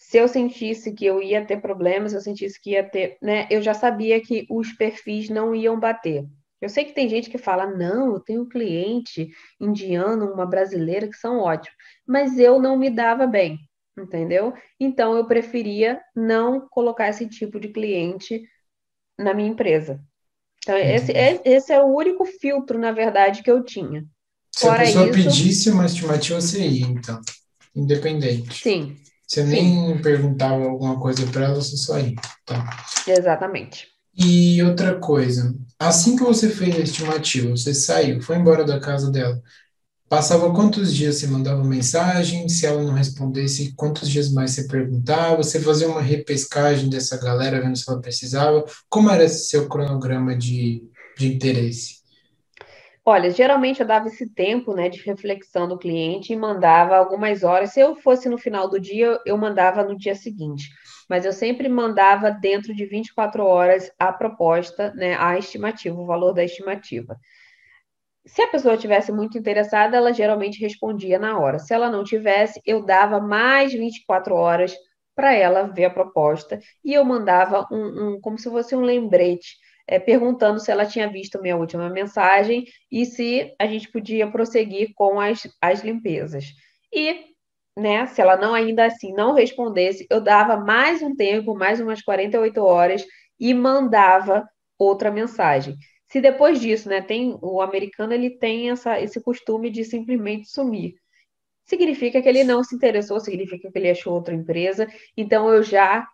se 0.00 0.16
eu 0.16 0.26
sentisse 0.26 0.92
que 0.94 1.04
eu 1.04 1.22
ia 1.22 1.44
ter 1.44 1.60
problemas, 1.60 2.12
se 2.12 2.16
eu 2.16 2.22
sentisse 2.22 2.58
que 2.58 2.70
ia 2.70 2.82
ter, 2.82 3.18
né, 3.20 3.46
eu 3.50 3.60
já 3.60 3.74
sabia 3.74 4.18
que 4.20 4.46
os 4.48 4.72
perfis 4.72 5.28
não 5.28 5.54
iam 5.54 5.78
bater. 5.78 6.26
Eu 6.58 6.68
sei 6.70 6.84
que 6.86 6.94
tem 6.94 7.08
gente 7.08 7.28
que 7.28 7.38
fala, 7.38 7.66
não, 7.66 8.14
eu 8.14 8.20
tenho 8.20 8.42
um 8.42 8.48
cliente 8.48 9.30
indiano, 9.60 10.32
uma 10.32 10.46
brasileira 10.46 11.06
que 11.06 11.16
são 11.16 11.38
ótimos, 11.38 11.76
mas 12.06 12.38
eu 12.38 12.60
não 12.60 12.78
me 12.78 12.88
dava 12.90 13.26
bem 13.26 13.58
entendeu? 13.98 14.54
Então 14.78 15.14
eu 15.14 15.26
preferia 15.26 16.00
não 16.16 16.66
colocar 16.70 17.08
esse 17.08 17.26
tipo 17.28 17.60
de 17.60 17.68
cliente 17.68 18.42
na 19.18 19.34
minha 19.34 19.50
empresa. 19.50 20.00
Então, 20.62 20.76
esse, 20.76 21.12
é, 21.12 21.40
esse 21.44 21.72
é 21.72 21.82
o 21.82 21.94
único 21.94 22.24
filtro, 22.24 22.78
na 22.78 22.92
verdade, 22.92 23.42
que 23.42 23.50
eu 23.50 23.62
tinha. 23.62 24.04
Se 24.54 24.66
Fora 24.66 24.82
a 24.82 24.86
pessoa 24.86 25.04
isso, 25.08 25.12
pedisse 25.14 25.70
uma 25.70 25.86
estimativa, 25.86 26.40
você 26.40 26.66
ia, 26.66 26.86
então, 26.86 27.20
independente. 27.74 28.62
Sim. 28.62 28.96
Você 29.30 29.44
sim. 29.44 29.48
nem 29.48 30.02
perguntava 30.02 30.64
alguma 30.64 30.98
coisa 30.98 31.24
para 31.26 31.44
ela, 31.44 31.54
você 31.54 31.76
só 31.76 32.00
ia. 32.00 32.16
Tá. 32.44 32.84
Exatamente. 33.06 33.86
E 34.12 34.60
outra 34.64 34.98
coisa, 34.98 35.54
assim 35.78 36.16
que 36.16 36.24
você 36.24 36.50
fez 36.50 36.74
a 36.74 36.80
estimativa, 36.80 37.48
você 37.50 37.72
saiu, 37.72 38.20
foi 38.20 38.36
embora 38.36 38.64
da 38.64 38.80
casa 38.80 39.08
dela, 39.08 39.40
Passava 40.08 40.52
quantos 40.52 40.92
dias 40.92 41.18
você 41.18 41.28
mandava 41.28 41.62
mensagem? 41.62 42.48
Se 42.48 42.66
ela 42.66 42.82
não 42.82 42.94
respondesse, 42.94 43.72
quantos 43.76 44.08
dias 44.08 44.32
mais 44.32 44.50
você 44.50 44.66
perguntava? 44.66 45.36
Você 45.36 45.60
fazia 45.60 45.86
uma 45.86 46.02
repescagem 46.02 46.90
dessa 46.90 47.16
galera, 47.16 47.60
vendo 47.60 47.76
se 47.76 47.88
ela 47.88 48.00
precisava? 48.00 48.64
Como 48.88 49.08
era 49.08 49.22
esse 49.22 49.48
seu 49.48 49.68
cronograma 49.68 50.36
de, 50.36 50.82
de 51.16 51.32
interesse? 51.32 51.99
Olha, 53.04 53.30
geralmente 53.30 53.80
eu 53.80 53.86
dava 53.86 54.08
esse 54.08 54.28
tempo 54.34 54.74
né, 54.74 54.88
de 54.88 55.00
reflexão 55.02 55.66
do 55.68 55.78
cliente 55.78 56.32
e 56.32 56.36
mandava 56.36 56.96
algumas 56.96 57.42
horas. 57.42 57.72
Se 57.72 57.80
eu 57.80 57.94
fosse 57.96 58.28
no 58.28 58.38
final 58.38 58.68
do 58.68 58.78
dia, 58.80 59.18
eu 59.26 59.36
mandava 59.38 59.82
no 59.82 59.96
dia 59.96 60.14
seguinte. 60.14 60.68
Mas 61.08 61.24
eu 61.24 61.32
sempre 61.32 61.68
mandava 61.68 62.30
dentro 62.30 62.74
de 62.74 62.84
24 62.86 63.42
horas 63.44 63.90
a 63.98 64.12
proposta, 64.12 64.92
né, 64.94 65.16
a 65.18 65.36
estimativa, 65.38 65.98
o 66.00 66.06
valor 66.06 66.32
da 66.32 66.44
estimativa. 66.44 67.16
Se 68.26 68.42
a 68.42 68.48
pessoa 68.48 68.76
tivesse 68.76 69.10
muito 69.12 69.36
interessada, 69.38 69.96
ela 69.96 70.12
geralmente 70.12 70.60
respondia 70.60 71.18
na 71.18 71.38
hora. 71.38 71.58
Se 71.58 71.72
ela 71.74 71.90
não 71.90 72.04
tivesse, 72.04 72.60
eu 72.64 72.84
dava 72.84 73.20
mais 73.20 73.72
24 73.72 74.34
horas 74.34 74.74
para 75.14 75.34
ela 75.34 75.64
ver 75.64 75.86
a 75.86 75.90
proposta 75.90 76.58
e 76.84 76.94
eu 76.94 77.04
mandava 77.04 77.66
um, 77.70 78.14
um 78.14 78.20
como 78.20 78.38
se 78.38 78.48
fosse 78.48 78.74
um 78.76 78.80
lembrete, 78.80 79.56
é, 79.90 79.98
perguntando 79.98 80.60
se 80.60 80.70
ela 80.70 80.86
tinha 80.86 81.10
visto 81.10 81.42
minha 81.42 81.56
última 81.56 81.90
mensagem 81.90 82.64
e 82.90 83.04
se 83.04 83.52
a 83.58 83.66
gente 83.66 83.90
podia 83.90 84.30
prosseguir 84.30 84.92
com 84.94 85.18
as, 85.18 85.42
as 85.60 85.80
limpezas. 85.80 86.44
E, 86.92 87.24
né, 87.76 88.06
se 88.06 88.20
ela 88.20 88.36
não 88.36 88.54
ainda 88.54 88.86
assim 88.86 89.12
não 89.12 89.34
respondesse, 89.34 90.06
eu 90.08 90.20
dava 90.20 90.56
mais 90.56 91.02
um 91.02 91.16
tempo, 91.16 91.56
mais 91.56 91.80
umas 91.80 92.00
48 92.02 92.62
horas 92.62 93.04
e 93.38 93.52
mandava 93.52 94.48
outra 94.78 95.10
mensagem. 95.10 95.76
Se 96.06 96.20
depois 96.20 96.60
disso, 96.60 96.88
né, 96.88 97.00
tem 97.00 97.36
o 97.42 97.60
americano 97.60 98.12
ele 98.12 98.30
tem 98.30 98.70
essa, 98.70 99.00
esse 99.00 99.20
costume 99.20 99.70
de 99.70 99.84
simplesmente 99.84 100.48
sumir. 100.48 100.94
Significa 101.64 102.22
que 102.22 102.28
ele 102.28 102.44
não 102.44 102.62
se 102.62 102.76
interessou, 102.76 103.18
significa 103.18 103.68
que 103.70 103.78
ele 103.78 103.90
achou 103.90 104.14
outra 104.14 104.34
empresa, 104.34 104.86
então 105.16 105.52
eu 105.52 105.64
já 105.64 106.06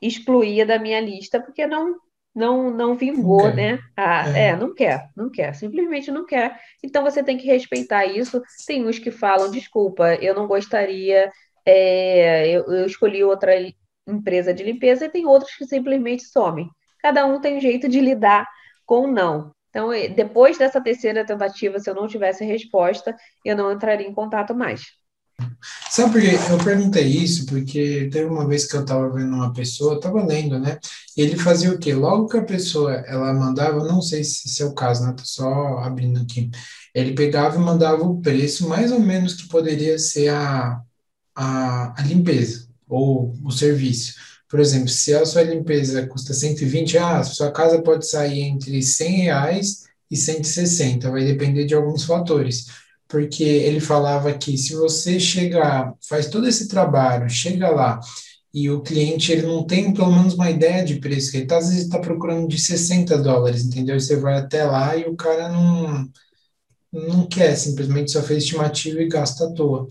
excluía 0.00 0.64
da 0.64 0.78
minha 0.78 1.00
lista 1.00 1.40
porque 1.40 1.66
não 1.66 1.96
não 2.34 2.70
não 2.70 2.96
vingou, 2.96 3.48
não 3.48 3.54
né? 3.54 3.78
Ah, 3.96 4.28
é. 4.36 4.48
é, 4.48 4.56
não 4.56 4.74
quer, 4.74 5.08
não 5.16 5.30
quer, 5.30 5.54
simplesmente 5.54 6.10
não 6.10 6.24
quer. 6.26 6.58
Então 6.82 7.02
você 7.02 7.22
tem 7.22 7.36
que 7.36 7.46
respeitar 7.46 8.06
isso. 8.06 8.42
Tem 8.66 8.86
uns 8.86 8.98
que 8.98 9.10
falam, 9.10 9.50
desculpa, 9.50 10.14
eu 10.16 10.34
não 10.34 10.46
gostaria, 10.46 11.30
é, 11.64 12.48
eu, 12.48 12.64
eu 12.72 12.86
escolhi 12.86 13.24
outra 13.24 13.52
empresa 14.06 14.54
de 14.54 14.62
limpeza, 14.64 15.06
e 15.06 15.10
tem 15.10 15.26
outros 15.26 15.54
que 15.54 15.66
simplesmente 15.66 16.24
somem. 16.24 16.68
Cada 17.00 17.26
um 17.26 17.40
tem 17.40 17.56
um 17.56 17.60
jeito 17.60 17.88
de 17.88 18.00
lidar 18.00 18.46
com 18.86 19.06
não. 19.06 19.52
Então, 19.70 19.90
depois 20.14 20.56
dessa 20.58 20.80
terceira 20.80 21.24
tentativa, 21.24 21.78
se 21.78 21.90
eu 21.90 21.94
não 21.94 22.08
tivesse 22.08 22.44
resposta, 22.44 23.14
eu 23.44 23.56
não 23.56 23.70
entraria 23.70 24.06
em 24.06 24.14
contato 24.14 24.54
mais. 24.54 24.82
Sabe 25.90 26.12
por 26.12 26.20
quê? 26.20 26.36
Eu 26.50 26.58
perguntei 26.64 27.04
isso 27.06 27.46
porque 27.46 28.08
teve 28.12 28.26
uma 28.26 28.46
vez 28.46 28.66
que 28.66 28.76
eu 28.76 28.82
estava 28.82 29.10
vendo 29.10 29.34
uma 29.34 29.52
pessoa, 29.52 29.96
estava 29.96 30.24
lendo, 30.24 30.58
né? 30.58 30.78
Ele 31.16 31.36
fazia 31.36 31.72
o 31.72 31.78
quê? 31.78 31.94
Logo 31.94 32.28
que 32.28 32.36
a 32.36 32.44
pessoa 32.44 32.92
ela 33.06 33.32
mandava, 33.34 33.84
não 33.84 34.00
sei 34.02 34.22
se, 34.22 34.62
é 34.62 34.66
o 34.66 34.74
caso, 34.74 35.04
né? 35.04 35.14
Tô 35.16 35.24
só 35.24 35.78
abrindo 35.78 36.20
aqui. 36.20 36.50
Ele 36.94 37.14
pegava 37.14 37.56
e 37.56 37.58
mandava 37.58 38.02
o 38.04 38.20
preço 38.20 38.68
mais 38.68 38.92
ou 38.92 39.00
menos 39.00 39.34
que 39.34 39.48
poderia 39.48 39.98
ser 39.98 40.28
a, 40.28 40.80
a, 41.34 42.00
a 42.00 42.04
limpeza 42.06 42.68
ou 42.88 43.34
o 43.44 43.50
serviço. 43.50 44.14
Por 44.48 44.60
exemplo, 44.60 44.88
se 44.88 45.14
a 45.14 45.26
sua 45.26 45.42
limpeza 45.42 46.06
custa 46.06 46.32
120 46.34 46.94
reais, 46.94 47.28
sua 47.28 47.50
casa 47.52 47.82
pode 47.82 48.06
sair 48.06 48.40
entre 48.42 48.82
100 48.82 49.16
reais 49.22 49.84
e 50.10 50.16
160, 50.16 51.10
vai 51.10 51.24
depender 51.24 51.64
de 51.66 51.74
alguns 51.74 52.04
fatores. 52.04 52.66
Porque 53.08 53.42
ele 53.42 53.80
falava 53.80 54.32
que 54.34 54.56
se 54.58 54.74
você 54.74 55.18
chegar, 55.18 55.94
faz 56.06 56.28
todo 56.28 56.46
esse 56.46 56.68
trabalho, 56.68 57.28
chega 57.30 57.70
lá 57.70 57.98
e 58.52 58.70
o 58.70 58.80
cliente 58.80 59.30
ele 59.30 59.46
não 59.46 59.64
tem 59.64 59.92
pelo 59.92 60.12
menos 60.12 60.34
uma 60.34 60.50
ideia 60.50 60.84
de 60.84 60.96
preço, 60.96 61.30
que 61.30 61.38
ele 61.38 61.46
tá, 61.46 61.58
às 61.58 61.68
vezes 61.68 61.84
está 61.84 61.98
procurando 61.98 62.48
de 62.48 62.58
60 62.58 63.18
dólares, 63.18 63.64
entendeu? 63.64 63.96
E 63.96 64.00
você 64.00 64.16
vai 64.16 64.38
até 64.38 64.64
lá 64.64 64.96
e 64.96 65.04
o 65.04 65.16
cara 65.16 65.48
não, 65.48 66.08
não 66.92 67.26
quer, 67.26 67.54
simplesmente 67.56 68.10
só 68.10 68.22
fez 68.22 68.44
estimativa 68.44 69.00
e 69.00 69.08
gasta 69.08 69.44
à 69.44 69.52
toa. 69.52 69.86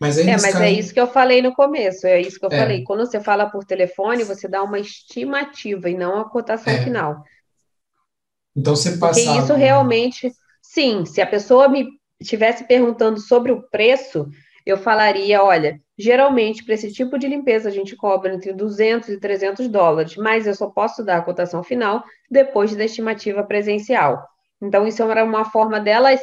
Mas 0.00 0.16
é, 0.16 0.24
mas 0.24 0.42
caso... 0.42 0.62
é 0.62 0.70
isso 0.70 0.94
que 0.94 1.00
eu 1.00 1.08
falei 1.08 1.42
no 1.42 1.52
começo, 1.52 2.06
é 2.06 2.20
isso 2.20 2.38
que 2.38 2.46
eu 2.46 2.52
é. 2.52 2.58
falei. 2.58 2.84
Quando 2.84 3.04
você 3.04 3.20
fala 3.20 3.50
por 3.50 3.64
telefone, 3.64 4.22
você 4.22 4.46
dá 4.46 4.62
uma 4.62 4.78
estimativa 4.78 5.90
e 5.90 5.96
não 5.96 6.18
a 6.18 6.28
cotação 6.28 6.72
é. 6.72 6.84
final. 6.84 7.24
Então 8.56 8.74
você 8.76 8.96
passa. 8.96 9.20
Porque 9.20 9.38
isso 9.38 9.54
realmente, 9.54 10.32
sim, 10.62 11.04
se 11.04 11.20
a 11.20 11.26
pessoa 11.26 11.68
me 11.68 11.97
estivesse 12.20 12.64
perguntando 12.64 13.20
sobre 13.20 13.52
o 13.52 13.62
preço, 13.62 14.28
eu 14.66 14.76
falaria, 14.76 15.42
olha, 15.42 15.80
geralmente 15.96 16.64
para 16.64 16.74
esse 16.74 16.92
tipo 16.92 17.18
de 17.18 17.26
limpeza 17.26 17.68
a 17.68 17.72
gente 17.72 17.96
cobra 17.96 18.34
entre 18.34 18.52
200 18.52 19.08
e 19.08 19.18
300 19.18 19.68
dólares, 19.68 20.16
mas 20.16 20.46
eu 20.46 20.54
só 20.54 20.68
posso 20.68 21.04
dar 21.04 21.18
a 21.18 21.22
cotação 21.22 21.62
final 21.62 22.04
depois 22.30 22.74
da 22.76 22.84
estimativa 22.84 23.42
presencial. 23.42 24.22
Então, 24.60 24.86
isso 24.86 25.02
era 25.02 25.24
uma 25.24 25.44
forma 25.44 25.80
delas 25.80 26.20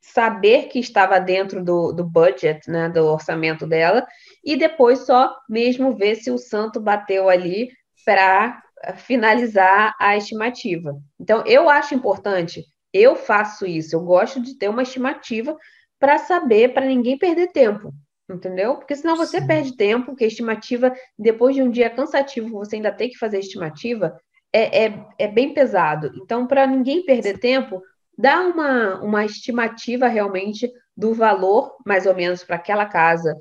saber 0.00 0.68
que 0.68 0.78
estava 0.78 1.18
dentro 1.18 1.64
do, 1.64 1.92
do 1.92 2.04
budget, 2.04 2.70
né, 2.70 2.88
do 2.88 3.04
orçamento 3.06 3.66
dela, 3.66 4.06
e 4.44 4.56
depois 4.56 5.00
só 5.00 5.34
mesmo 5.48 5.94
ver 5.94 6.16
se 6.16 6.30
o 6.30 6.38
santo 6.38 6.80
bateu 6.80 7.28
ali 7.28 7.70
para 8.04 8.62
finalizar 8.96 9.94
a 9.98 10.16
estimativa. 10.16 10.94
Então, 11.18 11.42
eu 11.46 11.68
acho 11.68 11.94
importante, 11.94 12.64
eu 12.94 13.16
faço 13.16 13.66
isso, 13.66 13.96
eu 13.96 14.00
gosto 14.00 14.40
de 14.40 14.56
ter 14.56 14.68
uma 14.68 14.84
estimativa 14.84 15.56
para 15.98 16.16
saber, 16.18 16.72
para 16.72 16.86
ninguém 16.86 17.18
perder 17.18 17.48
tempo, 17.48 17.92
entendeu? 18.30 18.76
Porque 18.76 18.94
senão 18.94 19.16
você 19.16 19.40
Sim. 19.40 19.46
perde 19.48 19.76
tempo, 19.76 20.06
porque 20.06 20.24
a 20.24 20.28
estimativa, 20.28 20.94
depois 21.18 21.56
de 21.56 21.62
um 21.62 21.70
dia 21.70 21.90
cansativo, 21.90 22.50
você 22.50 22.76
ainda 22.76 22.92
tem 22.92 23.10
que 23.10 23.18
fazer 23.18 23.38
a 23.38 23.40
estimativa, 23.40 24.16
é, 24.52 24.84
é, 24.84 25.06
é 25.18 25.28
bem 25.28 25.52
pesado. 25.52 26.12
Então, 26.22 26.46
para 26.46 26.66
ninguém 26.66 27.04
perder 27.04 27.38
tempo, 27.38 27.82
dá 28.16 28.40
uma, 28.42 29.02
uma 29.02 29.24
estimativa 29.24 30.06
realmente 30.06 30.70
do 30.96 31.12
valor, 31.12 31.76
mais 31.84 32.06
ou 32.06 32.14
menos, 32.14 32.44
para 32.44 32.56
aquela 32.56 32.86
casa, 32.86 33.36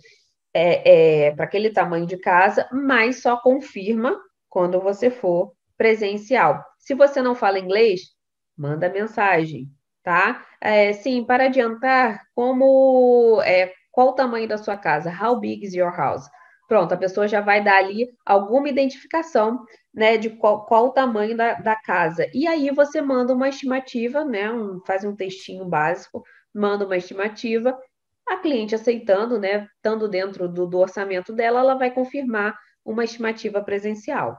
é, 0.51 1.27
é, 1.27 1.31
para 1.31 1.45
aquele 1.45 1.69
tamanho 1.69 2.07
de 2.07 2.17
casa, 2.17 2.67
mas 2.71 3.21
só 3.21 3.37
confirma 3.37 4.19
quando 4.49 4.81
você 4.81 5.11
for 5.11 5.53
presencial. 5.77 6.63
Se 6.79 6.93
você 6.95 7.21
não 7.21 7.35
fala 7.35 7.59
inglês, 7.59 8.01
manda 8.57 8.89
mensagem, 8.89 9.69
tá? 10.03 10.45
É, 10.61 10.93
sim, 10.93 11.23
para 11.23 11.45
adiantar, 11.45 12.21
como 12.35 13.41
é, 13.43 13.73
qual 13.91 14.09
o 14.09 14.13
tamanho 14.13 14.47
da 14.47 14.57
sua 14.57 14.77
casa? 14.77 15.11
How 15.11 15.39
big 15.39 15.65
is 15.65 15.73
your 15.73 15.95
house? 15.95 16.27
Pronto, 16.67 16.93
a 16.93 16.97
pessoa 16.97 17.27
já 17.27 17.41
vai 17.41 17.63
dar 17.63 17.77
ali 17.77 18.09
alguma 18.25 18.69
identificação 18.69 19.63
né, 19.93 20.17
de 20.17 20.29
qual, 20.31 20.65
qual 20.65 20.87
o 20.87 20.91
tamanho 20.91 21.37
da, 21.37 21.53
da, 21.55 21.75
casa. 21.75 22.25
E 22.33 22.47
aí 22.47 22.71
você 22.71 23.01
manda 23.01 23.33
uma 23.33 23.49
estimativa, 23.49 24.25
né, 24.25 24.51
um, 24.51 24.79
faz 24.85 25.03
um 25.03 25.15
textinho 25.15 25.65
básico, 25.65 26.23
manda 26.53 26.85
uma 26.85 26.97
estimativa, 26.97 27.77
a 28.27 28.37
cliente 28.37 28.73
aceitando, 28.73 29.37
né, 29.37 29.67
estando 29.75 30.07
dentro 30.07 30.47
do, 30.47 30.65
do 30.65 30.79
orçamento 30.79 31.33
dela, 31.33 31.59
ela 31.59 31.75
vai 31.75 31.91
confirmar 31.91 32.57
uma 32.83 33.03
estimativa 33.03 33.61
presencial. 33.63 34.37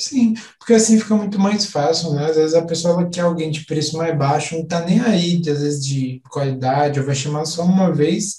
Sim, 0.00 0.34
porque 0.58 0.74
assim 0.74 0.98
fica 0.98 1.14
muito 1.16 1.40
mais 1.40 1.66
fácil, 1.66 2.12
né? 2.14 2.26
Às 2.26 2.36
vezes 2.36 2.54
a 2.54 2.64
pessoa 2.64 3.08
quer 3.10 3.22
alguém 3.22 3.50
de 3.50 3.64
preço 3.64 3.96
mais 3.96 4.16
baixo, 4.16 4.56
não 4.56 4.64
tá 4.64 4.80
nem 4.84 5.00
aí, 5.00 5.40
às 5.40 5.60
vezes 5.60 5.84
de 5.84 6.22
qualidade, 6.30 7.00
ou 7.00 7.06
vai 7.06 7.14
chamar 7.16 7.44
só 7.46 7.64
uma 7.64 7.92
vez 7.92 8.38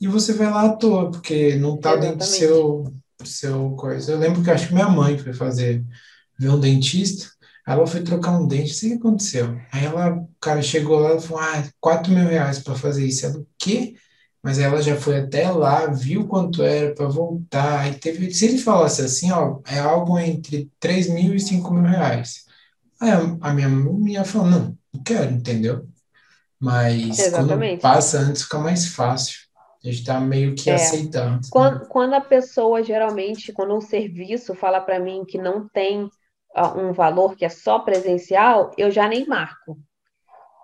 e 0.00 0.06
você 0.06 0.32
vai 0.32 0.48
lá 0.50 0.66
à 0.66 0.68
toa, 0.76 1.10
porque 1.10 1.56
não 1.56 1.76
tá 1.76 1.90
Exatamente. 1.92 2.12
dentro 2.12 2.18
do 2.18 2.24
seu, 2.24 2.94
seu 3.24 3.70
coisa. 3.76 4.12
Eu 4.12 4.18
lembro 4.18 4.42
que 4.42 4.50
acho 4.50 4.68
que 4.68 4.74
minha 4.74 4.88
mãe 4.88 5.18
foi 5.18 5.32
fazer, 5.32 5.84
ver 6.38 6.50
um 6.50 6.60
dentista, 6.60 7.28
ela 7.66 7.86
foi 7.86 8.02
trocar 8.02 8.38
um 8.38 8.46
dente, 8.46 8.68
não 8.68 8.74
sei 8.74 8.88
o 8.90 8.92
que 8.92 8.98
aconteceu. 8.98 9.60
Aí 9.72 9.84
ela, 9.84 10.14
o 10.14 10.28
cara 10.40 10.62
chegou 10.62 11.00
lá 11.00 11.16
e 11.16 11.20
falou, 11.20 11.42
ah, 11.42 11.64
4 11.80 12.12
mil 12.12 12.26
reais 12.28 12.60
para 12.60 12.74
fazer 12.74 13.06
isso. 13.06 13.26
Ela, 13.26 13.38
o 13.38 13.46
quê? 13.58 13.94
Mas 14.42 14.58
ela 14.58 14.80
já 14.80 14.96
foi 14.96 15.18
até 15.18 15.50
lá, 15.50 15.86
viu 15.86 16.26
quanto 16.26 16.62
era 16.62 16.94
para 16.94 17.06
voltar. 17.06 17.80
Aí 17.80 17.94
teve, 17.94 18.32
se 18.32 18.46
ele 18.46 18.58
falasse 18.58 19.02
assim, 19.02 19.30
ó, 19.30 19.60
é 19.66 19.78
algo 19.78 20.18
entre 20.18 20.70
3 20.80 21.10
mil 21.10 21.34
e 21.34 21.40
5 21.40 21.72
mil 21.74 21.82
reais. 21.82 22.46
Aí 23.00 23.10
a, 23.40 23.52
minha 23.52 23.68
minha 23.68 24.24
falou, 24.24 24.48
não, 24.48 24.78
não 24.92 25.02
quero, 25.02 25.32
entendeu? 25.32 25.86
Mas 26.58 27.30
quando 27.30 27.80
passa 27.80 28.18
antes 28.18 28.42
fica 28.42 28.58
mais 28.58 28.86
fácil. 28.86 29.38
A 29.82 29.86
gente 29.86 30.00
está 30.00 30.20
meio 30.20 30.54
que 30.54 30.68
é. 30.68 30.74
aceitando. 30.74 31.36
Né? 31.36 31.40
Quando, 31.50 31.86
quando 31.88 32.14
a 32.14 32.20
pessoa, 32.20 32.82
geralmente, 32.82 33.50
quando 33.52 33.74
um 33.74 33.80
serviço 33.80 34.54
fala 34.54 34.78
para 34.78 35.00
mim 35.00 35.24
que 35.26 35.38
não 35.38 35.66
tem 35.66 36.04
uh, 36.04 36.78
um 36.78 36.92
valor 36.92 37.34
que 37.34 37.46
é 37.46 37.48
só 37.48 37.78
presencial, 37.78 38.72
eu 38.76 38.90
já 38.90 39.08
nem 39.08 39.26
marco. 39.26 39.78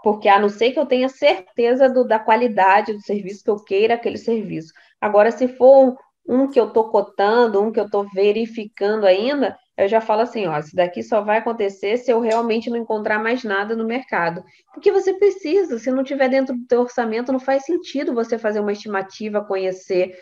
Porque 0.07 0.29
a 0.29 0.39
não 0.39 0.49
ser 0.49 0.71
que 0.71 0.79
eu 0.79 0.87
tenha 0.87 1.09
certeza 1.09 1.89
do, 1.89 2.07
da 2.07 2.17
qualidade 2.17 2.93
do 2.93 3.01
serviço, 3.01 3.43
que 3.43 3.51
eu 3.51 3.57
queira 3.57 3.95
aquele 3.95 4.17
serviço. 4.17 4.73
Agora, 5.01 5.33
se 5.33 5.49
for 5.49 5.99
um, 6.25 6.47
que 6.47 6.61
eu 6.61 6.69
estou 6.69 6.91
cotando, 6.91 7.61
um 7.61 7.73
que 7.73 7.81
eu 7.81 7.87
estou 7.87 8.07
verificando 8.15 9.05
ainda, 9.05 9.59
eu 9.77 9.89
já 9.89 10.01
falo 10.01 10.21
assim, 10.21 10.47
ó, 10.47 10.57
isso 10.61 10.77
daqui 10.77 11.03
só 11.03 11.23
vai 11.23 11.39
acontecer 11.39 11.97
se 11.97 12.09
eu 12.09 12.21
realmente 12.21 12.71
não 12.71 12.77
encontrar 12.77 13.19
mais 13.19 13.43
nada 13.43 13.75
no 13.75 13.85
mercado. 13.85 14.45
Porque 14.73 14.93
você 14.93 15.13
precisa, 15.13 15.77
se 15.77 15.91
não 15.91 16.05
tiver 16.05 16.29
dentro 16.29 16.55
do 16.55 16.65
teu 16.69 16.83
orçamento, 16.83 17.33
não 17.33 17.41
faz 17.41 17.65
sentido 17.65 18.15
você 18.15 18.39
fazer 18.39 18.61
uma 18.61 18.71
estimativa, 18.71 19.45
conhecer. 19.45 20.17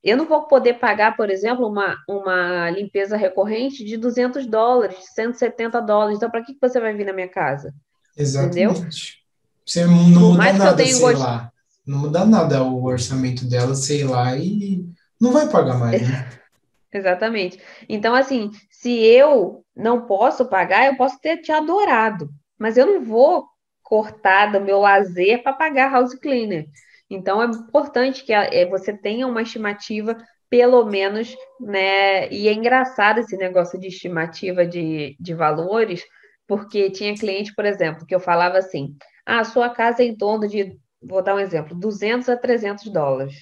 Eu 0.00 0.16
não 0.16 0.26
vou 0.26 0.46
poder 0.46 0.74
pagar, 0.74 1.16
por 1.16 1.28
exemplo, 1.28 1.66
uma, 1.66 1.96
uma 2.08 2.70
limpeza 2.70 3.16
recorrente 3.16 3.84
de 3.84 3.96
200 3.96 4.46
dólares, 4.46 5.12
170 5.12 5.80
dólares. 5.80 6.18
Então, 6.18 6.30
para 6.30 6.44
que 6.44 6.56
você 6.62 6.78
vai 6.78 6.94
vir 6.94 7.06
na 7.06 7.12
minha 7.12 7.28
casa? 7.28 7.74
Exatamente. 8.16 8.60
Entendeu? 8.60 9.23
Você 9.64 9.84
não 9.86 9.94
muda 9.94 10.52
nada, 10.52 10.86
sei 10.86 11.14
lá. 11.14 11.50
Não 11.86 11.98
muda 11.98 12.24
nada 12.24 12.62
o 12.62 12.84
orçamento 12.84 13.44
dela, 13.46 13.74
sei 13.74 14.04
lá, 14.04 14.36
e 14.36 14.84
não 15.20 15.32
vai 15.32 15.48
pagar 15.48 15.78
mais, 15.78 16.02
né? 16.08 16.28
Exatamente. 16.92 17.58
Então, 17.88 18.14
assim, 18.14 18.50
se 18.70 19.04
eu 19.04 19.64
não 19.74 20.06
posso 20.06 20.46
pagar, 20.46 20.86
eu 20.86 20.96
posso 20.96 21.18
ter 21.20 21.38
te 21.38 21.50
adorado, 21.50 22.30
mas 22.58 22.76
eu 22.76 22.86
não 22.86 23.04
vou 23.04 23.46
cortar 23.82 24.52
do 24.52 24.60
meu 24.60 24.80
lazer 24.80 25.42
para 25.42 25.52
pagar 25.52 25.90
house 25.90 26.14
cleaner. 26.14 26.66
Então, 27.10 27.42
é 27.42 27.46
importante 27.46 28.24
que 28.24 28.32
é, 28.32 28.64
você 28.66 28.92
tenha 28.96 29.26
uma 29.26 29.42
estimativa, 29.42 30.16
pelo 30.48 30.84
menos, 30.84 31.36
né? 31.60 32.28
E 32.30 32.48
é 32.48 32.52
engraçado 32.52 33.18
esse 33.18 33.36
negócio 33.36 33.78
de 33.78 33.88
estimativa 33.88 34.64
de, 34.64 35.16
de 35.18 35.34
valores, 35.34 36.02
porque 36.46 36.90
tinha 36.90 37.14
cliente, 37.16 37.54
por 37.54 37.64
exemplo, 37.64 38.06
que 38.06 38.14
eu 38.14 38.20
falava 38.20 38.58
assim: 38.58 38.96
ah, 39.26 39.40
a 39.40 39.44
sua 39.44 39.70
casa 39.70 40.02
é 40.02 40.06
em 40.06 40.16
torno 40.16 40.46
de, 40.46 40.78
vou 41.02 41.22
dar 41.22 41.34
um 41.34 41.40
exemplo, 41.40 41.74
200 41.74 42.28
a 42.28 42.36
300 42.36 42.84
dólares. 42.90 43.34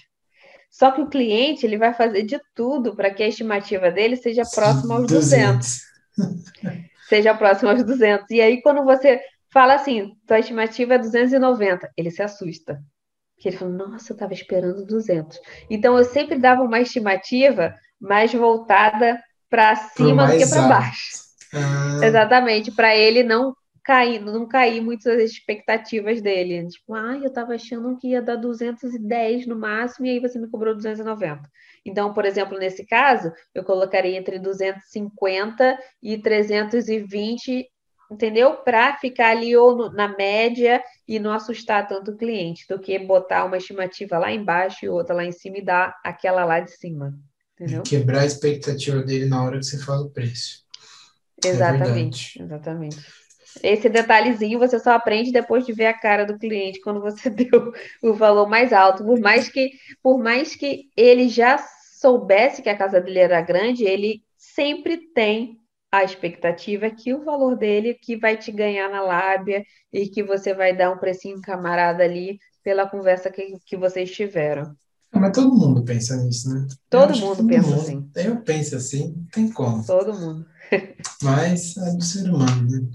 Só 0.70 0.90
que 0.90 1.02
o 1.02 1.08
cliente 1.08 1.66
ele 1.66 1.76
vai 1.76 1.92
fazer 1.92 2.22
de 2.22 2.40
tudo 2.54 2.96
para 2.96 3.12
que 3.12 3.22
a 3.22 3.28
estimativa 3.28 3.90
dele 3.90 4.16
seja 4.16 4.42
próxima 4.54 4.94
aos 4.94 5.06
200. 5.06 5.80
200. 6.16 6.90
seja 7.08 7.34
próxima 7.34 7.72
aos 7.72 7.84
200. 7.84 8.30
E 8.30 8.40
aí, 8.40 8.62
quando 8.62 8.82
você 8.82 9.20
fala 9.52 9.74
assim, 9.74 10.12
tua 10.26 10.38
estimativa 10.38 10.94
é 10.94 10.98
290, 10.98 11.92
ele 11.94 12.10
se 12.10 12.22
assusta. 12.22 12.80
Porque 13.34 13.50
ele 13.50 13.56
fala, 13.58 13.70
nossa, 13.70 14.12
eu 14.12 14.14
estava 14.14 14.32
esperando 14.32 14.86
200. 14.86 15.38
Então, 15.68 15.98
eu 15.98 16.04
sempre 16.04 16.38
dava 16.38 16.62
uma 16.62 16.80
estimativa 16.80 17.74
mais 18.00 18.32
voltada 18.32 19.22
para 19.50 19.76
cima 19.76 20.26
do 20.26 20.38
que 20.38 20.48
para 20.48 20.62
baixo. 20.68 21.12
Ah. 21.52 22.00
Exatamente, 22.02 22.72
para 22.72 22.96
ele 22.96 23.22
não 23.22 23.54
caindo, 23.82 24.32
não 24.32 24.46
cair 24.46 24.80
muito 24.80 25.08
as 25.10 25.20
expectativas 25.20 26.20
dele. 26.20 26.66
Tipo, 26.68 26.94
ah, 26.94 27.16
eu 27.16 27.26
estava 27.26 27.54
achando 27.54 27.96
que 27.96 28.08
ia 28.08 28.22
dar 28.22 28.36
210 28.36 29.46
no 29.46 29.56
máximo 29.56 30.06
e 30.06 30.10
aí 30.10 30.20
você 30.20 30.38
me 30.38 30.48
cobrou 30.48 30.74
290. 30.74 31.42
Então, 31.84 32.14
por 32.14 32.24
exemplo, 32.24 32.58
nesse 32.58 32.86
caso, 32.86 33.32
eu 33.54 33.64
colocaria 33.64 34.16
entre 34.16 34.38
250 34.38 35.78
e 36.02 36.16
320, 36.18 37.66
entendeu? 38.10 38.56
Para 38.58 38.96
ficar 38.98 39.30
ali 39.30 39.56
ou 39.56 39.76
no, 39.76 39.92
na 39.92 40.08
média 40.16 40.82
e 41.08 41.18
não 41.18 41.32
assustar 41.32 41.88
tanto 41.88 42.12
o 42.12 42.16
cliente, 42.16 42.66
do 42.68 42.78
que 42.78 42.98
botar 42.98 43.44
uma 43.44 43.56
estimativa 43.56 44.18
lá 44.18 44.32
embaixo 44.32 44.84
e 44.84 44.88
outra 44.88 45.14
lá 45.14 45.24
em 45.24 45.32
cima 45.32 45.58
e 45.58 45.64
dar 45.64 45.98
aquela 46.04 46.44
lá 46.44 46.60
de 46.60 46.70
cima. 46.70 47.12
Entendeu? 47.54 47.82
Quebrar 47.82 48.20
a 48.20 48.26
expectativa 48.26 49.02
dele 49.02 49.26
na 49.26 49.42
hora 49.42 49.58
que 49.58 49.64
você 49.64 49.78
fala 49.78 50.02
o 50.02 50.10
preço. 50.10 50.62
É 51.44 51.48
exatamente, 51.48 52.40
é 52.40 52.44
exatamente. 52.44 53.21
Esse 53.62 53.88
detalhezinho 53.88 54.58
você 54.58 54.78
só 54.78 54.92
aprende 54.92 55.32
depois 55.32 55.66
de 55.66 55.72
ver 55.72 55.86
a 55.86 55.98
cara 55.98 56.24
do 56.24 56.38
cliente 56.38 56.80
quando 56.80 57.00
você 57.00 57.28
deu 57.30 57.72
o 58.02 58.14
valor 58.14 58.48
mais 58.48 58.72
alto. 58.72 59.04
Por 59.04 59.20
mais 59.20 59.48
que, 59.48 59.70
por 60.02 60.18
mais 60.18 60.54
que 60.54 60.90
ele 60.96 61.28
já 61.28 61.58
soubesse 62.00 62.62
que 62.62 62.68
a 62.68 62.76
casa 62.76 63.00
dele 63.00 63.18
era 63.18 63.40
grande, 63.40 63.84
ele 63.84 64.22
sempre 64.36 64.98
tem 65.12 65.58
a 65.90 66.02
expectativa 66.02 66.90
que 66.90 67.12
o 67.12 67.22
valor 67.24 67.56
dele 67.56 67.94
que 67.94 68.16
vai 68.16 68.36
te 68.36 68.50
ganhar 68.50 68.88
na 68.88 69.02
lábia 69.02 69.64
e 69.92 70.08
que 70.08 70.22
você 70.22 70.54
vai 70.54 70.74
dar 70.74 70.90
um 70.90 70.98
precinho 70.98 71.40
camarada 71.42 72.02
ali 72.02 72.38
pela 72.62 72.88
conversa 72.88 73.30
que, 73.30 73.58
que 73.66 73.76
vocês 73.76 74.10
tiveram. 74.10 74.74
Mas 75.12 75.32
todo 75.32 75.54
mundo 75.54 75.84
pensa 75.84 76.16
nisso, 76.16 76.52
né? 76.52 76.66
Todo 76.88 77.14
mundo 77.16 77.36
todo 77.36 77.46
pensa 77.48 77.68
mundo, 77.68 77.80
assim. 77.80 78.10
Eu 78.16 78.36
penso 78.40 78.76
assim, 78.76 79.14
não 79.14 79.24
tem 79.26 79.52
como. 79.52 79.84
Todo 79.84 80.14
mundo. 80.14 80.46
Mas 81.22 81.76
é 81.76 81.92
do 81.92 82.02
ser 82.02 82.30
humano, 82.30 82.68
né? 82.68 82.88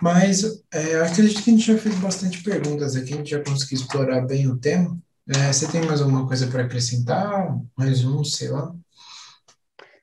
Mas 0.00 0.62
é, 0.72 1.00
acredito 1.00 1.42
que 1.42 1.50
a 1.50 1.52
gente 1.52 1.66
já 1.72 1.78
fez 1.78 1.94
bastante 1.96 2.42
perguntas 2.42 2.94
aqui, 2.94 3.12
a 3.12 3.16
gente 3.16 3.30
já 3.30 3.42
conseguiu 3.42 3.78
explorar 3.78 4.20
bem 4.22 4.48
o 4.48 4.56
tema. 4.56 4.96
É, 5.28 5.52
você 5.52 5.66
tem 5.70 5.82
mais 5.84 6.00
alguma 6.00 6.26
coisa 6.26 6.46
para 6.46 6.62
acrescentar? 6.62 7.58
Mais 7.76 8.04
um, 8.04 8.22
sei 8.22 8.50
lá? 8.50 8.72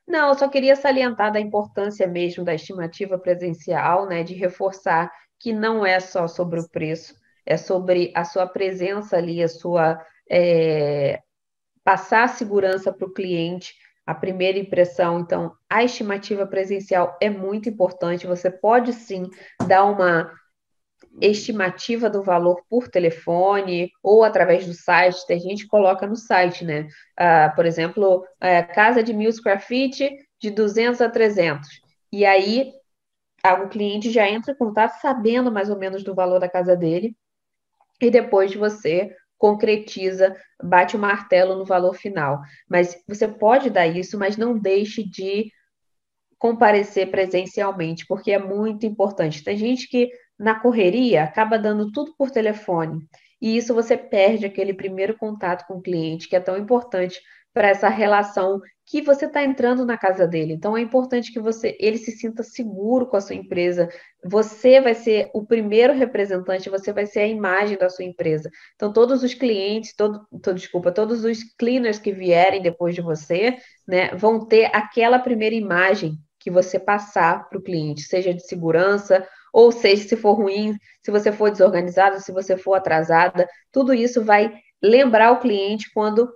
Não, 0.06 0.28
eu 0.28 0.34
só 0.34 0.48
queria 0.48 0.76
salientar 0.76 1.32
da 1.32 1.40
importância 1.40 2.06
mesmo 2.06 2.44
da 2.44 2.54
estimativa 2.54 3.18
presencial, 3.18 4.06
né, 4.06 4.22
de 4.22 4.34
reforçar 4.34 5.10
que 5.38 5.52
não 5.52 5.86
é 5.86 5.98
só 6.00 6.28
sobre 6.28 6.60
o 6.60 6.68
preço, 6.68 7.14
é 7.46 7.56
sobre 7.56 8.12
a 8.14 8.24
sua 8.24 8.46
presença 8.46 9.16
ali, 9.16 9.42
a 9.42 9.48
sua 9.48 10.00
é, 10.30 11.20
passar 11.84 12.24
a 12.24 12.28
segurança 12.28 12.92
para 12.92 13.06
o 13.06 13.12
cliente, 13.12 13.74
a 14.06 14.14
primeira 14.14 14.58
impressão. 14.58 15.20
Então, 15.20 15.52
a 15.68 15.82
estimativa 15.84 16.46
presencial 16.46 17.16
é 17.20 17.30
muito 17.30 17.68
importante. 17.68 18.26
Você 18.26 18.50
pode 18.50 18.92
sim 18.92 19.28
dar 19.66 19.84
uma 19.84 20.32
estimativa 21.20 22.08
do 22.08 22.22
valor 22.22 22.62
por 22.68 22.88
telefone 22.88 23.90
ou 24.02 24.24
através 24.24 24.66
do 24.66 24.74
site. 24.74 25.26
Tem 25.26 25.38
gente 25.38 25.64
que 25.64 25.68
coloca 25.68 26.06
no 26.06 26.16
site, 26.16 26.64
né? 26.64 26.88
Uh, 27.18 27.54
por 27.54 27.66
exemplo, 27.66 28.18
uh, 28.18 28.74
casa 28.74 29.02
de 29.02 29.12
mil 29.12 29.30
square 29.32 29.60
feet 29.60 30.10
de 30.40 30.50
200 30.50 31.00
a 31.00 31.08
300. 31.08 31.68
E 32.12 32.24
aí, 32.24 32.72
o 33.62 33.68
cliente 33.68 34.10
já 34.10 34.28
entra 34.28 34.52
em 34.52 34.56
contato 34.56 35.00
sabendo 35.00 35.50
mais 35.50 35.68
ou 35.68 35.78
menos 35.78 36.02
do 36.02 36.14
valor 36.14 36.38
da 36.38 36.48
casa 36.48 36.76
dele. 36.76 37.16
E 38.00 38.10
depois 38.10 38.54
você 38.54 39.14
concretiza, 39.42 40.36
bate 40.62 40.94
o 40.94 41.00
martelo 41.00 41.56
no 41.56 41.64
valor 41.64 41.96
final. 41.96 42.40
Mas 42.70 42.96
você 43.08 43.26
pode 43.26 43.70
dar 43.70 43.88
isso, 43.88 44.16
mas 44.16 44.36
não 44.36 44.56
deixe 44.56 45.02
de 45.02 45.50
comparecer 46.38 47.10
presencialmente, 47.10 48.06
porque 48.06 48.30
é 48.30 48.38
muito 48.38 48.86
importante. 48.86 49.42
Tem 49.42 49.56
gente 49.56 49.88
que 49.88 50.12
na 50.38 50.60
correria 50.60 51.24
acaba 51.24 51.58
dando 51.58 51.90
tudo 51.90 52.14
por 52.16 52.30
telefone, 52.30 53.04
e 53.40 53.56
isso 53.56 53.74
você 53.74 53.96
perde 53.96 54.46
aquele 54.46 54.72
primeiro 54.72 55.16
contato 55.18 55.66
com 55.66 55.74
o 55.74 55.82
cliente, 55.82 56.28
que 56.28 56.36
é 56.36 56.40
tão 56.40 56.56
importante 56.56 57.20
para 57.52 57.68
essa 57.68 57.88
relação 57.88 58.60
que 58.86 59.00
você 59.00 59.26
está 59.26 59.42
entrando 59.42 59.86
na 59.86 59.96
casa 59.96 60.26
dele. 60.26 60.52
Então 60.52 60.76
é 60.76 60.80
importante 60.80 61.32
que 61.32 61.40
você 61.40 61.76
ele 61.80 61.98
se 61.98 62.12
sinta 62.12 62.42
seguro 62.42 63.06
com 63.06 63.16
a 63.16 63.20
sua 63.20 63.36
empresa. 63.36 63.88
Você 64.24 64.80
vai 64.80 64.94
ser 64.94 65.30
o 65.32 65.46
primeiro 65.46 65.92
representante, 65.92 66.68
você 66.68 66.92
vai 66.92 67.06
ser 67.06 67.20
a 67.20 67.26
imagem 67.26 67.78
da 67.78 67.88
sua 67.88 68.04
empresa. 68.04 68.50
Então 68.74 68.92
todos 68.92 69.22
os 69.22 69.34
clientes, 69.34 69.94
todo, 69.96 70.26
todo 70.42 70.56
desculpa, 70.56 70.92
todos 70.92 71.24
os 71.24 71.42
cleaners 71.58 71.98
que 71.98 72.12
vierem 72.12 72.60
depois 72.60 72.94
de 72.94 73.00
você, 73.00 73.56
né, 73.86 74.08
vão 74.14 74.46
ter 74.46 74.66
aquela 74.74 75.18
primeira 75.18 75.54
imagem 75.54 76.18
que 76.38 76.50
você 76.50 76.78
passar 76.78 77.48
para 77.48 77.58
o 77.58 77.62
cliente, 77.62 78.02
seja 78.02 78.34
de 78.34 78.44
segurança 78.44 79.26
ou 79.52 79.70
seja 79.70 80.08
se 80.08 80.16
for 80.16 80.32
ruim, 80.32 80.74
se 81.02 81.10
você 81.10 81.30
for 81.30 81.50
desorganizada, 81.50 82.18
se 82.18 82.32
você 82.32 82.56
for 82.56 82.74
atrasada, 82.74 83.46
tudo 83.70 83.94
isso 83.94 84.24
vai 84.24 84.52
lembrar 84.82 85.32
o 85.32 85.40
cliente 85.40 85.90
quando 85.94 86.28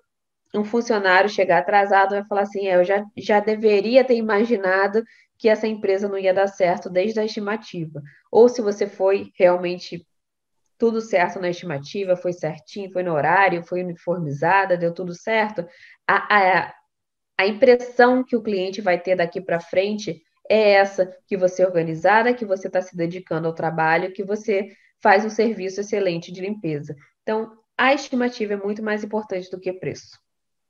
um 0.59 0.64
funcionário 0.64 1.28
chegar 1.28 1.59
atrasado 1.59 2.11
vai 2.11 2.24
falar 2.24 2.42
assim: 2.42 2.68
é, 2.68 2.76
eu 2.76 2.84
já, 2.84 3.04
já 3.16 3.40
deveria 3.40 4.04
ter 4.04 4.16
imaginado 4.16 5.02
que 5.38 5.48
essa 5.48 5.66
empresa 5.66 6.09
não 6.09 6.18
ia 6.18 6.32
dar 6.32 6.46
certo 6.46 6.88
desde 6.88 7.20
a 7.20 7.24
estimativa. 7.24 8.02
Ou 8.30 8.48
se 8.48 8.62
você 8.62 8.86
foi 8.86 9.30
realmente 9.38 10.07
tudo 10.78 11.00
certo 11.00 11.40
na 11.40 11.50
estimativa, 11.50 12.16
foi 12.16 12.32
certinho, 12.32 12.92
foi 12.92 13.02
no 13.02 13.12
horário, 13.12 13.64
foi 13.64 13.82
uniformizada, 13.82 14.76
deu 14.76 14.92
tudo 14.92 15.14
certo, 15.14 15.66
a, 16.07 16.36
a, 16.36 16.74
a 17.38 17.46
impressão 17.46 18.22
que 18.22 18.36
o 18.36 18.42
cliente 18.42 18.80
vai 18.80 19.00
ter 19.00 19.16
daqui 19.16 19.40
para 19.40 19.61
frente 19.61 20.22
é 20.48 20.72
essa, 20.72 21.11
que 21.26 21.36
você 21.36 21.62
é 21.62 21.66
organizada, 21.66 22.34
que 22.34 22.44
você 22.44 22.66
está 22.66 22.80
se 22.80 22.96
dedicando 22.96 23.48
ao 23.48 23.54
trabalho, 23.54 24.12
que 24.12 24.24
você 24.24 24.68
faz 25.02 25.24
um 25.24 25.30
serviço 25.30 25.80
excelente 25.80 26.30
de 26.30 26.40
limpeza. 26.40 26.94
Então, 27.22 27.52
a 27.76 27.92
estimativa 27.92 28.54
é 28.54 28.57
muito 28.57 28.82
mais 28.82 29.02
importante 29.02 29.50
do 29.50 29.61
que 29.61 29.72
preço. 29.72 30.18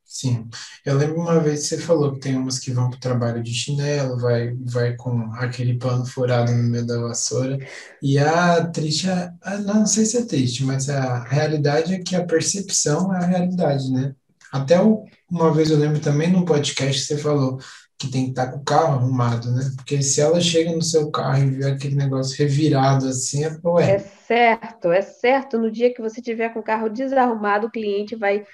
Sim, 0.09 0.49
eu 0.85 0.97
lembro 0.97 1.21
uma 1.21 1.41
vez 1.41 1.63
que 1.63 1.67
você 1.67 1.79
falou 1.79 2.13
que 2.13 2.21
tem 2.21 2.37
umas 2.37 2.61
que 2.61 2.71
vão 2.71 2.89
para 2.89 2.97
o 2.97 3.01
trabalho 3.01 3.43
de 3.43 3.53
chinelo, 3.53 4.19
vai, 4.19 4.55
vai 4.65 4.95
com 4.95 5.33
aquele 5.33 5.77
pano 5.79 6.07
furado 6.07 6.53
no 6.53 6.63
meio 6.63 6.87
da 6.87 6.97
vassoura, 7.01 7.59
e 8.01 8.17
a 8.17 8.65
triste, 8.69 9.11
a, 9.11 9.35
a, 9.43 9.59
não 9.59 9.85
sei 9.85 10.05
se 10.07 10.17
é 10.19 10.25
triste, 10.25 10.65
mas 10.65 10.89
a 10.89 11.25
realidade 11.25 11.93
é 11.93 11.99
que 11.99 12.15
a 12.15 12.25
percepção 12.25 13.13
é 13.13 13.19
a 13.19 13.27
realidade, 13.27 13.91
né? 13.93 14.15
Até 14.53 14.81
o, 14.81 15.05
uma 15.29 15.53
vez 15.53 15.71
eu 15.71 15.77
lembro 15.77 16.01
também 16.01 16.31
num 16.31 16.45
podcast 16.45 17.01
que 17.03 17.07
você 17.09 17.19
falou 17.19 17.59
que 17.99 18.09
tem 18.09 18.25
que 18.25 18.31
estar 18.31 18.47
tá 18.47 18.53
com 18.53 18.59
o 18.59 18.65
carro 18.65 18.95
arrumado, 18.95 19.51
né? 19.51 19.71
Porque 19.77 20.03
se 20.03 20.21
ela 20.21 20.41
chega 20.41 20.71
no 20.71 20.83
seu 20.83 21.11
carro 21.11 21.43
e 21.43 21.51
vê 21.51 21.71
aquele 21.71 21.95
negócio 21.95 22.37
revirado 22.39 23.09
assim, 23.09 23.45
é, 23.45 23.59
ué. 23.65 23.91
É 23.91 23.99
certo, 23.99 24.93
é 24.93 25.03
certo. 25.03 25.59
No 25.59 25.71
dia 25.71 25.93
que 25.93 26.03
você 26.03 26.21
tiver 26.21 26.51
com 26.51 26.61
o 26.61 26.63
carro 26.63 26.89
desarrumado, 26.89 27.67
o 27.67 27.71
cliente 27.71 28.15
vai 28.15 28.45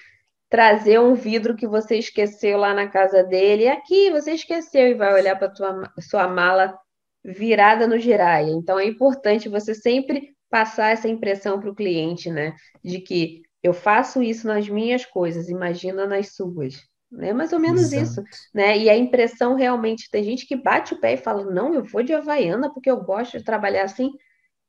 trazer 0.52 1.00
um 1.00 1.14
vidro 1.14 1.56
que 1.56 1.66
você 1.66 1.96
esqueceu 1.98 2.58
lá 2.58 2.74
na 2.74 2.88
casa 2.88 3.24
dele. 3.24 3.64
E 3.64 3.68
aqui, 3.68 4.10
você 4.12 4.32
esqueceu 4.34 4.88
e 4.88 4.94
vai 4.94 5.14
olhar 5.14 5.36
para 5.38 5.54
sua 5.54 5.92
sua 6.00 6.28
mala 6.28 6.78
virada 7.24 7.86
no 7.88 7.98
giraia. 7.98 8.50
Então 8.52 8.78
é 8.78 8.84
importante 8.86 9.48
você 9.48 9.74
sempre 9.74 10.36
passar 10.50 10.90
essa 10.92 11.08
impressão 11.08 11.58
para 11.58 11.70
o 11.70 11.74
cliente, 11.74 12.30
né? 12.30 12.54
De 12.84 13.00
que 13.00 13.42
eu 13.62 13.72
faço 13.72 14.22
isso 14.22 14.46
nas 14.46 14.68
minhas 14.68 15.06
coisas, 15.06 15.48
imagina 15.48 16.06
nas 16.06 16.34
suas. 16.34 16.76
É 17.20 17.32
mais 17.32 17.52
ou 17.54 17.58
menos 17.60 17.92
Exato. 17.92 17.94
isso, 17.94 18.22
né? 18.54 18.76
E 18.78 18.90
a 18.90 18.96
impressão 18.96 19.54
realmente 19.54 20.10
tem 20.10 20.24
gente 20.24 20.46
que 20.46 20.56
bate 20.56 20.94
o 20.94 21.00
pé 21.00 21.14
e 21.14 21.16
fala: 21.18 21.44
"Não, 21.50 21.74
eu 21.74 21.84
vou 21.84 22.02
de 22.02 22.12
havaiana 22.14 22.72
porque 22.74 22.90
eu 22.90 22.98
gosto 23.02 23.38
de 23.38 23.44
trabalhar 23.44 23.84
assim". 23.84 24.10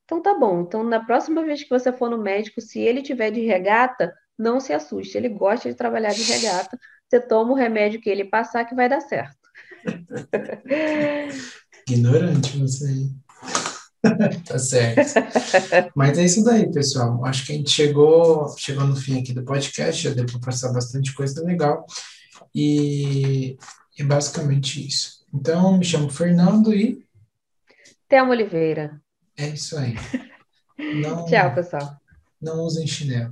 Então 0.06 0.22
tá 0.22 0.34
bom. 0.38 0.62
Então 0.62 0.84
na 0.84 1.04
próxima 1.06 1.44
vez 1.46 1.64
que 1.64 1.70
você 1.70 1.92
for 1.94 2.10
no 2.10 2.18
médico, 2.20 2.62
se 2.62 2.80
ele 2.82 3.02
tiver 3.02 3.32
de 3.32 3.42
regata, 3.42 4.14
não 4.38 4.60
se 4.60 4.74
assuste, 4.74 5.18
ele 5.18 5.30
gosta 5.30 5.70
de 5.70 5.76
trabalhar 5.76 6.14
de 6.14 6.24
regata. 6.24 6.78
Você 7.08 7.20
toma 7.20 7.52
o 7.52 7.56
remédio 7.56 8.02
que 8.02 8.10
ele 8.10 8.26
passar 8.26 8.66
que 8.66 8.76
vai 8.76 8.90
dar 8.90 9.02
certo. 9.02 9.38
Ignorante 11.88 12.58
você 12.58 12.86
aí. 12.86 13.10
tá 14.46 14.60
certo. 14.60 15.14
Mas 15.96 16.18
é 16.18 16.26
isso 16.26 16.44
daí, 16.44 16.72
pessoal. 16.72 17.24
Acho 17.26 17.46
que 17.46 17.54
a 17.54 17.56
gente 17.56 17.70
chegou, 17.70 18.54
chegou 18.58 18.86
no 18.86 18.96
fim 18.96 19.20
aqui 19.20 19.34
do 19.34 19.44
podcast, 19.44 20.04
já 20.04 20.14
deu 20.14 20.26
para 20.26 20.40
passar 20.40 20.74
bastante 20.74 21.14
coisa 21.14 21.44
legal. 21.44 21.86
E 22.54 23.58
é 23.98 24.04
basicamente 24.04 24.86
isso. 24.86 25.26
Então, 25.34 25.78
me 25.78 25.86
chamo 25.86 26.10
Fernando 26.10 26.74
e. 26.74 27.06
Thelma 28.08 28.32
Oliveira. 28.32 29.02
É 29.38 29.50
isso 29.50 29.78
aí. 29.78 29.96
Não, 31.02 31.26
Tchau, 31.26 31.56
pessoal. 31.56 31.98
Não 32.42 32.62
usem 32.62 32.86
chinelo. 32.86 33.32